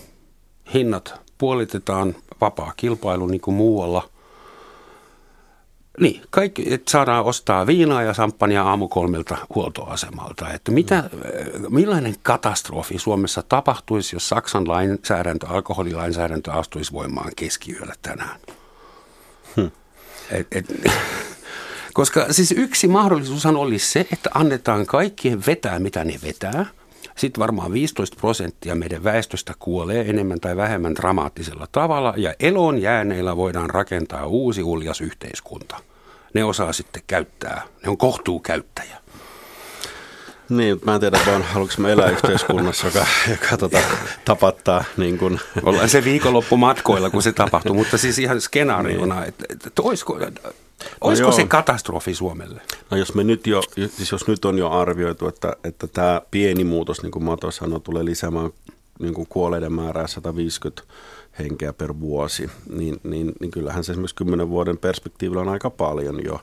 hinnat 0.75 1.21
puolitetaan, 1.39 2.17
vapaa 2.41 2.73
kilpailu 2.77 3.27
niin 3.27 3.41
kuin 3.41 3.55
muualla– 3.55 4.09
niin, 6.01 6.23
kaikki, 6.31 6.75
että 6.75 6.91
saadaan 6.91 7.25
ostaa 7.25 7.67
viinaa 7.67 8.03
ja 8.03 8.15
samppania 8.15 8.63
aamukolmelta 8.63 9.37
huoltoasemalta. 9.55 10.53
Että 10.53 10.73
mitä, 10.73 11.11
mm. 11.13 11.75
millainen 11.75 12.15
katastrofi 12.23 12.99
Suomessa 12.99 13.43
tapahtuisi, 13.43 14.17
jos 14.17 14.29
Saksan 14.29 14.69
lainsäädäntö, 14.69 15.47
alkoholilainsäädäntö 15.47 16.53
astuisi 16.53 16.93
voimaan 16.93 17.33
keskiyöllä 17.37 17.95
tänään? 18.03 18.41
Hmm. 19.57 19.71
Et, 20.31 20.47
et, 20.51 20.67
koska 21.95 22.33
siis 22.33 22.53
yksi 22.53 22.89
mahdollisuushan 22.89 23.57
olisi 23.57 23.93
se, 23.93 24.07
että 24.13 24.31
annetaan 24.35 24.87
kaikkien 24.87 25.43
vetää, 25.47 25.79
mitä 25.79 26.05
ne 26.05 26.15
vetää. 26.23 26.67
Sitten 27.17 27.41
varmaan 27.41 27.73
15 27.73 28.17
prosenttia 28.21 28.75
meidän 28.75 29.05
väestöstä 29.05 29.55
kuolee 29.59 30.11
enemmän 30.11 30.41
tai 30.41 30.57
vähemmän 30.57 30.95
dramaattisella 30.95 31.67
tavalla 31.73 32.15
ja 32.17 32.35
eloon 32.41 32.83
jääneillä 32.83 33.37
voidaan 33.37 33.71
rakentaa 33.71 34.27
uusi 34.27 34.63
uljas 34.63 35.01
yhteiskunta. 35.01 35.77
Ne 36.35 36.45
osaa 36.45 36.73
sitten 36.73 37.03
käyttää, 37.07 37.63
ne 37.83 37.91
on 37.91 37.99
kohtuukäyttäjä. 37.99 38.97
Niin, 40.49 40.81
mä 40.85 40.95
en 40.95 41.01
tiedä 41.01 41.19
vaan, 41.27 41.43
haluanko 41.43 41.75
mä 41.79 41.89
elää 41.89 42.11
yhteiskunnassa, 42.11 42.87
joka, 42.87 43.07
joka 43.31 43.57
tota, 43.57 43.79
tapattaa. 44.25 44.85
Niin 44.97 45.19
kun. 45.19 45.41
Ollaan 45.63 45.89
se 45.89 46.05
viikonloppu 46.05 46.57
matkoilla, 46.57 47.11
kun 47.11 47.23
se 47.23 47.33
tapahtuu, 47.33 47.75
mutta 47.75 47.99
siis 47.99 48.19
ihan 48.19 48.41
skenaariona, 48.41 49.25
että, 49.25 49.45
että 49.51 49.83
olisiko, 49.83 50.19
olisiko 51.01 51.29
no 51.29 51.37
se 51.37 51.47
katastrofi 51.47 52.15
Suomelle? 52.15 52.61
No 52.91 52.97
jos 52.97 53.15
me 53.15 53.25
nyt 53.25 53.47
jo, 53.47 53.63
siis 53.89 54.13
jos 54.13 54.29
nyt 54.29 54.45
on 54.45 54.59
jo 54.59 54.71
arvioitu, 54.71 55.29
että, 55.29 55.57
että 55.65 55.87
tämä 55.87 56.21
pieni 56.31 56.65
muutos, 56.65 57.03
niin 57.03 57.11
kuin 57.11 57.25
Mato 57.25 57.51
sanoi, 57.51 57.81
tulee 57.81 58.05
lisäämään 58.05 58.51
niin 58.99 59.15
kuin 59.15 59.27
kuolleiden 59.29 59.73
määrää 59.73 60.07
150 60.07 60.83
henkeä 61.39 61.73
per 61.73 62.01
vuosi, 62.01 62.51
niin, 62.71 63.01
niin, 63.03 63.33
niin 63.41 63.51
kyllähän 63.51 63.85
se 63.85 63.93
esimerkiksi 63.93 64.15
10 64.15 64.49
vuoden 64.49 64.79
perspektiivillä 64.79 65.41
on 65.41 65.49
aika 65.49 65.71
paljon 65.71 66.25
jo. 66.25 66.41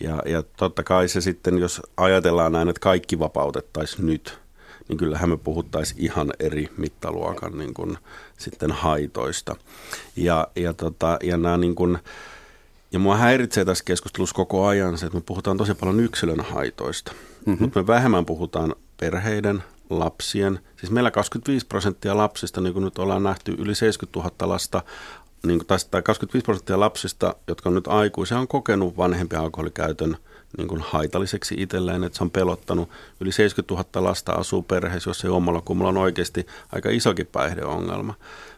Ja, 0.00 0.22
ja 0.26 0.42
totta 0.56 0.82
kai 0.82 1.08
se 1.08 1.20
sitten, 1.20 1.58
jos 1.58 1.82
ajatellaan 1.96 2.52
näin, 2.52 2.68
että 2.68 2.80
kaikki 2.80 3.18
vapautettaisiin 3.18 4.06
nyt, 4.06 4.38
niin 4.88 4.98
kyllähän 4.98 5.30
me 5.30 5.36
puhuttaisiin 5.36 6.00
ihan 6.00 6.32
eri 6.38 6.68
mittaluokan 6.76 7.58
niin 7.58 7.74
kuin, 7.74 7.98
sitten 8.38 8.70
haitoista. 8.70 9.56
Ja, 10.16 10.48
ja, 10.56 10.74
tota, 10.74 11.18
ja 11.22 11.36
nämä 11.36 11.56
niin 11.56 11.74
kuin, 11.74 11.98
ja 12.92 12.98
mua 12.98 13.16
häiritsee 13.16 13.64
tässä 13.64 13.84
keskustelussa 13.84 14.34
koko 14.34 14.66
ajan 14.66 14.98
se, 14.98 15.06
että 15.06 15.18
me 15.18 15.22
puhutaan 15.26 15.56
tosi 15.56 15.74
paljon 15.74 16.00
yksilön 16.00 16.40
haitoista, 16.40 17.12
mm-hmm. 17.12 17.62
mutta 17.62 17.80
me 17.80 17.86
vähemmän 17.86 18.26
puhutaan 18.26 18.74
perheiden, 18.96 19.62
lapsien. 19.90 20.60
Siis 20.76 20.92
meillä 20.92 21.10
25 21.10 21.66
prosenttia 21.66 22.16
lapsista, 22.16 22.60
niin 22.60 22.72
kuin 22.72 22.84
nyt 22.84 22.98
ollaan 22.98 23.22
nähty, 23.22 23.54
yli 23.58 23.74
70 23.74 24.18
000 24.18 24.52
lasta, 24.52 24.82
niin 25.46 25.58
kuin, 25.58 25.66
tai 25.90 26.02
25 26.02 26.44
prosenttia 26.44 26.80
lapsista, 26.80 27.34
jotka 27.48 27.68
on 27.68 27.74
nyt 27.74 27.88
aikuisia, 27.88 28.38
on 28.38 28.48
kokenut 28.48 28.96
vanhempien 28.96 29.42
alkoholikäytön 29.42 30.16
niin 30.58 30.68
kuin 30.68 30.80
haitalliseksi 30.80 31.54
itselleen, 31.58 32.04
että 32.04 32.18
se 32.18 32.24
on 32.24 32.30
pelottanut. 32.30 32.88
Yli 33.20 33.32
70 33.32 33.98
000 34.00 34.08
lasta 34.08 34.32
asuu 34.32 34.62
perheessä, 34.62 35.10
jos 35.10 35.24
ei 35.24 35.30
omalla 35.30 35.62
mulla 35.74 35.88
on 35.88 35.96
oikeasti 35.96 36.46
aika 36.72 36.90
isokin 36.90 37.26
päihdeongelma. 37.26 38.14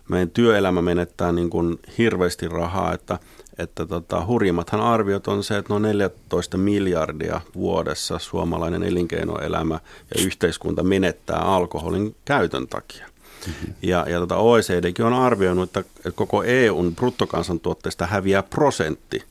Meidän 0.08 0.30
työelämä 0.30 0.82
menettää 0.82 1.32
niin 1.32 1.50
kuin 1.50 1.78
hirveästi 1.98 2.48
rahaa, 2.48 2.94
että– 2.94 3.18
että 3.58 3.86
tota, 3.86 4.26
hurjimmathan 4.26 4.80
arviot 4.80 5.28
on 5.28 5.44
se, 5.44 5.56
että 5.56 5.72
noin 5.72 5.82
14 5.82 6.58
miljardia 6.58 7.40
vuodessa 7.54 8.18
suomalainen 8.18 8.82
elinkeinoelämä 8.82 9.80
ja 10.14 10.24
yhteiskunta 10.24 10.82
menettää 10.82 11.38
alkoholin 11.38 12.16
käytön 12.24 12.68
takia. 12.68 13.06
Mm-hmm. 13.46 13.74
Ja, 13.82 14.06
ja 14.08 14.18
tota 14.18 14.36
OECDkin 14.36 15.04
on 15.04 15.14
arvioinut, 15.14 15.68
että, 15.68 15.80
että 15.80 16.12
koko 16.14 16.42
EUn 16.42 16.94
bruttokansantuotteesta 16.94 18.06
häviää 18.06 18.42
prosentti 18.42 19.22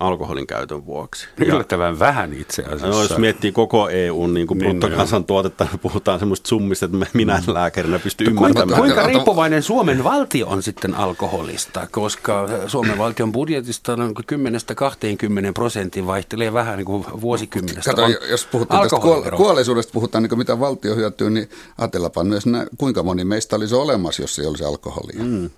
alkoholin 0.00 0.46
käytön 0.46 0.86
vuoksi. 0.86 1.28
Yllättävän 1.38 1.94
ja, 1.94 1.98
vähän 1.98 2.32
itse 2.32 2.62
asiassa. 2.62 2.86
No, 2.86 3.02
jos 3.02 3.18
miettii 3.18 3.52
koko 3.52 3.88
EUn 3.88 4.34
niin 4.34 4.46
kuin 4.46 4.58
niin, 4.58 4.78
bruttokansantuotetta, 4.78 5.64
niin 5.64 5.78
puhutaan 5.78 6.18
semmoista 6.18 6.48
summista, 6.48 6.86
että 6.86 7.06
minä 7.12 7.42
mm. 7.46 7.54
lääkärinä 7.54 7.98
pystyn 7.98 8.26
ymmärtämään. 8.26 8.80
Kuinka, 8.80 8.94
kuinka 8.94 9.06
riippuvainen 9.06 9.62
Suomen 9.62 10.04
valtio 10.04 10.46
on 10.46 10.62
sitten 10.62 10.94
alkoholista, 10.94 11.86
koska 11.90 12.48
Suomen 12.66 12.98
valtion 12.98 13.32
budjetista 13.32 13.92
on 13.92 14.14
10-20 14.32 15.52
prosentin 15.54 16.06
vaihtelee 16.06 16.52
vähän 16.52 16.76
niin 16.76 16.86
kuin 16.86 17.04
vuosikymmenestä. 17.20 17.90
Kato, 17.90 18.08
jos 18.30 18.46
puhutaan 18.46 18.82
tästä 18.82 19.36
kuolleisuudesta, 19.36 19.92
puhutaan 19.92 20.22
niin 20.22 20.28
kuin 20.28 20.38
mitä 20.38 20.60
valtio 20.60 20.94
hyötyy, 20.94 21.30
niin 21.30 21.50
ajatellaanpa 21.78 22.24
myös, 22.24 22.46
nä, 22.46 22.66
kuinka 22.78 23.02
moni 23.02 23.24
meistä 23.24 23.56
olisi 23.56 23.74
olemassa, 23.74 24.22
jos 24.22 24.38
ei 24.38 24.46
olisi 24.46 24.64
alkoholia. 24.64 25.24
Mm. 25.24 25.50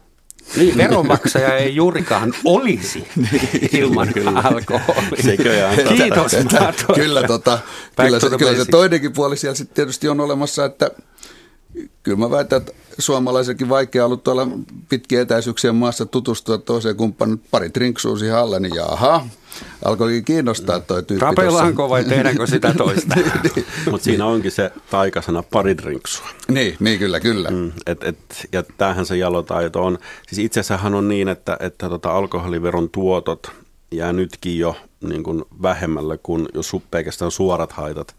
Niin, 0.57 0.77
veronmaksaja 0.77 1.57
ei 1.57 1.75
juurikaan 1.75 2.35
olisi 2.45 3.09
niin, 3.17 3.69
ilman 3.73 4.09
alkoholia. 4.35 5.23
Sekö 5.23 5.71
Kiitos. 5.89 6.33
Kyllä, 6.95 7.23
tota, 7.23 7.59
kyllä, 7.97 8.21
se, 8.21 8.31
kyllä 8.39 8.55
se 8.55 8.65
toinenkin 8.71 9.13
puoli 9.13 9.37
siellä 9.37 9.55
sitten 9.55 9.75
tietysti 9.75 10.09
on 10.09 10.21
olemassa, 10.21 10.65
että 10.65 10.91
kyllä 12.03 12.19
mä 12.19 12.31
väitän, 12.31 12.57
että 12.57 12.73
suomalaisenkin 12.99 13.69
vaikea 13.69 14.05
ollut 14.05 14.25
tuolla 14.25 14.49
pitkien 14.89 15.23
etäisyyksien 15.23 15.75
maassa 15.75 16.07
tutustua 16.07 16.59
toiseen 16.59 16.97
kumppanin 16.97 17.43
pari 17.51 17.71
trinksuu 17.71 18.17
siihen 18.17 18.37
alle, 18.37 18.61
niin 18.61 18.75
jaha, 18.75 19.27
alkoikin 19.85 20.25
kiinnostaa 20.25 20.81
toi 20.81 21.03
tyyppi. 21.03 21.25
Rapellaanko 21.25 21.89
vai 21.89 22.05
tehdäänkö 22.05 22.47
sitä 22.47 22.75
toista? 22.75 23.15
niin, 23.17 23.33
niin. 23.55 23.67
Mutta 23.91 24.05
siinä 24.05 24.27
onkin 24.27 24.51
se 24.51 24.73
taikasana 24.91 25.43
pari 25.43 25.79
drinksua. 25.79 26.29
Niin, 26.49 26.77
niin 26.81 26.99
kyllä, 26.99 27.21
kyllä. 27.21 27.51
Mm, 27.51 27.73
et, 27.87 28.05
et, 28.05 28.19
ja 28.53 28.63
tämähän 28.63 29.07
se 29.07 29.17
jalotaito 29.17 29.85
on. 29.85 29.99
Siis 30.29 30.39
itse 30.39 30.61
asiassa 30.61 30.87
on 30.87 31.09
niin, 31.09 31.29
että, 31.29 31.57
että 31.61 31.89
tota 31.89 32.11
alkoholiveron 32.11 32.91
tuotot 32.91 33.53
jää 33.93 34.13
nytkin 34.13 34.59
jo 34.59 34.77
niin 35.01 35.23
kuin 35.23 35.45
vähemmälle 35.63 36.19
kuin 36.23 36.49
jos 36.55 36.77
pelkästään 36.91 37.31
suorat 37.31 37.73
haitat, 37.73 38.15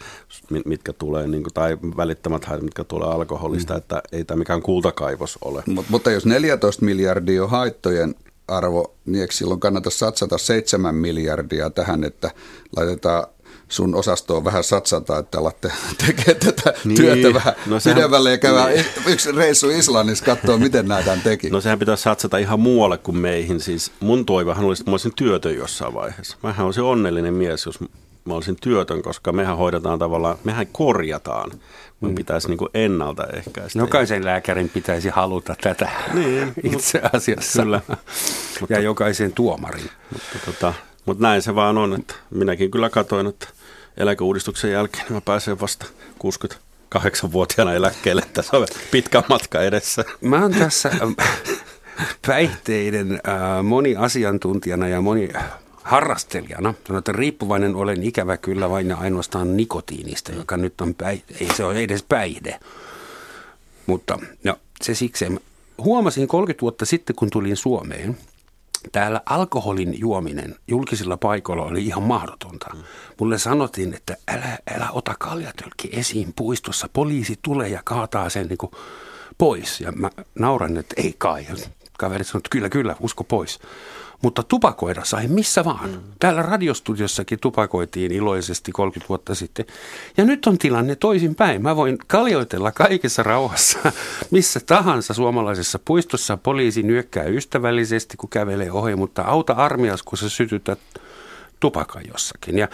mitkä 0.65 0.93
tulee, 0.93 1.27
niin 1.27 1.43
kuin, 1.43 1.53
tai 1.53 1.77
välittämät 1.97 2.45
haitat, 2.45 2.63
mitkä 2.63 2.83
tulee 2.83 3.09
alkoholista, 3.09 3.73
mm. 3.73 3.77
että 3.77 4.01
ei 4.11 4.25
tämä 4.25 4.39
mikään 4.39 4.61
kultakaivos 4.61 5.37
ole. 5.41 5.63
Mut, 5.67 5.85
mutta 5.89 6.11
jos 6.11 6.25
14 6.25 6.85
miljardia 6.85 7.43
on 7.43 7.49
haittojen 7.49 8.15
arvo, 8.47 8.95
niin 9.05 9.21
eikö 9.21 9.33
silloin 9.33 9.59
kannata 9.59 9.89
satsata 9.89 10.37
7 10.37 10.95
miljardia 10.95 11.69
tähän, 11.69 12.03
että 12.03 12.31
laitetaan 12.75 13.27
sun 13.69 13.95
osastoon 13.95 14.43
vähän 14.45 14.63
satsata, 14.63 15.17
että 15.17 15.39
alatte 15.39 15.71
tekemään 16.07 16.39
tätä 16.45 16.73
niin. 16.85 16.97
työtä 16.97 17.33
vähän 17.33 17.53
no 17.65 17.79
sehän, 17.79 17.95
pidemmälle 17.95 18.31
ja 18.31 18.37
käydään 18.37 18.69
niin. 18.69 18.85
yksi 19.07 19.31
reissu 19.31 19.69
Islannissa 19.69 20.25
katsoa, 20.25 20.57
miten 20.57 20.87
näitä 20.87 21.17
teki. 21.23 21.49
No 21.49 21.61
sehän 21.61 21.79
pitäisi 21.79 22.03
satsata 22.03 22.37
ihan 22.37 22.59
muualle 22.59 22.97
kuin 22.97 23.17
meihin. 23.17 23.59
Siis 23.59 23.91
mun 23.99 24.25
toivehan 24.25 24.65
olisi, 24.65 24.81
että 24.81 24.91
mä 24.91 24.93
olisin 24.93 25.15
työtön 25.15 25.55
jossain 25.55 25.93
vaiheessa. 25.93 26.37
Mähän 26.43 26.65
olisin 26.65 26.83
onnellinen 26.83 27.33
mies, 27.33 27.65
jos 27.65 27.79
mä 28.25 28.33
olisin 28.33 28.57
työtön, 28.61 29.01
koska 29.01 29.31
mehän 29.31 29.57
hoidetaan 29.57 29.99
tavallaan, 29.99 30.37
mehän 30.43 30.67
korjataan. 30.71 31.51
Mun 31.99 32.11
mm. 32.11 32.15
pitäisi 32.15 32.47
niin 32.47 32.57
kuin 32.57 32.69
ennaltaehkäistä. 32.73 33.79
Jokaisen 33.79 34.25
lääkärin 34.25 34.69
pitäisi 34.69 35.09
haluta 35.09 35.55
tätä 35.61 35.89
niin, 36.13 36.53
itse 36.73 37.01
asiassa. 37.13 37.63
Kyllä. 37.63 37.81
ja 38.69 38.79
jokaisen 38.79 39.33
tuomarin. 39.33 39.89
Mutta, 40.13 40.45
tota, 40.45 40.73
mutta 41.05 41.23
näin 41.23 41.41
se 41.41 41.55
vaan 41.55 41.77
on, 41.77 41.93
että 41.93 42.15
minäkin 42.29 42.71
kyllä 42.71 42.89
katoin, 42.89 43.27
että 43.27 43.47
eläkeuudistuksen 43.99 44.71
jälkeen 44.71 45.03
niin 45.03 45.13
mä 45.13 45.21
pääsen 45.21 45.59
vasta 45.59 45.85
68-vuotiaana 46.23 47.73
eläkkeelle. 47.73 48.23
Tässä 48.33 48.57
on 48.57 48.67
pitkä 48.91 49.23
matka 49.29 49.61
edessä. 49.61 50.05
Mä 50.21 50.41
oon 50.41 50.53
tässä 50.53 50.89
ähm, 50.89 51.11
päihteiden 52.27 53.11
äh, 53.11 53.63
moni 53.63 53.95
asiantuntijana 53.95 54.87
ja 54.87 55.01
moni 55.01 55.29
harrastelijana. 55.83 56.73
Sanon, 56.87 56.99
että 56.99 57.11
riippuvainen 57.11 57.75
olen 57.75 58.03
ikävä 58.03 58.37
kyllä 58.37 58.69
vain 58.69 58.91
ainoastaan 58.91 59.57
nikotiinista, 59.57 60.31
joka 60.31 60.57
nyt 60.57 60.81
on 60.81 60.95
päihde, 60.95 61.23
ei 61.41 61.49
se 61.55 61.63
ole 61.63 61.79
edes 61.79 62.03
päihde. 62.03 62.59
Mutta 63.85 64.19
no, 64.43 64.55
se 64.81 64.95
siksi. 64.95 65.25
Huomasin 65.77 66.27
30 66.27 66.61
vuotta 66.61 66.85
sitten, 66.85 67.15
kun 67.15 67.29
tulin 67.29 67.55
Suomeen, 67.55 68.17
täällä 68.91 69.21
alkoholin 69.25 69.99
juominen 69.99 70.55
julkisilla 70.67 71.17
paikoilla 71.17 71.63
oli 71.63 71.85
ihan 71.85 72.03
mahdotonta. 72.03 72.69
Mm. 72.73 72.83
Mulle 73.19 73.37
sanottiin, 73.37 73.93
että 73.93 74.17
älä, 74.27 74.57
älä 74.75 74.91
ota 74.91 75.15
kaljatölkki 75.19 75.89
esiin 75.91 76.33
puistossa, 76.35 76.89
poliisi 76.93 77.39
tulee 77.41 77.69
ja 77.69 77.81
kaataa 77.83 78.29
sen 78.29 78.47
niin 78.47 78.57
kuin 78.57 78.71
pois. 79.37 79.81
Ja 79.81 79.91
mä 79.91 80.09
nauran, 80.35 80.77
että 80.77 80.95
ei 80.97 81.15
kai. 81.17 81.45
Kaverit 81.97 82.27
sanoivat, 82.27 82.45
että 82.45 82.51
kyllä, 82.51 82.69
kyllä, 82.69 82.95
usko 82.99 83.23
pois. 83.23 83.59
Mutta 84.21 84.43
tupakoida 84.43 85.01
sai 85.03 85.27
missä 85.27 85.65
vaan. 85.65 85.89
Mm. 85.89 86.01
Täällä 86.19 86.41
radiostudiossakin 86.41 87.39
tupakoitiin 87.39 88.11
iloisesti 88.11 88.71
30 88.71 89.09
vuotta 89.09 89.35
sitten. 89.35 89.65
Ja 90.17 90.25
nyt 90.25 90.45
on 90.45 90.57
tilanne 90.57 90.95
toisinpäin. 90.95 91.61
Mä 91.61 91.75
voin 91.75 91.97
kaljoitella 92.07 92.71
kaikessa 92.71 93.23
rauhassa 93.23 93.79
missä 94.31 94.59
tahansa 94.65 95.13
suomalaisessa 95.13 95.79
puistossa. 95.85 96.37
Poliisi 96.37 96.83
nyökkää 96.83 97.23
ystävällisesti, 97.23 98.17
kun 98.17 98.29
kävelee 98.29 98.71
ohi, 98.71 98.95
mutta 98.95 99.21
auta 99.21 99.53
armias, 99.53 100.03
kun 100.03 100.17
sä 100.17 100.29
sytytät 100.29 100.79
tupakan 101.59 102.03
jossakin. 102.07 102.57
Ja 102.57 102.67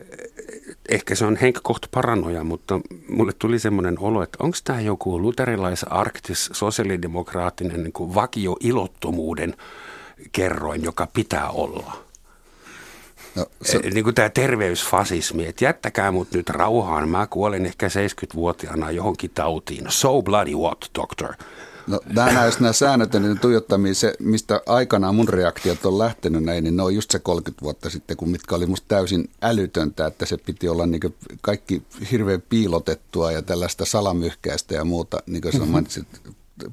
eh, 0.00 0.76
ehkä 0.88 1.14
se 1.14 1.24
on 1.24 1.36
henkkohta 1.36 1.88
paranoja, 1.90 2.44
mutta 2.44 2.80
mulle 3.08 3.32
tuli 3.32 3.58
semmoinen 3.58 3.98
olo, 3.98 4.22
että 4.22 4.38
onko 4.40 4.56
tämä 4.64 4.80
joku 4.80 5.22
luterilais 5.22 5.84
arktis 5.84 6.50
sosiaalidemokraattinen 6.52 7.82
niin 7.82 8.14
vakio 8.14 8.56
ilottomuuden 8.60 9.54
kerroin, 10.32 10.82
joka 10.82 11.06
pitää 11.06 11.50
olla. 11.50 11.96
No, 13.34 13.46
se... 13.62 13.78
Niin 13.78 14.04
kuin 14.04 14.14
tämä 14.14 14.28
terveysfasismi, 14.28 15.46
että 15.46 15.64
jättäkää 15.64 16.12
mut 16.12 16.32
nyt 16.32 16.50
rauhaan, 16.50 17.08
mä 17.08 17.26
kuolen 17.26 17.66
ehkä 17.66 17.88
70-vuotiaana 17.88 18.90
johonkin 18.90 19.30
tautiin. 19.34 19.84
So 19.88 20.22
bloody 20.22 20.54
what, 20.54 20.90
doctor? 20.98 21.34
No, 21.86 22.00
nämä, 22.06 22.50
nämä 22.60 22.72
säännöt 22.72 23.14
ja 23.14 23.20
niiden 23.20 23.38
tuijottaminen, 23.38 23.94
se, 23.94 24.14
mistä 24.18 24.60
aikanaan 24.66 25.14
mun 25.14 25.28
reaktiot 25.28 25.86
on 25.86 25.98
lähtenyt 25.98 26.44
näin, 26.44 26.64
niin 26.64 26.76
ne 26.76 26.82
on 26.82 26.94
just 26.94 27.10
se 27.10 27.18
30 27.18 27.62
vuotta 27.62 27.90
sitten, 27.90 28.16
kun 28.16 28.30
mitkä 28.30 28.54
oli 28.54 28.66
musta 28.66 28.88
täysin 28.88 29.30
älytöntä, 29.42 30.06
että 30.06 30.26
se 30.26 30.36
piti 30.36 30.68
olla 30.68 30.86
niin 30.86 31.14
kaikki 31.40 31.82
hirveän 32.10 32.42
piilotettua 32.48 33.32
ja 33.32 33.42
tällaista 33.42 33.84
salamyhkäistä 33.84 34.74
ja 34.74 34.84
muuta, 34.84 35.22
niin 35.26 35.42
kuin 35.42 35.52
sä 35.52 35.58
mm-hmm. 35.58 35.72
mainitsit, 35.72 36.06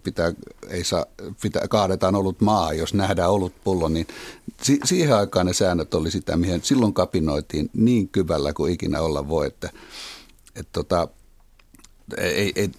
pitää, 0.03 0.33
ei 0.69 0.83
saa, 0.83 1.05
pitää, 1.41 1.67
kaadetaan 1.69 2.15
ollut 2.15 2.41
maa, 2.41 2.73
jos 2.73 2.93
nähdään 2.93 3.29
ollut 3.29 3.53
pullo, 3.63 3.89
niin 3.89 4.07
si, 4.61 4.79
siihen 4.83 5.15
aikaan 5.15 5.45
ne 5.45 5.53
säännöt 5.53 5.93
oli 5.93 6.11
sitä, 6.11 6.37
mihin 6.37 6.61
silloin 6.63 6.93
kapinoitiin 6.93 7.69
niin 7.73 8.09
kyvällä 8.09 8.53
kuin 8.53 8.73
ikinä 8.73 9.01
olla 9.01 9.27
voi, 9.27 9.47
että 9.47 9.69
että 10.55 10.69
tota, 10.73 11.07
ei, 12.17 12.53
ei, 12.55 12.71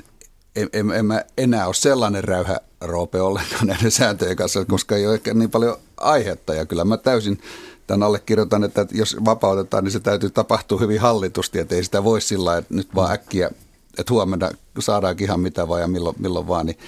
en, 0.56 0.68
en, 0.72 0.90
en 0.90 1.06
mä 1.06 1.24
enää 1.38 1.66
ole 1.66 1.74
sellainen 1.74 2.24
räyhä 2.24 2.60
roope 2.80 3.20
ollenkaan 3.20 3.66
näiden 3.66 3.90
sääntöjen 3.90 4.36
kanssa, 4.36 4.64
koska 4.64 4.96
ei 4.96 5.06
ole 5.06 5.14
ehkä 5.14 5.34
niin 5.34 5.50
paljon 5.50 5.76
aihetta. 5.96 6.54
Ja 6.54 6.66
kyllä 6.66 6.84
mä 6.84 6.96
täysin 6.96 7.40
tämän 7.86 8.02
allekirjoitan, 8.02 8.64
että 8.64 8.86
jos 8.92 9.16
vapautetaan, 9.24 9.84
niin 9.84 9.92
se 9.92 10.00
täytyy 10.00 10.30
tapahtua 10.30 10.80
hyvin 10.80 11.00
hallitusti, 11.00 11.58
että 11.58 11.74
ei 11.74 11.84
sitä 11.84 12.04
voi 12.04 12.20
sillä 12.20 12.56
että 12.56 12.74
nyt 12.74 12.88
vaan 12.94 13.12
äkkiä, 13.12 13.50
että 13.98 14.12
huomenna 14.12 14.50
saadaankin 14.78 15.24
ihan 15.24 15.40
mitä 15.40 15.68
vaan 15.68 15.80
ja 15.80 15.88
milloin, 15.88 16.16
milloin 16.18 16.48
vaan, 16.48 16.66
niin 16.66 16.78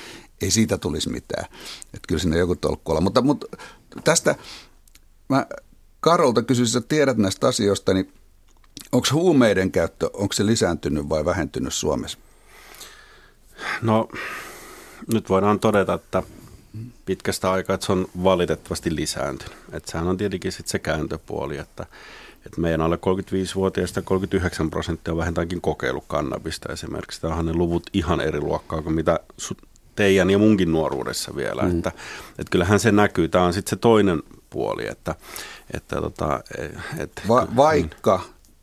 ei 0.42 0.50
siitä 0.50 0.78
tulisi 0.78 1.10
mitään. 1.10 1.44
Että 1.84 2.06
kyllä 2.08 2.20
sinne 2.20 2.38
joku 2.38 2.56
tolkku 2.56 2.92
olla. 2.92 3.00
Mutta, 3.00 3.22
mutta 3.22 3.46
tästä 4.04 4.34
mä 5.28 5.46
Karolta 6.00 6.42
kysyisin, 6.42 6.78
että 6.78 6.88
tiedät 6.88 7.16
näistä 7.16 7.48
asioista, 7.48 7.94
niin 7.94 8.12
onko 8.92 9.06
huumeiden 9.12 9.72
käyttö, 9.72 10.10
onko 10.12 10.32
se 10.32 10.46
lisääntynyt 10.46 11.08
vai 11.08 11.24
vähentynyt 11.24 11.74
Suomessa? 11.74 12.18
No 13.82 14.08
nyt 15.12 15.28
voidaan 15.28 15.60
todeta, 15.60 15.94
että 15.94 16.22
pitkästä 17.06 17.52
aikaa, 17.52 17.74
että 17.74 17.86
se 17.86 17.92
on 17.92 18.06
valitettavasti 18.22 18.96
lisääntynyt. 18.96 19.56
Että 19.72 19.92
sehän 19.92 20.08
on 20.08 20.16
tietenkin 20.16 20.52
sit 20.52 20.68
se 20.68 20.78
kääntöpuoli, 20.78 21.58
että, 21.58 21.86
että 22.46 22.60
meidän 22.60 22.80
alle 22.80 22.96
35-vuotiaista 22.96 24.02
39 24.02 24.70
prosenttia 24.70 25.12
on 25.12 25.18
vähintäänkin 25.18 25.60
kokeillut 25.60 26.04
kannabista 26.06 26.72
esimerkiksi. 26.72 27.20
Tämä 27.20 27.34
on 27.34 27.46
ne 27.46 27.52
luvut 27.52 27.82
ihan 27.92 28.20
eri 28.20 28.40
luokkaa 28.40 28.82
kuin 28.82 28.94
mitä 28.94 29.20
teidän 29.96 30.30
ja 30.30 30.38
munkin 30.38 30.72
nuoruudessa 30.72 31.36
vielä. 31.36 31.62
Mm. 31.62 31.76
Että, 31.76 31.92
että 32.38 32.50
kyllähän 32.50 32.80
se 32.80 32.92
näkyy. 32.92 33.28
Tämä 33.28 33.44
on 33.44 33.52
sitten 33.52 33.70
se 33.70 33.76
toinen 33.76 34.22
puoli. 34.50 34.88
Että, 34.88 35.14
että 35.74 35.96
tota, 35.96 36.40
et, 36.98 37.22
Va- 37.28 37.48
vaikka 37.56 38.20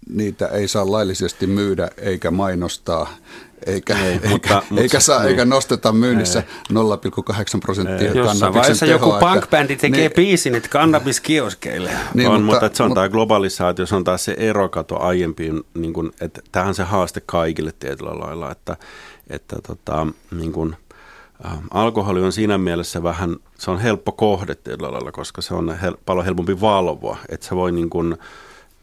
niitä 0.09 0.47
ei 0.47 0.67
saa 0.67 0.91
laillisesti 0.91 1.47
myydä 1.47 1.89
eikä 1.97 2.31
mainostaa 2.31 3.09
eikä, 3.65 3.97
ei, 3.97 4.11
eikä, 4.13 4.29
mutta, 4.29 4.63
eikä, 4.77 4.99
saa, 4.99 5.19
niin. 5.19 5.29
eikä 5.29 5.45
nosteta 5.45 5.91
myynnissä 5.91 6.39
ei. 6.39 6.75
0,8 6.75 7.59
prosenttia 7.59 8.11
Jossain 8.11 8.53
vaiheessa 8.53 8.85
tehoa, 8.85 9.07
joku 9.07 9.25
punk-bändi 9.25 9.75
tekee 9.75 9.99
niin, 9.99 10.11
biisin, 10.15 10.55
että 10.55 10.69
kannabiskioskeille. 10.69 11.91
Niin, 12.13 12.29
on, 12.29 12.43
mutta, 12.43 12.61
mutta 12.61 12.77
se 12.77 12.83
on 12.83 12.89
niin, 12.89 12.95
tämä 12.95 13.09
globalisaatio, 13.09 13.85
se 13.85 13.95
on 13.95 14.03
taas 14.03 14.25
se 14.25 14.35
erokato 14.37 15.01
aiempiin, 15.01 15.63
niin 15.73 15.93
kuin, 15.93 16.11
että 16.21 16.41
tähän 16.51 16.75
se 16.75 16.83
haaste 16.83 17.21
kaikille 17.25 17.71
tietyllä 17.79 18.19
lailla, 18.19 18.51
että, 18.51 18.77
että 19.29 19.55
tota, 19.67 20.07
niin 20.31 20.51
kuin, 20.51 20.75
äh, 21.45 21.57
alkoholi 21.71 22.21
on 22.21 22.31
siinä 22.31 22.57
mielessä 22.57 23.03
vähän, 23.03 23.35
se 23.57 23.71
on 23.71 23.79
helppo 23.79 24.11
kohde 24.11 24.55
tietyllä 24.55 24.91
lailla, 24.91 25.11
koska 25.11 25.41
se 25.41 25.53
on 25.53 25.77
hel, 25.81 25.97
paljon 26.05 26.25
helpompi 26.25 26.61
valvoa, 26.61 27.17
että 27.29 27.47
se 27.47 27.55
voi 27.55 27.71
niin 27.71 27.89
kuin, 27.89 28.17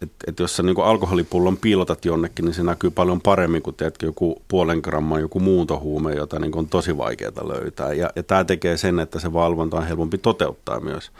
että 0.03 0.17
et 0.27 0.39
jos 0.39 0.57
sä 0.57 0.63
niin 0.63 0.77
alkoholipullon 0.83 1.57
piilotat 1.57 2.05
jonnekin, 2.05 2.45
niin 2.45 2.55
se 2.55 2.63
näkyy 2.63 2.91
paljon 2.91 3.21
paremmin 3.21 3.63
kuin 3.63 3.77
teetkö 3.77 4.07
joku 4.07 4.43
puolen 4.49 4.79
gramman 4.79 5.21
joku 5.21 5.41
muuntohuume, 5.41 6.15
jota 6.15 6.39
niin 6.39 6.59
on 6.59 6.69
tosi 6.69 6.97
vaikeaa 6.97 7.49
löytää. 7.49 7.93
Ja, 7.93 8.11
ja 8.17 8.23
tämä 8.23 8.45
tekee 8.45 8.77
sen, 8.77 8.99
että 8.99 9.21
se 9.21 9.33
valvonta 9.33 9.77
on 9.77 9.87
helpompi 9.87 10.19
toteuttaa 10.19 10.81
myös, 10.81 11.13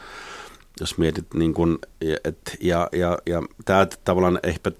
jos 0.79 0.97
mietit. 0.97 1.33
Niin 1.33 1.53
kuin, 1.53 1.77
et, 2.23 2.57
ja, 2.61 2.89
ja, 2.91 3.17
ja 3.25 3.43
tämä 3.65 3.87
tavallaan 4.03 4.39
ehkä 4.43 4.71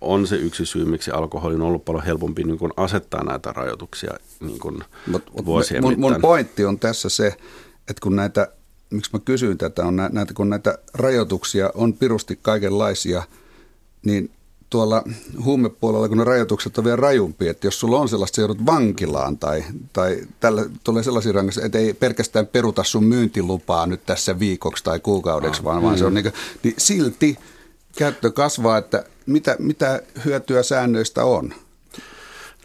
on 0.00 0.26
se 0.26 0.36
yksi 0.36 0.66
syy, 0.66 0.84
miksi 0.84 1.10
alkoholi 1.10 1.54
on 1.54 1.62
ollut 1.62 1.84
paljon 1.84 2.04
helpompi 2.04 2.44
niin 2.44 2.58
kuin 2.58 2.72
asettaa 2.76 3.24
näitä 3.24 3.52
rajoituksia 3.52 4.14
niin 4.40 4.58
kuin 4.58 4.84
mut, 5.06 5.30
mut 5.36 5.46
vuosien 5.46 5.82
mun, 5.82 6.00
mun 6.00 6.16
pointti 6.20 6.64
on 6.64 6.78
tässä 6.78 7.08
se, 7.08 7.26
että 7.88 8.00
kun 8.02 8.16
näitä 8.16 8.48
miksi 8.90 9.10
mä 9.12 9.18
kysyin 9.18 9.58
tätä, 9.58 9.84
on 9.84 9.96
näitä, 9.96 10.34
kun 10.34 10.50
näitä 10.50 10.78
rajoituksia 10.94 11.70
on 11.74 11.94
pirusti 11.94 12.38
kaikenlaisia, 12.42 13.22
niin 14.04 14.30
tuolla 14.70 15.04
huumepuolella, 15.44 16.08
kun 16.08 16.18
ne 16.18 16.24
rajoitukset 16.24 16.78
on 16.78 16.84
vielä 16.84 16.96
rajumpia, 16.96 17.50
että 17.50 17.66
jos 17.66 17.80
sulla 17.80 17.98
on 17.98 18.08
sellaista, 18.08 18.40
joudut 18.40 18.66
vankilaan 18.66 19.38
tai, 19.38 19.64
tai 19.92 20.18
tällä 20.40 20.64
tulee 20.84 21.02
sellaisia 21.02 21.32
rangaistuksia, 21.32 21.66
että 21.66 21.78
ei 21.78 21.94
pelkästään 21.94 22.46
peruta 22.46 22.84
sun 22.84 23.04
myyntilupaa 23.04 23.86
nyt 23.86 24.06
tässä 24.06 24.38
viikoksi 24.38 24.84
tai 24.84 25.00
kuukaudeksi, 25.00 25.64
vaan, 25.64 25.82
vaan 25.82 25.98
se 25.98 26.04
on 26.04 26.12
mm. 26.12 26.14
niin, 26.14 26.22
kuin, 26.22 26.34
niin 26.62 26.74
silti 26.78 27.38
käyttö 27.96 28.30
kasvaa, 28.30 28.78
että 28.78 29.04
mitä, 29.26 29.56
mitä 29.58 30.02
hyötyä 30.24 30.62
säännöistä 30.62 31.24
on? 31.24 31.54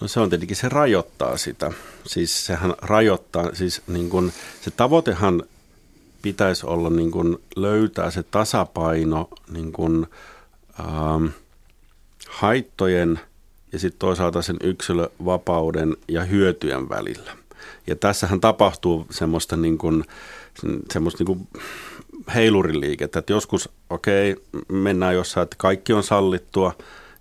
No 0.01 0.07
se 0.07 0.19
on 0.19 0.29
tietenkin, 0.29 0.57
se 0.57 0.69
rajoittaa 0.69 1.37
sitä. 1.37 1.71
Siis 2.07 2.45
sehän 2.45 2.73
rajoittaa, 2.81 3.55
siis 3.55 3.81
niin 3.87 4.09
kun, 4.09 4.31
se 4.61 4.71
tavoitehan 4.71 5.43
pitäisi 6.21 6.65
olla 6.65 6.89
niin 6.89 7.11
kuin 7.11 7.37
löytää 7.55 8.11
se 8.11 8.23
tasapaino 8.23 9.29
niin 9.51 9.71
kuin, 9.71 10.07
ähm, 10.79 11.25
haittojen 12.29 13.19
ja 13.71 13.79
sitten 13.79 13.99
toisaalta 13.99 14.41
sen 14.41 14.57
yksilövapauden 14.63 15.97
ja 16.07 16.23
hyötyjen 16.23 16.89
välillä. 16.89 17.31
Ja 17.87 17.95
tässähän 17.95 18.41
tapahtuu 18.41 19.07
semmoista, 19.09 19.57
niin 19.57 19.77
kuin, 19.77 20.03
semmoista 20.91 21.23
niin 21.23 21.37
kuin 21.37 21.47
heiluriliikettä, 22.35 23.19
että 23.19 23.33
joskus 23.33 23.69
okei, 23.89 24.31
okay, 24.31 24.61
mennään 24.69 25.15
jossain, 25.15 25.43
että 25.43 25.55
kaikki 25.59 25.93
on 25.93 26.03
sallittua, 26.03 26.73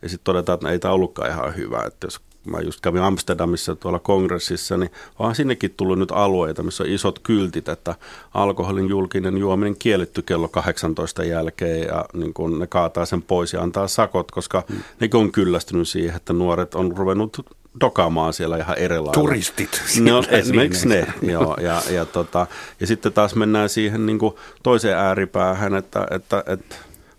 ja 0.02 0.08
sitten 0.08 0.24
todetaan, 0.24 0.56
että 0.56 0.70
ei 0.70 0.78
tämä 0.78 0.94
ollutkaan 0.94 1.30
ihan 1.30 1.56
hyvä, 1.56 1.82
että 1.86 2.06
jos 2.06 2.20
mä 2.44 2.60
just 2.60 2.80
kävin 2.80 3.02
Amsterdamissa 3.02 3.76
tuolla 3.76 3.98
kongressissa, 3.98 4.76
niin 4.76 4.90
onhan 5.18 5.34
sinnekin 5.34 5.74
tullut 5.76 5.98
nyt 5.98 6.10
alueita, 6.12 6.62
missä 6.62 6.82
on 6.82 6.90
isot 6.90 7.18
kyltit, 7.18 7.68
että 7.68 7.94
alkoholin 8.34 8.88
julkinen 8.88 9.38
juominen 9.38 9.76
kielletty 9.78 10.22
kello 10.22 10.48
18 10.48 11.24
jälkeen 11.24 11.86
ja 11.86 12.04
niin 12.12 12.34
kun 12.34 12.58
ne 12.58 12.66
kaataa 12.66 13.04
sen 13.04 13.22
pois 13.22 13.52
ja 13.52 13.62
antaa 13.62 13.88
sakot, 13.88 14.30
koska 14.30 14.64
mm. 14.68 14.76
ne 15.00 15.08
on 15.14 15.32
kyllästynyt 15.32 15.88
siihen, 15.88 16.16
että 16.16 16.32
nuoret 16.32 16.74
on 16.74 16.96
ruvennut 16.96 17.46
dokaamaan 17.80 18.32
siellä 18.32 18.56
ihan 18.56 18.78
erilailla. 18.78 19.12
Turistit. 19.12 19.82
No, 20.00 20.24
esimerkiksi 20.30 20.88
niin, 20.88 21.06
ne. 21.20 21.32
Joo, 21.32 21.56
ja, 21.60 21.82
ja, 21.90 22.04
tota, 22.04 22.46
ja 22.80 22.86
sitten 22.86 23.12
taas 23.12 23.34
mennään 23.34 23.68
siihen 23.68 24.06
niin 24.06 24.18
kuin 24.18 24.34
toiseen 24.62 24.96
ääripäähän, 24.96 25.74
että, 25.74 26.06
että, 26.10 26.44
että 26.46 26.76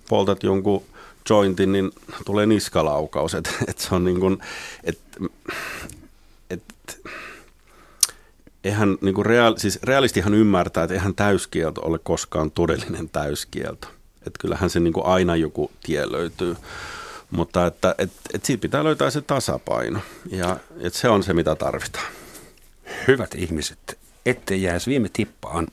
poltat 0.09 0.43
jonkun 0.43 0.83
jointin, 1.29 1.71
niin 1.71 1.91
tulee 2.25 2.45
niskalaukaus. 2.45 3.35
Et, 3.35 3.55
et 3.67 3.79
se 3.79 3.95
on 3.95 4.03
niin 4.03 4.19
kuin, 4.19 4.37
et, 4.83 4.99
et, 6.49 6.63
eihän 8.63 8.97
niin 9.01 9.15
kuin 9.15 9.25
real, 9.25 9.55
siis 9.57 9.79
realistihan 9.83 10.33
ymmärtää, 10.33 10.83
että 10.83 10.93
eihän 10.93 11.15
täyskielto 11.15 11.81
ole 11.81 11.99
koskaan 11.99 12.51
todellinen 12.51 13.09
täyskielto. 13.09 13.87
Että 14.27 14.39
kyllähän 14.39 14.69
se 14.69 14.79
niin 14.79 14.93
kuin 14.93 15.05
aina 15.05 15.35
joku 15.35 15.71
tie 15.83 16.11
löytyy. 16.11 16.55
Mutta 17.31 17.67
että, 17.67 17.95
et, 17.97 18.11
et 18.33 18.45
siitä 18.45 18.61
pitää 18.61 18.83
löytää 18.83 19.09
se 19.09 19.21
tasapaino 19.21 19.99
ja 20.31 20.57
et 20.79 20.93
se 20.93 21.09
on 21.09 21.23
se, 21.23 21.33
mitä 21.33 21.55
tarvitaan. 21.55 22.11
Hyvät 23.07 23.35
ihmiset, 23.35 23.97
ettei 24.25 24.61
jäisi 24.61 24.89
viime 24.89 25.09
tippaan 25.13 25.67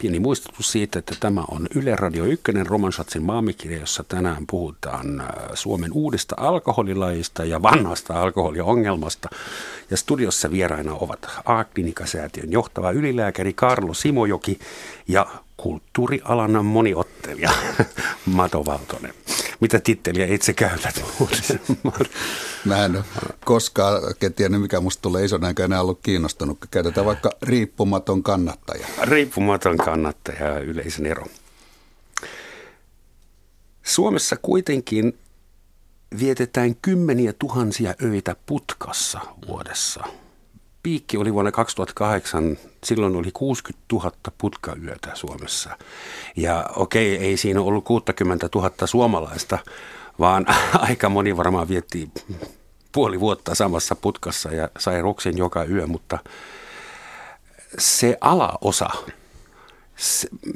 Pieni 0.00 0.20
muistutus 0.20 0.72
siitä, 0.72 0.98
että 0.98 1.14
tämä 1.20 1.44
on 1.48 1.66
Yle 1.74 1.96
Radio 1.96 2.24
1 2.24 2.44
Romansatsin 2.64 3.22
maamikirja, 3.22 3.78
jossa 3.78 4.04
tänään 4.04 4.44
puhutaan 4.46 5.20
äh, 5.20 5.26
Suomen 5.54 5.92
uudesta 5.92 6.34
alkoholilajista 6.38 7.44
ja 7.44 7.62
vanhasta 7.62 8.22
alkoholiongelmasta. 8.22 9.28
Ja 9.90 9.96
studiossa 9.96 10.50
vieraina 10.50 10.94
ovat 10.94 11.28
A-klinikasäätiön 11.44 12.52
johtava 12.52 12.90
ylilääkäri 12.90 13.52
Karlo 13.52 13.94
Simojoki 13.94 14.58
ja 15.08 15.26
kulttuurialan 15.56 16.64
moniottelija 16.64 17.50
Mato 18.26 18.66
Valtonen. 18.66 19.14
Mitä 19.60 19.80
titteliä 19.80 20.26
itse 20.26 20.52
käytät 20.52 21.04
Mä 22.64 22.84
en 22.84 22.96
ole 22.96 23.04
koskaan 23.44 24.02
tiennyt, 24.36 24.60
mikä 24.60 24.80
musta 24.80 25.02
tulee 25.02 25.24
isona, 25.24 25.48
enkä 25.48 25.64
enää 25.64 25.80
ollut 25.80 26.00
kiinnostunut. 26.02 26.58
Käytetään 26.70 27.06
vaikka 27.06 27.30
riippumaton 27.42 28.22
kannattaja. 28.22 28.86
Riippumaton 29.02 29.76
kannattaja 29.76 30.46
ja 30.46 30.60
yleisen 30.60 31.06
ero. 31.06 31.26
Suomessa 33.82 34.36
kuitenkin 34.36 35.18
vietetään 36.20 36.76
kymmeniä 36.82 37.32
tuhansia 37.32 37.94
öitä 38.02 38.36
putkassa 38.46 39.20
vuodessa. 39.48 40.04
Piikki 40.82 41.16
oli 41.16 41.34
vuonna 41.34 41.52
2008, 41.52 42.58
silloin 42.84 43.16
oli 43.16 43.30
60 43.32 43.84
000 43.92 44.12
putkayötä 44.38 45.10
Suomessa. 45.14 45.76
Ja 46.36 46.66
okei, 46.76 47.16
ei 47.16 47.36
siinä 47.36 47.60
ollut 47.60 47.84
60 47.84 48.48
000 48.54 48.70
suomalaista, 48.84 49.58
vaan 50.18 50.46
aika 50.88 51.08
moni 51.08 51.36
varmaan 51.36 51.68
vietti 51.68 52.10
puoli 52.92 53.20
vuotta 53.20 53.54
samassa 53.54 53.94
putkassa 53.94 54.52
ja 54.52 54.68
sai 54.78 55.02
roksen 55.02 55.38
joka 55.38 55.64
yö, 55.64 55.86
mutta 55.86 56.18
se 57.78 58.18
alaosa, 58.20 58.90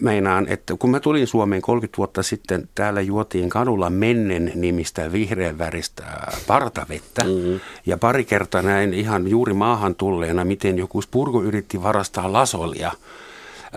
meinaan, 0.01 0.49
että 0.49 0.74
kun 0.78 0.90
mä 0.90 1.01
tulin 1.01 1.26
Suomeen 1.26 1.62
30 1.62 1.99
vuotta 1.99 2.22
sitten, 2.22 2.68
täällä 2.74 3.01
juotiin 3.01 3.49
kadulla 3.49 3.90
mennen 3.90 4.53
nimistä 4.55 5.12
vihreän 5.12 5.59
väristä 5.59 6.05
partavettä. 6.47 7.24
Mm-hmm. 7.24 7.61
Ja 7.86 7.99
pari 7.99 8.24
kertaa 8.24 8.62
näin 8.62 8.95
ihan 8.95 9.28
juuri 9.28 9.55
maahan 9.55 9.95
tulleena, 9.95 10.45
miten 10.45 10.78
joku 10.78 11.03
spurgo 11.03 11.42
yritti 11.42 11.82
varastaa 11.82 12.32
lasolia 12.32 12.92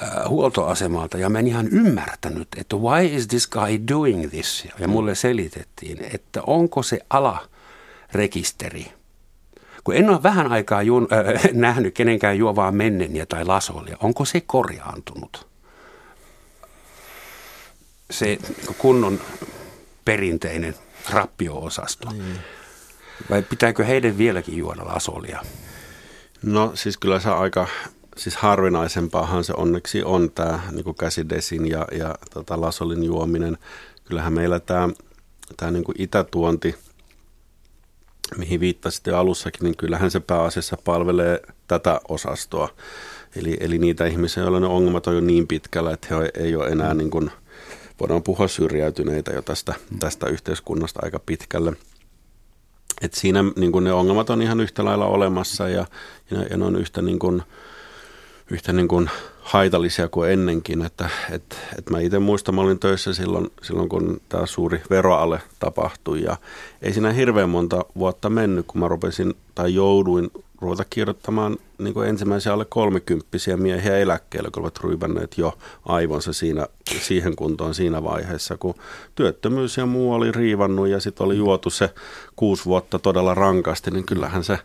äh, 0.04 0.30
huoltoasemalta 0.30 1.18
ja 1.18 1.30
mä 1.30 1.40
en 1.40 1.48
ihan 1.48 1.68
ymmärtänyt, 1.68 2.48
että 2.58 2.76
why 2.76 3.06
is 3.06 3.28
this 3.28 3.48
guy 3.48 3.80
doing 3.92 4.30
this? 4.30 4.68
Ja 4.80 4.88
mulle 4.88 5.16
selitettiin, 5.16 6.06
että 6.14 6.42
onko 6.42 6.84
se 6.84 7.00
ala 7.10 7.48
rekisteri 8.14 8.98
kun 9.88 9.96
en 9.96 10.10
ole 10.10 10.24
vähän 10.24 10.52
aikaa 10.52 10.84
juon, 10.84 11.08
äh, 11.12 11.44
nähnyt 11.54 11.94
kenenkään 11.94 12.38
juovaa 12.38 12.72
menneniä 12.72 13.26
tai 13.26 13.46
lasolia, 13.46 13.98
onko 14.02 14.26
se 14.26 14.42
korjaantunut? 14.42 15.47
Se 18.12 18.38
kunnon 18.78 19.22
perinteinen 20.06 20.76
rappio-osasto. 21.10 22.10
Niin. 22.12 22.40
Vai 23.30 23.42
pitääkö 23.42 23.86
heidän 23.86 24.18
vieläkin 24.18 24.58
juoda 24.58 24.86
lasolia? 24.86 25.42
No 26.42 26.72
siis 26.76 26.98
kyllä 26.98 27.20
se 27.20 27.30
aika, 27.30 27.68
siis 28.18 28.36
harvinaisempaahan 28.36 29.44
se 29.44 29.54
onneksi 29.58 30.04
on 30.04 30.32
tämä 30.32 30.60
niin 30.72 30.96
käsidesin 30.96 31.70
ja, 31.70 31.88
ja 31.92 32.16
tota, 32.34 32.62
lasolin 32.62 33.04
juominen. 33.04 33.58
Kyllähän 34.06 34.34
meillä 34.34 34.60
tämä, 34.60 34.90
tämä 35.58 35.72
niin 35.72 35.84
itätuonti, 35.98 36.76
mihin 38.38 38.60
viittasitte 38.60 39.12
alussakin, 39.12 39.64
niin 39.64 39.78
kyllähän 39.78 40.12
se 40.12 40.20
pääasiassa 40.20 40.78
palvelee 40.84 41.42
tätä 41.68 42.02
osastoa. 42.08 42.70
Eli, 43.36 43.58
eli 43.60 43.78
niitä 43.78 44.06
ihmisiä, 44.06 44.44
joilla 44.44 44.60
ne 44.60 44.68
ongelmat 44.68 45.08
on 45.08 45.16
jo 45.16 45.22
niin 45.22 45.48
pitkällä, 45.48 45.94
että 45.94 46.08
he 46.16 46.32
ei 46.34 46.56
ole 46.56 46.68
enää 46.68 46.94
niin 46.94 47.10
kuin, 47.10 47.32
voidaan 48.00 48.24
puhua 48.24 48.48
syrjäytyneitä 48.48 49.32
jo 49.32 49.42
tästä, 49.42 49.74
tästä 50.00 50.30
yhteiskunnasta 50.30 51.00
aika 51.04 51.20
pitkälle. 51.26 51.74
Et 53.02 53.14
siinä 53.14 53.44
niin 53.56 53.84
ne 53.84 53.94
ongelmat 53.94 54.30
on 54.30 54.42
ihan 54.42 54.60
yhtä 54.60 54.86
lailla 54.86 55.06
olemassa 55.06 55.70
ja, 55.70 55.86
ja, 56.50 56.58
ne 56.58 56.66
on 56.66 56.76
yhtä, 56.76 57.02
niin 57.02 57.20
kun, 57.20 57.44
yhtä 58.52 58.74
niin 58.74 58.88
kun 58.88 59.10
haitallisia 59.40 60.08
kuin 60.08 60.32
ennenkin. 60.32 60.86
Että, 60.86 61.10
et, 61.32 61.58
et 61.78 61.90
mä 61.90 62.00
itse 62.00 62.20
muistan, 62.20 62.56
mä 62.56 62.62
olin 62.62 62.80
töissä 62.80 63.14
silloin, 63.14 63.48
silloin 63.62 63.90
kun 63.90 64.22
tämä 64.30 64.46
suuri 64.46 64.82
veroale 64.90 65.42
tapahtui 65.60 66.24
ja 66.24 66.38
ei 66.82 66.94
siinä 66.94 67.12
hirveän 67.12 67.50
monta 67.50 67.86
vuotta 67.98 68.30
mennyt, 68.30 68.66
kun 68.68 68.82
mä 68.82 68.88
rupesin 68.88 69.34
tai 69.56 69.74
jouduin 69.74 70.32
ruveta 70.62 70.86
kirjoittamaan 70.90 71.58
niin 71.78 71.94
kuin 71.94 72.10
ensimmäisiä 72.10 72.54
alle 72.54 72.66
kolmekymppisiä 72.66 73.58
miehiä 73.58 73.98
eläkkeelle, 73.98 74.50
kun 74.52 74.64
ovat 74.64 74.78
ruivanneet 74.78 75.38
jo 75.38 75.58
aivonsa 75.86 76.34
siinä, 76.34 76.68
siihen 77.02 77.36
kuntoon 77.36 77.74
siinä 77.76 78.04
vaiheessa, 78.04 78.58
kun 78.58 78.76
työttömyys 79.16 79.78
ja 79.78 79.86
muu 79.86 80.14
oli 80.14 80.32
riivannut 80.32 80.88
ja 80.88 81.00
sitten 81.00 81.26
oli 81.26 81.38
juotu 81.38 81.70
se 81.70 81.94
kuusi 82.36 82.66
vuotta 82.66 83.00
todella 83.00 83.34
rankasti, 83.34 83.92
niin 83.92 84.06
kyllähän 84.06 84.44
se 84.44 84.60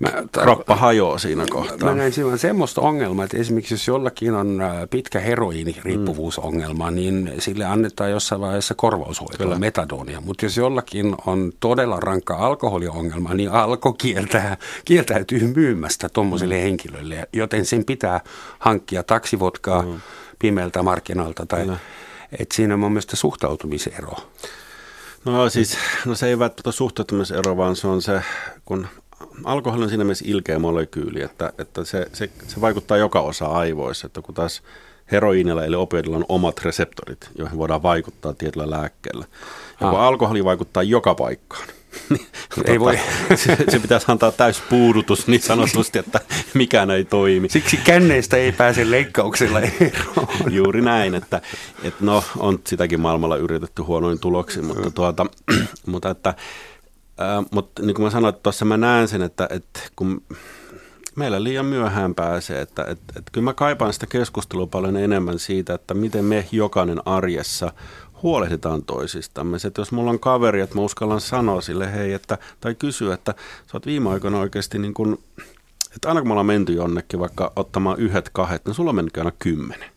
Mä, 0.00 0.12
Kroppa 0.32 0.76
hajoaa 0.76 1.18
siinä 1.18 1.46
kohtaa. 1.50 1.88
Mä 1.88 1.94
näin 1.94 2.12
silloin 2.12 2.38
semmoista 2.38 2.80
ongelmaa, 2.80 3.24
että 3.24 3.36
esimerkiksi 3.36 3.74
jos 3.74 3.88
jollakin 3.88 4.34
on 4.34 4.60
äh, 4.60 4.72
pitkä 4.90 5.20
heroiiniriippuvuusongelma, 5.20 6.90
mm. 6.90 6.94
niin 6.94 7.32
sille 7.38 7.64
annetaan 7.64 8.10
jossain 8.10 8.40
vaiheessa 8.40 8.74
korvaushoitoa, 8.74 9.58
metadonia. 9.58 10.20
Mutta 10.20 10.44
jos 10.44 10.56
jollakin 10.56 11.14
on 11.26 11.52
todella 11.60 12.00
rankka 12.00 12.36
alkoholiongelma, 12.36 13.34
niin 13.34 13.50
alko 13.50 13.92
kieltää, 13.92 14.56
kieltäytyy 14.84 15.52
myymästä 15.56 16.08
tuommoisille 16.08 16.54
mm. 16.54 16.62
henkilöille. 16.62 17.28
Joten 17.32 17.66
sen 17.66 17.84
pitää 17.84 18.20
hankkia 18.58 19.02
taksivodkaa 19.02 19.82
mm. 19.82 20.00
pimeältä 20.38 20.82
markkinoilta. 20.82 21.46
Tai, 21.46 21.70
että 22.38 22.54
siinä 22.54 22.74
on 22.74 22.80
mun 22.80 22.92
mielestä 22.92 23.16
suhtautumisero. 23.16 24.12
No 25.24 25.48
siis, 25.48 25.78
no 26.04 26.14
se 26.14 26.26
ei 26.26 26.38
välttämättä 26.38 26.72
suhtautumisero, 26.72 27.56
vaan 27.56 27.76
se 27.76 27.86
on 27.86 28.02
se, 28.02 28.22
kun 28.64 28.86
alkoholi 29.44 29.82
on 29.82 29.88
siinä 29.88 30.04
mielessä 30.04 30.24
ilkeä 30.28 30.58
molekyyli, 30.58 31.22
että, 31.22 31.52
että 31.58 31.84
se, 31.84 32.06
se, 32.12 32.30
se 32.48 32.60
vaikuttaa 32.60 32.96
joka 32.96 33.20
osa 33.20 33.46
aivoissa, 33.46 34.06
että 34.06 34.22
kun 34.22 34.34
taas 34.34 34.62
heroiinilla 35.12 35.64
eli 35.64 35.76
opioidilla 35.76 36.16
on 36.16 36.24
omat 36.28 36.64
reseptorit, 36.64 37.30
joihin 37.38 37.58
voidaan 37.58 37.82
vaikuttaa 37.82 38.32
tietyllä 38.32 38.70
lääkkeellä. 38.70 39.24
Ja 39.80 39.88
kun 39.90 39.98
ah. 39.98 40.06
alkoholi 40.06 40.44
vaikuttaa 40.44 40.82
joka 40.82 41.14
paikkaan, 41.14 41.68
niin 42.10 42.26
ei 42.56 42.64
tota, 42.64 42.80
voi. 42.80 42.98
Se, 43.34 43.56
se 43.68 43.78
pitäisi 43.78 44.06
antaa 44.08 44.32
täys 44.32 44.62
puudutus 44.70 45.26
niin 45.26 45.42
sanotusti, 45.42 45.98
että 45.98 46.20
mikään 46.54 46.90
ei 46.90 47.04
toimi. 47.04 47.48
Siksi 47.48 47.76
känneistä 47.76 48.36
ei 48.36 48.52
pääse 48.52 48.90
leikkauksilla 48.90 49.60
eroon. 49.60 50.28
Juuri 50.50 50.80
näin, 50.80 51.14
että, 51.14 51.40
että 51.82 52.04
no, 52.04 52.24
on 52.38 52.58
sitäkin 52.66 53.00
maailmalla 53.00 53.36
yritetty 53.36 53.82
huonoin 53.82 54.18
tuloksin, 54.18 54.64
mutta, 54.64 54.90
tuota, 54.90 55.26
mutta 55.86 56.10
että 56.10 56.34
Äh, 57.20 57.44
mutta 57.50 57.82
niin 57.82 57.94
kuin 57.94 58.04
mä 58.04 58.10
sanoin, 58.10 58.34
tuossa 58.42 58.64
mä 58.64 58.76
näen 58.76 59.08
sen, 59.08 59.22
että, 59.22 59.48
että 59.50 59.80
kun 59.96 60.22
meillä 61.16 61.42
liian 61.44 61.66
myöhään 61.66 62.14
pääsee, 62.14 62.60
että, 62.60 62.82
että, 62.82 63.12
että 63.16 63.30
kyllä 63.32 63.44
mä 63.44 63.54
kaipaan 63.54 63.92
sitä 63.92 64.06
keskustelua 64.06 64.66
paljon 64.66 64.96
enemmän 64.96 65.38
siitä, 65.38 65.74
että 65.74 65.94
miten 65.94 66.24
me 66.24 66.48
jokainen 66.52 67.02
arjessa 67.04 67.72
huolehditaan 68.22 68.82
toisistamme. 68.82 69.58
Se, 69.58 69.68
että 69.68 69.80
jos 69.80 69.92
mulla 69.92 70.10
on 70.10 70.20
kaveri, 70.20 70.60
että 70.60 70.74
mä 70.74 70.82
uskallan 70.82 71.20
sanoa 71.20 71.60
sille 71.60 71.92
hei, 71.92 72.12
että, 72.12 72.38
tai 72.60 72.74
kysyä, 72.74 73.14
että 73.14 73.34
sä 73.66 73.70
oot 73.72 73.86
viime 73.86 74.10
aikoina 74.10 74.40
oikeasti 74.40 74.78
niin 74.78 74.94
kuin, 74.94 75.18
että 75.94 76.08
aina 76.08 76.20
kun 76.20 76.28
me 76.28 76.32
ollaan 76.32 76.46
menty 76.46 76.72
jonnekin 76.72 77.20
vaikka 77.20 77.52
ottamaan 77.56 77.98
yhdet 77.98 78.30
kahdet, 78.32 78.64
niin 78.64 78.74
sulla 78.74 78.90
on 78.90 79.08
aina 79.16 79.32
kymmenen. 79.38 79.90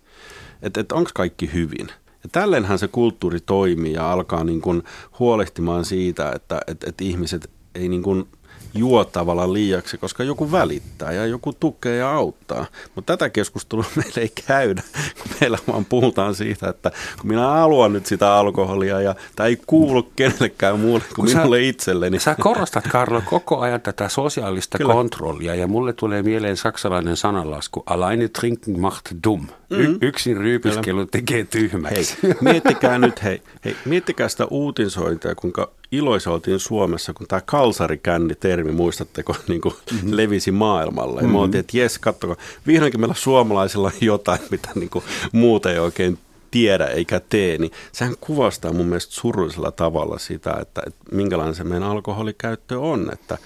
Että, 0.61 0.79
että 0.79 0.95
onko 0.95 1.09
kaikki 1.13 1.53
hyvin? 1.53 1.87
Ja 2.23 2.29
tälleenhän 2.31 2.79
se 2.79 2.87
kulttuuri 2.87 3.39
toimii 3.39 3.93
ja 3.93 4.11
alkaa 4.11 4.43
niin 4.43 4.61
kuin 4.61 4.83
huolehtimaan 5.19 5.85
siitä, 5.85 6.31
että, 6.31 6.61
että, 6.67 6.89
että 6.89 7.03
ihmiset 7.03 7.49
ei 7.75 7.89
niin 7.89 8.03
kuin 8.03 8.27
juo 8.73 9.05
tavallaan 9.05 9.53
liiaksi, 9.53 9.97
koska 9.97 10.23
joku 10.23 10.51
välittää 10.51 11.11
ja 11.11 11.25
joku 11.25 11.53
tukee 11.53 11.95
ja 11.95 12.11
auttaa. 12.11 12.65
Mutta 12.95 13.17
tätä 13.17 13.29
keskustelua 13.29 13.85
meillä 13.95 14.21
ei 14.21 14.31
käydä, 14.47 14.81
kun 15.21 15.31
meillä 15.41 15.57
vaan 15.67 15.85
puhutaan 15.85 16.35
siitä, 16.35 16.69
että 16.69 16.91
kun 17.21 17.27
minä 17.27 17.47
haluan 17.47 17.93
nyt 17.93 18.05
sitä 18.05 18.35
alkoholia 18.35 19.01
ja 19.01 19.15
tämä 19.35 19.47
ei 19.47 19.57
kuulu 19.67 20.11
kenellekään 20.15 20.79
muulle 20.79 21.03
kuin 21.15 21.15
kun 21.15 21.25
minulle 21.25 21.57
sä, 21.57 21.69
itselleni. 21.69 22.19
Sä 22.19 22.35
korostat, 22.39 22.87
Karlo, 22.87 23.21
koko 23.25 23.59
ajan 23.59 23.81
tätä 23.81 24.09
sosiaalista 24.09 24.77
Kyllä. 24.77 24.93
kontrollia 24.93 25.55
ja 25.55 25.67
mulle 25.67 25.93
tulee 25.93 26.23
mieleen 26.23 26.57
saksalainen 26.57 27.17
sananlasku, 27.17 27.83
alleine 27.85 28.27
trinken 28.27 28.79
macht 28.79 29.11
dumm. 29.27 29.47
Mm-hmm. 29.69 29.97
yksin 30.01 30.37
ryypiskelu 30.37 31.05
tekee 31.05 31.43
tyhmäksi. 31.43 32.17
Hei, 32.23 32.33
miettikää 32.41 32.97
nyt, 32.97 33.23
hei, 33.23 33.41
hei, 33.65 33.75
miettikää 33.85 34.29
sitä 34.29 34.45
uutisointia, 34.45 35.35
kuinka 35.35 35.71
iloisa 35.93 36.31
oltiin 36.31 36.59
Suomessa, 36.59 37.13
kun 37.13 37.27
tämä 37.27 37.41
kalsarikänni-termi, 37.45 38.71
muistatteko, 38.71 39.35
niin 39.47 39.61
kuin 39.61 39.75
mm-hmm. 39.91 40.09
levisi 40.17 40.51
maailmalle. 40.51 41.21
Mm-hmm. 41.21 41.35
Me 41.35 41.39
oltiin, 41.39 41.59
että 41.59 41.77
jes, 41.77 41.99
katsokaa, 41.99 42.35
vihdoinkin 42.67 42.99
meillä 42.99 43.15
suomalaisilla 43.15 43.87
on 43.87 43.93
jotain, 44.01 44.39
mitä 44.51 44.69
niin 44.75 44.89
kuin 44.89 45.05
muuta 45.31 45.71
ei 45.71 45.79
oikein 45.79 46.17
tiedä 46.51 46.85
eikä 46.85 47.21
tee, 47.29 47.57
niin 47.57 47.71
sehän 47.91 48.15
kuvastaa 48.21 48.73
mun 48.73 48.85
mielestä 48.85 49.13
surullisella 49.13 49.71
tavalla 49.71 50.17
sitä, 50.17 50.57
että, 50.61 50.81
että 50.87 51.15
minkälainen 51.15 51.55
se 51.55 51.63
meidän 51.63 51.89
alkoholikäyttö 51.89 52.79
on, 52.79 53.09
että, 53.13 53.37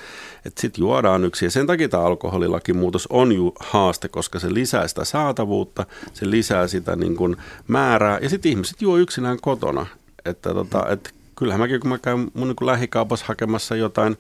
että 0.46 0.62
sitten 0.62 0.82
juodaan 0.82 1.24
yksi. 1.24 1.46
Ja 1.46 1.52
sen 1.52 1.68
takia 1.68 1.90
tämä 1.90 2.04
alkoholilakimuutos 2.04 3.08
on 3.10 3.32
ju 3.32 3.54
haaste, 3.60 4.08
koska 4.08 4.40
se 4.40 4.54
lisää 4.54 4.88
sitä 4.88 5.06
saatavuutta, 5.06 5.86
se 6.14 6.30
lisää 6.30 6.68
sitä 6.68 6.96
niin 6.96 7.16
kuin 7.16 7.38
määrää, 7.68 8.20
ja 8.22 8.30
sitten 8.30 8.52
ihmiset 8.52 8.82
juo 8.82 8.98
yksinään 8.98 9.38
kotona. 9.42 9.86
Että, 10.26 10.54
tota, 10.54 10.86
että 10.90 11.10
kyllähän 11.38 11.62
mäkin, 11.62 11.80
kun 11.80 11.90
mä 11.90 11.98
käyn 11.98 12.32
mun 12.34 12.48
niin 12.48 12.68
lähikaupassa 12.68 13.26
hakemassa 13.28 13.76
jotain 13.76 14.18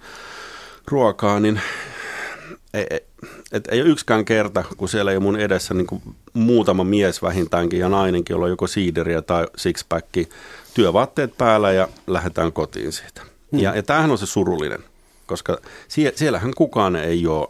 ruokaa, 0.88 1.40
niin 1.40 1.62
ei, 2.74 2.86
ei, 2.90 3.00
et 3.52 3.68
ei 3.72 3.82
ole 3.82 3.90
yksikään 3.90 4.26
kerta, 4.26 4.64
kun 4.78 4.90
siellä 4.90 5.12
ei 5.12 5.18
ole 5.18 5.24
mun 5.24 5.40
edessä 5.40 5.74
niin 5.74 5.88
kuin 5.88 6.02
muutama 6.34 6.84
mies 6.84 7.22
vähintäänkin 7.22 7.80
ja 7.80 7.90
nainenkin, 7.90 8.34
jolla 8.34 8.46
on 8.46 8.52
joko 8.52 8.68
siideriä 8.68 9.22
tai 9.22 9.48
sixpacki, 9.58 10.30
työvaatteet 10.74 11.38
päällä 11.38 11.72
ja 11.72 11.88
lähdetään 12.08 12.54
kotiin 12.54 12.92
siitä. 12.92 13.22
Hmm. 13.52 13.60
Ja, 13.60 13.76
ja 13.76 13.84
tämähän 13.84 14.12
on 14.12 14.18
se 14.18 14.26
surullinen, 14.26 14.84
koska 15.26 15.58
sie, 15.88 16.14
siellähän 16.16 16.54
kukaan 16.54 16.96
ei 16.96 17.28
ole 17.28 17.48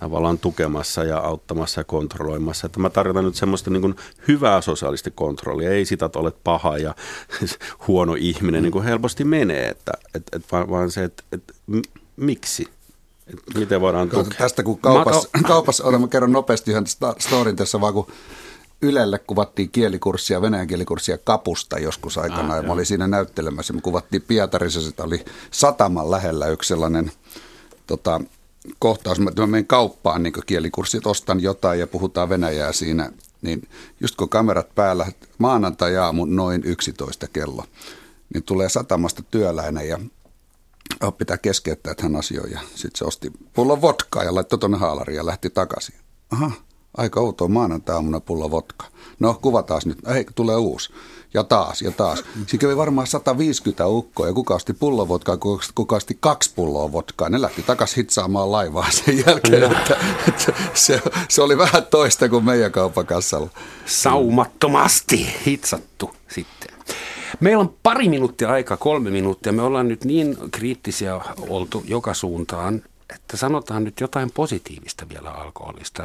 tavallaan 0.00 0.38
tukemassa 0.38 1.04
ja 1.04 1.18
auttamassa 1.18 1.80
ja 1.80 1.84
kontrolloimassa. 1.84 2.66
Että 2.66 2.80
mä 2.80 2.90
tarkoitan 2.90 3.24
nyt 3.24 3.34
semmoista 3.34 3.70
niin 3.70 3.96
hyvää 4.28 4.60
sosiaalista 4.60 5.10
kontrollia, 5.10 5.70
ei 5.70 5.84
sitä, 5.84 6.06
että 6.06 6.18
olet 6.18 6.36
paha 6.44 6.78
ja 6.78 6.94
huono 7.88 8.14
ihminen, 8.18 8.62
niin 8.62 8.72
kuin 8.72 8.84
helposti 8.84 9.24
menee, 9.24 9.68
että, 9.68 9.92
et, 10.14 10.22
et, 10.32 10.52
vaan, 10.52 10.70
vaan 10.70 10.90
se, 10.90 11.04
että 11.04 11.22
et, 11.32 11.42
miksi? 12.16 12.68
Et 13.26 13.54
miten 13.54 13.80
voidaan 13.80 14.08
tukea? 14.08 14.38
Tästä 14.38 14.62
kun 14.62 14.78
kaupassa, 14.78 15.28
kaupassa 15.46 15.84
olen, 15.84 16.00
mä 16.00 16.08
kerron 16.14 16.32
nopeasti 16.32 16.70
yhden 16.70 16.84
storin 17.18 17.56
tässä 17.56 17.80
vaan, 17.80 17.94
kun 17.94 18.06
Ylelle 18.82 19.18
kuvattiin 19.18 19.70
kielikurssia, 19.70 20.42
venäjän 20.42 20.66
kielikurssia 20.66 21.18
Kapusta 21.18 21.78
joskus 21.78 22.18
aikana, 22.18 22.52
ah, 22.52 22.56
ja 22.56 22.62
mä 22.62 22.72
olin 22.72 22.86
siinä 22.86 23.06
näyttelemässä. 23.06 23.72
Me 23.72 23.80
kuvattiin 23.80 24.22
Pietarissa, 24.22 24.80
sitä 24.80 25.04
oli 25.04 25.24
sataman 25.50 26.10
lähellä 26.10 26.48
yksi 26.48 26.68
sellainen 26.68 27.12
tota, 27.86 28.20
kohtaus, 28.78 29.20
mä, 29.20 29.30
mä 29.38 29.46
menen 29.46 29.66
kauppaan 29.66 30.22
niin 30.22 30.32
kielikurssit, 30.46 31.06
ostan 31.06 31.40
jotain 31.40 31.80
ja 31.80 31.86
puhutaan 31.86 32.28
Venäjää 32.28 32.72
siinä, 32.72 33.12
niin 33.42 33.68
just 34.00 34.16
kun 34.16 34.28
kamerat 34.28 34.74
päällä, 34.74 35.06
maanantai-aamu 35.38 36.24
noin 36.24 36.62
11 36.64 37.28
kello, 37.28 37.64
niin 38.34 38.42
tulee 38.42 38.68
satamasta 38.68 39.22
työläinen 39.22 39.88
ja 39.88 39.98
oh, 41.02 41.18
pitää 41.18 41.38
keskeyttää, 41.38 41.90
että 41.90 42.02
hän 42.02 42.16
asioi. 42.16 42.50
Ja 42.50 42.60
sitten 42.74 42.98
se 42.98 43.04
osti 43.04 43.32
pullon 43.52 43.82
vodkaa 43.82 44.24
ja 44.24 44.34
laittoi 44.34 44.58
tuonne 44.58 44.78
haalariin 44.78 45.16
ja 45.16 45.26
lähti 45.26 45.50
takaisin. 45.50 45.94
Aha, 46.30 46.50
Aika 46.96 47.20
outoa 47.20 47.48
maanantai-aamuna 47.48 48.20
pullo 48.20 48.50
vodka. 48.50 48.86
No, 49.18 49.38
kuvataan 49.42 49.80
nyt. 49.84 49.98
Ei, 50.06 50.26
tulee 50.34 50.56
uusi. 50.56 50.92
Ja 51.34 51.44
taas, 51.44 51.82
ja 51.82 51.90
taas. 51.90 52.24
Siinä 52.46 52.60
kävi 52.60 52.76
varmaan 52.76 53.06
150 53.06 53.86
ukkoa 53.86 54.26
ja 54.26 54.32
kuka 54.32 54.54
osti 54.54 54.72
pullovodkaa, 54.72 55.38
kuka 55.74 55.96
osti 55.96 56.16
kaksi 56.20 56.52
pulloa 56.54 56.92
vodkaa. 56.92 57.28
Ne 57.28 57.40
lähti 57.40 57.62
takaisin 57.62 57.96
hitsaamaan 57.96 58.52
laivaa 58.52 58.90
sen 58.90 59.22
jälkeen. 59.26 59.62
Että, 59.62 59.96
että 60.28 60.52
se, 60.74 61.02
se, 61.28 61.42
oli 61.42 61.58
vähän 61.58 61.86
toista 61.90 62.28
kuin 62.28 62.44
meidän 62.44 62.72
kaupakassalla. 62.72 63.48
Saumattomasti 63.86 65.26
hitsattu 65.46 66.10
sitten. 66.28 66.74
Meillä 67.40 67.60
on 67.60 67.74
pari 67.82 68.08
minuuttia 68.08 68.50
aikaa, 68.50 68.76
kolme 68.76 69.10
minuuttia. 69.10 69.52
Me 69.52 69.62
ollaan 69.62 69.88
nyt 69.88 70.04
niin 70.04 70.36
kriittisiä 70.50 71.20
oltu 71.48 71.82
joka 71.86 72.14
suuntaan, 72.14 72.82
että 73.14 73.36
sanotaan 73.36 73.84
nyt 73.84 74.00
jotain 74.00 74.30
positiivista 74.34 75.06
vielä 75.08 75.30
alkoholista. 75.30 76.02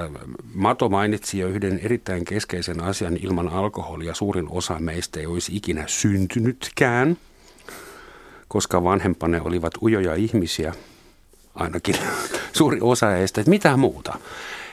Mato 0.54 0.90
mainitsi 0.90 1.40
jo 1.40 1.48
yhden 1.48 1.80
erittäin 1.84 2.26
keskeisen 2.26 2.84
asian. 2.84 3.18
Ilman 3.18 3.50
alkoholia 3.50 4.14
suurin 4.14 4.48
osa 4.50 4.80
meistä 4.80 5.20
ei 5.20 5.26
olisi 5.26 5.56
ikinä 5.56 5.84
syntynytkään, 5.88 7.18
koska 8.48 8.84
vanhempane 8.84 9.42
olivat 9.42 9.74
ujoja 9.82 10.16
ihmisiä, 10.16 10.74
ainakin 11.56 11.96
suuri 12.58 12.78
osa 12.82 13.08
heistä, 13.08 13.42
että 13.42 13.50
mitä 13.50 13.78
muuta. 13.78 14.18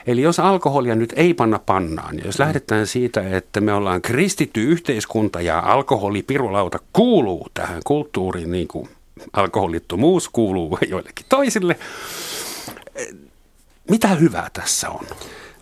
Eli 0.07 0.21
jos 0.21 0.39
alkoholia 0.39 0.95
nyt 0.95 1.13
ei 1.15 1.33
panna 1.33 1.59
pannaan, 1.59 2.19
jos 2.25 2.39
lähdetään 2.39 2.87
siitä, 2.87 3.37
että 3.37 3.61
me 3.61 3.73
ollaan 3.73 4.01
kristitty 4.01 4.63
yhteiskunta 4.63 5.41
ja 5.41 5.59
alkoholi, 5.59 6.23
pirulauta 6.23 6.79
kuuluu 6.93 7.47
tähän 7.53 7.81
kulttuuriin 7.83 8.51
niin 8.51 8.67
kuin 8.67 8.89
alkoholittomuus 9.33 10.29
kuuluu 10.29 10.77
joillekin 10.89 11.25
toisille. 11.29 11.79
Mitä 13.89 14.07
hyvää 14.07 14.49
tässä 14.53 14.89
on? 14.89 15.05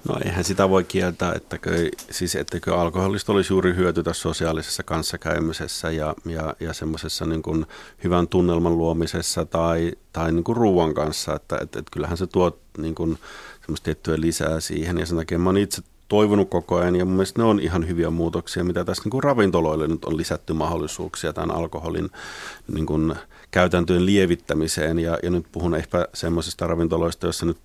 No 0.10 0.16
eihän 0.26 0.44
sitä 0.44 0.70
voi 0.70 0.84
kieltää, 0.84 1.34
ettäkö, 1.34 1.90
siis 2.12 2.36
ettäkö 2.36 2.80
alkoholista 2.80 3.32
olisi 3.32 3.54
juuri 3.54 3.76
hyöty 3.76 4.04
tässä 4.04 4.22
sosiaalisessa 4.22 4.84
kanssakäymisessä 4.84 5.92
ja, 5.92 6.16
ja, 6.26 6.56
ja 6.60 6.74
semmoisessa 6.74 7.26
niin 7.26 7.42
kuin 7.42 7.66
hyvän 8.04 8.28
tunnelman 8.28 8.78
luomisessa 8.78 9.46
tai, 9.46 9.92
tai 10.14 10.32
niin 10.32 10.44
kuin 10.44 10.58
ruoan 10.58 10.94
kanssa, 10.94 11.36
että 11.36 11.58
et, 11.62 11.76
et 11.76 11.90
kyllähän 11.92 12.18
se 12.18 12.28
tuo 12.28 12.58
niin 12.78 12.96
kuin 12.96 13.18
semmoista 13.62 13.86
tiettyä 13.86 14.22
lisää 14.22 14.60
siihen 14.60 14.98
ja 14.98 15.06
sen 15.06 15.18
takia 15.18 15.40
mä 15.40 15.50
oon 15.50 15.58
itse 15.58 15.82
toivonut 16.08 16.50
koko 16.50 16.78
ajan 16.78 16.96
ja 16.96 17.06
mun 17.06 17.14
mielestä 17.14 17.42
ne 17.42 17.48
on 17.48 17.60
ihan 17.60 17.88
hyviä 17.88 18.10
muutoksia, 18.10 18.64
mitä 18.64 18.86
tässä 18.86 19.04
niin 19.04 19.12
kuin 19.12 19.24
ravintoloille 19.24 19.88
nyt 19.88 20.06
on 20.06 20.18
lisätty 20.18 20.54
mahdollisuuksia 20.54 21.34
tämän 21.34 21.52
alkoholin 21.52 22.10
niin 22.74 22.86
kuin 22.86 23.16
käytäntöjen 23.52 24.06
lievittämiseen. 24.06 25.00
Ja, 25.00 25.18
ja 25.24 25.30
nyt 25.30 25.46
puhun 25.52 25.76
ehkä 25.76 26.08
semmoisista 26.14 26.68
ravintoloista, 26.68 27.26
joissa 27.26 27.46
nyt 27.46 27.64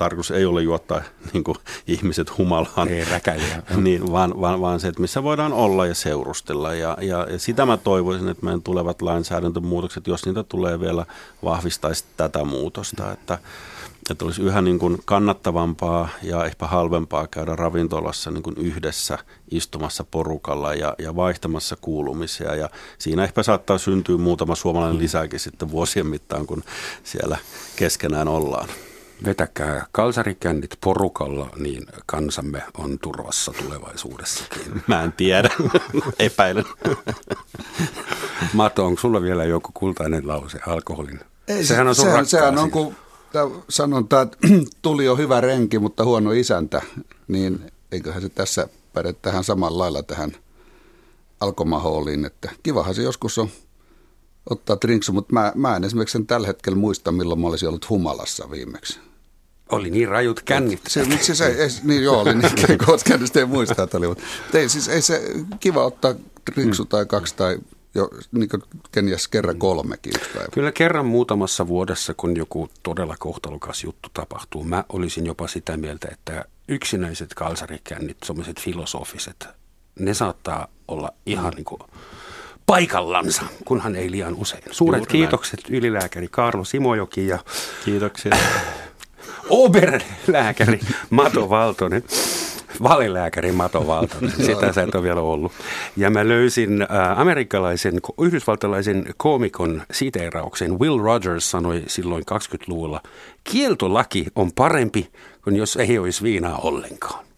päätarkoitus 0.00 0.30
ei 0.30 0.44
ole 0.44 0.62
juottaa 0.62 1.02
niin 1.32 1.44
kuin 1.44 1.56
ihmiset 1.86 2.38
humalaan. 2.38 2.88
Ei 2.88 3.04
niin, 3.76 4.12
vaan, 4.12 4.40
vaan, 4.40 4.60
vaan 4.60 4.80
se, 4.80 4.88
että 4.88 5.00
missä 5.00 5.22
voidaan 5.22 5.52
olla 5.52 5.86
ja 5.86 5.94
seurustella. 5.94 6.74
Ja, 6.74 6.96
ja, 7.00 7.26
ja 7.30 7.38
sitä 7.38 7.66
mä 7.66 7.76
toivoisin, 7.76 8.28
että 8.28 8.44
meidän 8.44 8.62
tulevat 8.62 9.02
lainsäädäntömuutokset, 9.02 10.06
jos 10.06 10.26
niitä 10.26 10.42
tulee 10.42 10.80
vielä, 10.80 11.06
vahvistaisi 11.44 12.04
tätä 12.16 12.44
muutosta. 12.44 13.12
Että, 13.12 13.38
että 14.10 14.24
olisi 14.24 14.42
yhä 14.42 14.62
niin 14.62 14.78
kuin 14.78 14.98
kannattavampaa 15.04 16.08
ja 16.22 16.44
ehkä 16.44 16.66
halvempaa 16.66 17.26
käydä 17.26 17.56
ravintolassa 17.56 18.30
niin 18.30 18.42
kuin 18.42 18.56
yhdessä 18.56 19.18
istumassa 19.50 20.04
porukalla 20.10 20.74
ja, 20.74 20.94
ja 20.98 21.16
vaihtamassa 21.16 21.76
kuulumisia. 21.80 22.54
Ja 22.54 22.70
siinä 22.98 23.24
ehkä 23.24 23.42
saattaa 23.42 23.78
syntyä 23.78 24.16
muutama 24.16 24.54
suomalainen 24.54 24.96
mm. 24.96 25.02
lisääkin 25.02 25.40
sitten 25.40 25.70
vuosien 25.70 26.06
mittaan, 26.06 26.46
kun 26.46 26.62
siellä 27.04 27.38
keskenään 27.76 28.28
ollaan. 28.28 28.68
Vetäkää 29.24 29.86
kalsarikännit 29.92 30.78
porukalla, 30.80 31.48
niin 31.56 31.86
kansamme 32.06 32.62
on 32.78 32.98
turvassa 32.98 33.52
tulevaisuudessakin. 33.52 34.82
Mä 34.88 35.02
en 35.02 35.12
tiedä, 35.12 35.50
epäilen. 36.18 36.64
Mato, 38.52 38.86
onko 38.86 39.00
sulla 39.00 39.22
vielä 39.22 39.44
joku 39.44 39.70
kultainen 39.74 40.28
lause 40.28 40.58
alkoholin? 40.66 41.20
Ei, 41.48 41.64
sehän 41.64 41.88
on, 41.88 41.94
sehän, 41.94 42.26
sehän 42.26 42.58
on 42.58 42.70
kun 42.70 42.94
sanonta, 43.68 44.20
että 44.20 44.38
tuli 44.82 45.04
jo 45.04 45.16
hyvä 45.16 45.40
renki, 45.40 45.78
mutta 45.78 46.04
huono 46.04 46.32
isäntä, 46.32 46.82
niin 47.28 47.72
eiköhän 47.92 48.22
se 48.22 48.28
tässä 48.28 48.68
päde 48.92 49.12
tähän 49.12 49.44
samalla 49.44 49.78
lailla 49.78 50.02
tähän 50.02 50.32
alkomahooliin, 51.40 52.24
että 52.24 52.50
kivahan 52.62 52.94
se 52.94 53.02
joskus 53.02 53.38
on 53.38 53.48
ottaa 54.50 54.76
drinksu, 54.80 55.12
mutta 55.12 55.32
mä, 55.32 55.52
mä 55.54 55.76
en 55.76 55.84
esimerkiksi 55.84 56.12
sen 56.12 56.26
tällä 56.26 56.46
hetkellä 56.46 56.78
muista, 56.78 57.12
milloin 57.12 57.40
mä 57.40 57.46
olisin 57.46 57.68
ollut 57.68 57.88
humalassa 57.88 58.50
viimeksi. 58.50 59.00
Oli 59.70 59.90
niin 59.90 60.08
rajut 60.08 60.40
kännit. 60.40 60.80
Se, 60.88 61.06
se, 61.20 61.34
se, 61.34 61.46
ei, 61.46 61.68
niin 61.82 62.02
joo, 62.02 62.20
oli 62.20 62.34
niin 62.34 62.78
kännistä 63.04 63.38
ei 63.38 63.46
muista, 63.46 63.82
että 63.82 63.98
oli, 63.98 64.08
mutta 64.08 64.24
ei, 64.54 64.68
siis 64.68 64.88
ei 64.88 65.02
se 65.02 65.22
kiva 65.60 65.84
ottaa 65.84 66.14
drinksu 66.54 66.84
tai 66.84 67.06
kaksi 67.06 67.34
tai 67.36 67.58
jo 67.94 68.10
niin 68.32 68.48
kenties 68.92 69.28
kerran 69.28 69.58
kolmekin 69.58 70.12
päivä. 70.34 70.48
Kyllä 70.52 70.72
kerran 70.72 71.06
muutamassa 71.06 71.68
vuodessa, 71.68 72.14
kun 72.14 72.36
joku 72.36 72.68
todella 72.82 73.16
kohtalokas 73.18 73.84
juttu 73.84 74.08
tapahtuu, 74.14 74.64
mä 74.64 74.84
olisin 74.88 75.26
jopa 75.26 75.48
sitä 75.48 75.76
mieltä, 75.76 76.08
että 76.12 76.44
yksinäiset 76.68 77.34
kalsarikännit, 77.34 78.16
sellaiset 78.24 78.60
filosofiset, 78.60 79.48
ne 79.98 80.14
saattaa 80.14 80.68
olla 80.88 81.12
ihan 81.26 81.52
niin 81.56 81.64
kuin 81.64 81.80
paikallansa, 82.66 83.42
kunhan 83.64 83.96
ei 83.96 84.10
liian 84.10 84.34
usein. 84.34 84.62
Suuret 84.70 85.00
Juuri 85.00 85.12
kiitokset 85.12 85.60
näin. 85.62 85.74
ylilääkäri 85.74 86.28
Karlo 86.28 86.64
Simojoki 86.64 87.26
ja 87.26 87.38
Kiitoksia. 87.84 88.36
Oberlääkäri 89.50 90.80
Mato 91.10 91.50
Valtonen 91.50 92.02
valilääkäri 92.82 93.52
Mato 93.52 93.86
Valtonen. 93.86 94.32
Sitä 94.46 94.72
sä 94.72 94.82
et 94.82 94.94
ole 94.94 95.02
vielä 95.02 95.20
ollut. 95.20 95.52
Ja 95.96 96.10
mä 96.10 96.28
löysin 96.28 96.82
äh, 96.82 97.20
amerikkalaisen, 97.20 98.00
yhdysvaltalaisen 98.22 99.14
koomikon 99.16 99.82
siteerauksen. 99.90 100.78
Will 100.78 100.98
Rogers 100.98 101.50
sanoi 101.50 101.82
silloin 101.86 102.24
20-luvulla, 102.30 103.00
kieltolaki 103.44 104.26
on 104.34 104.52
parempi 104.52 105.10
kuin 105.44 105.56
jos 105.56 105.76
ei 105.76 105.98
olisi 105.98 106.22
viinaa 106.22 106.58
ollenkaan. 106.58 107.29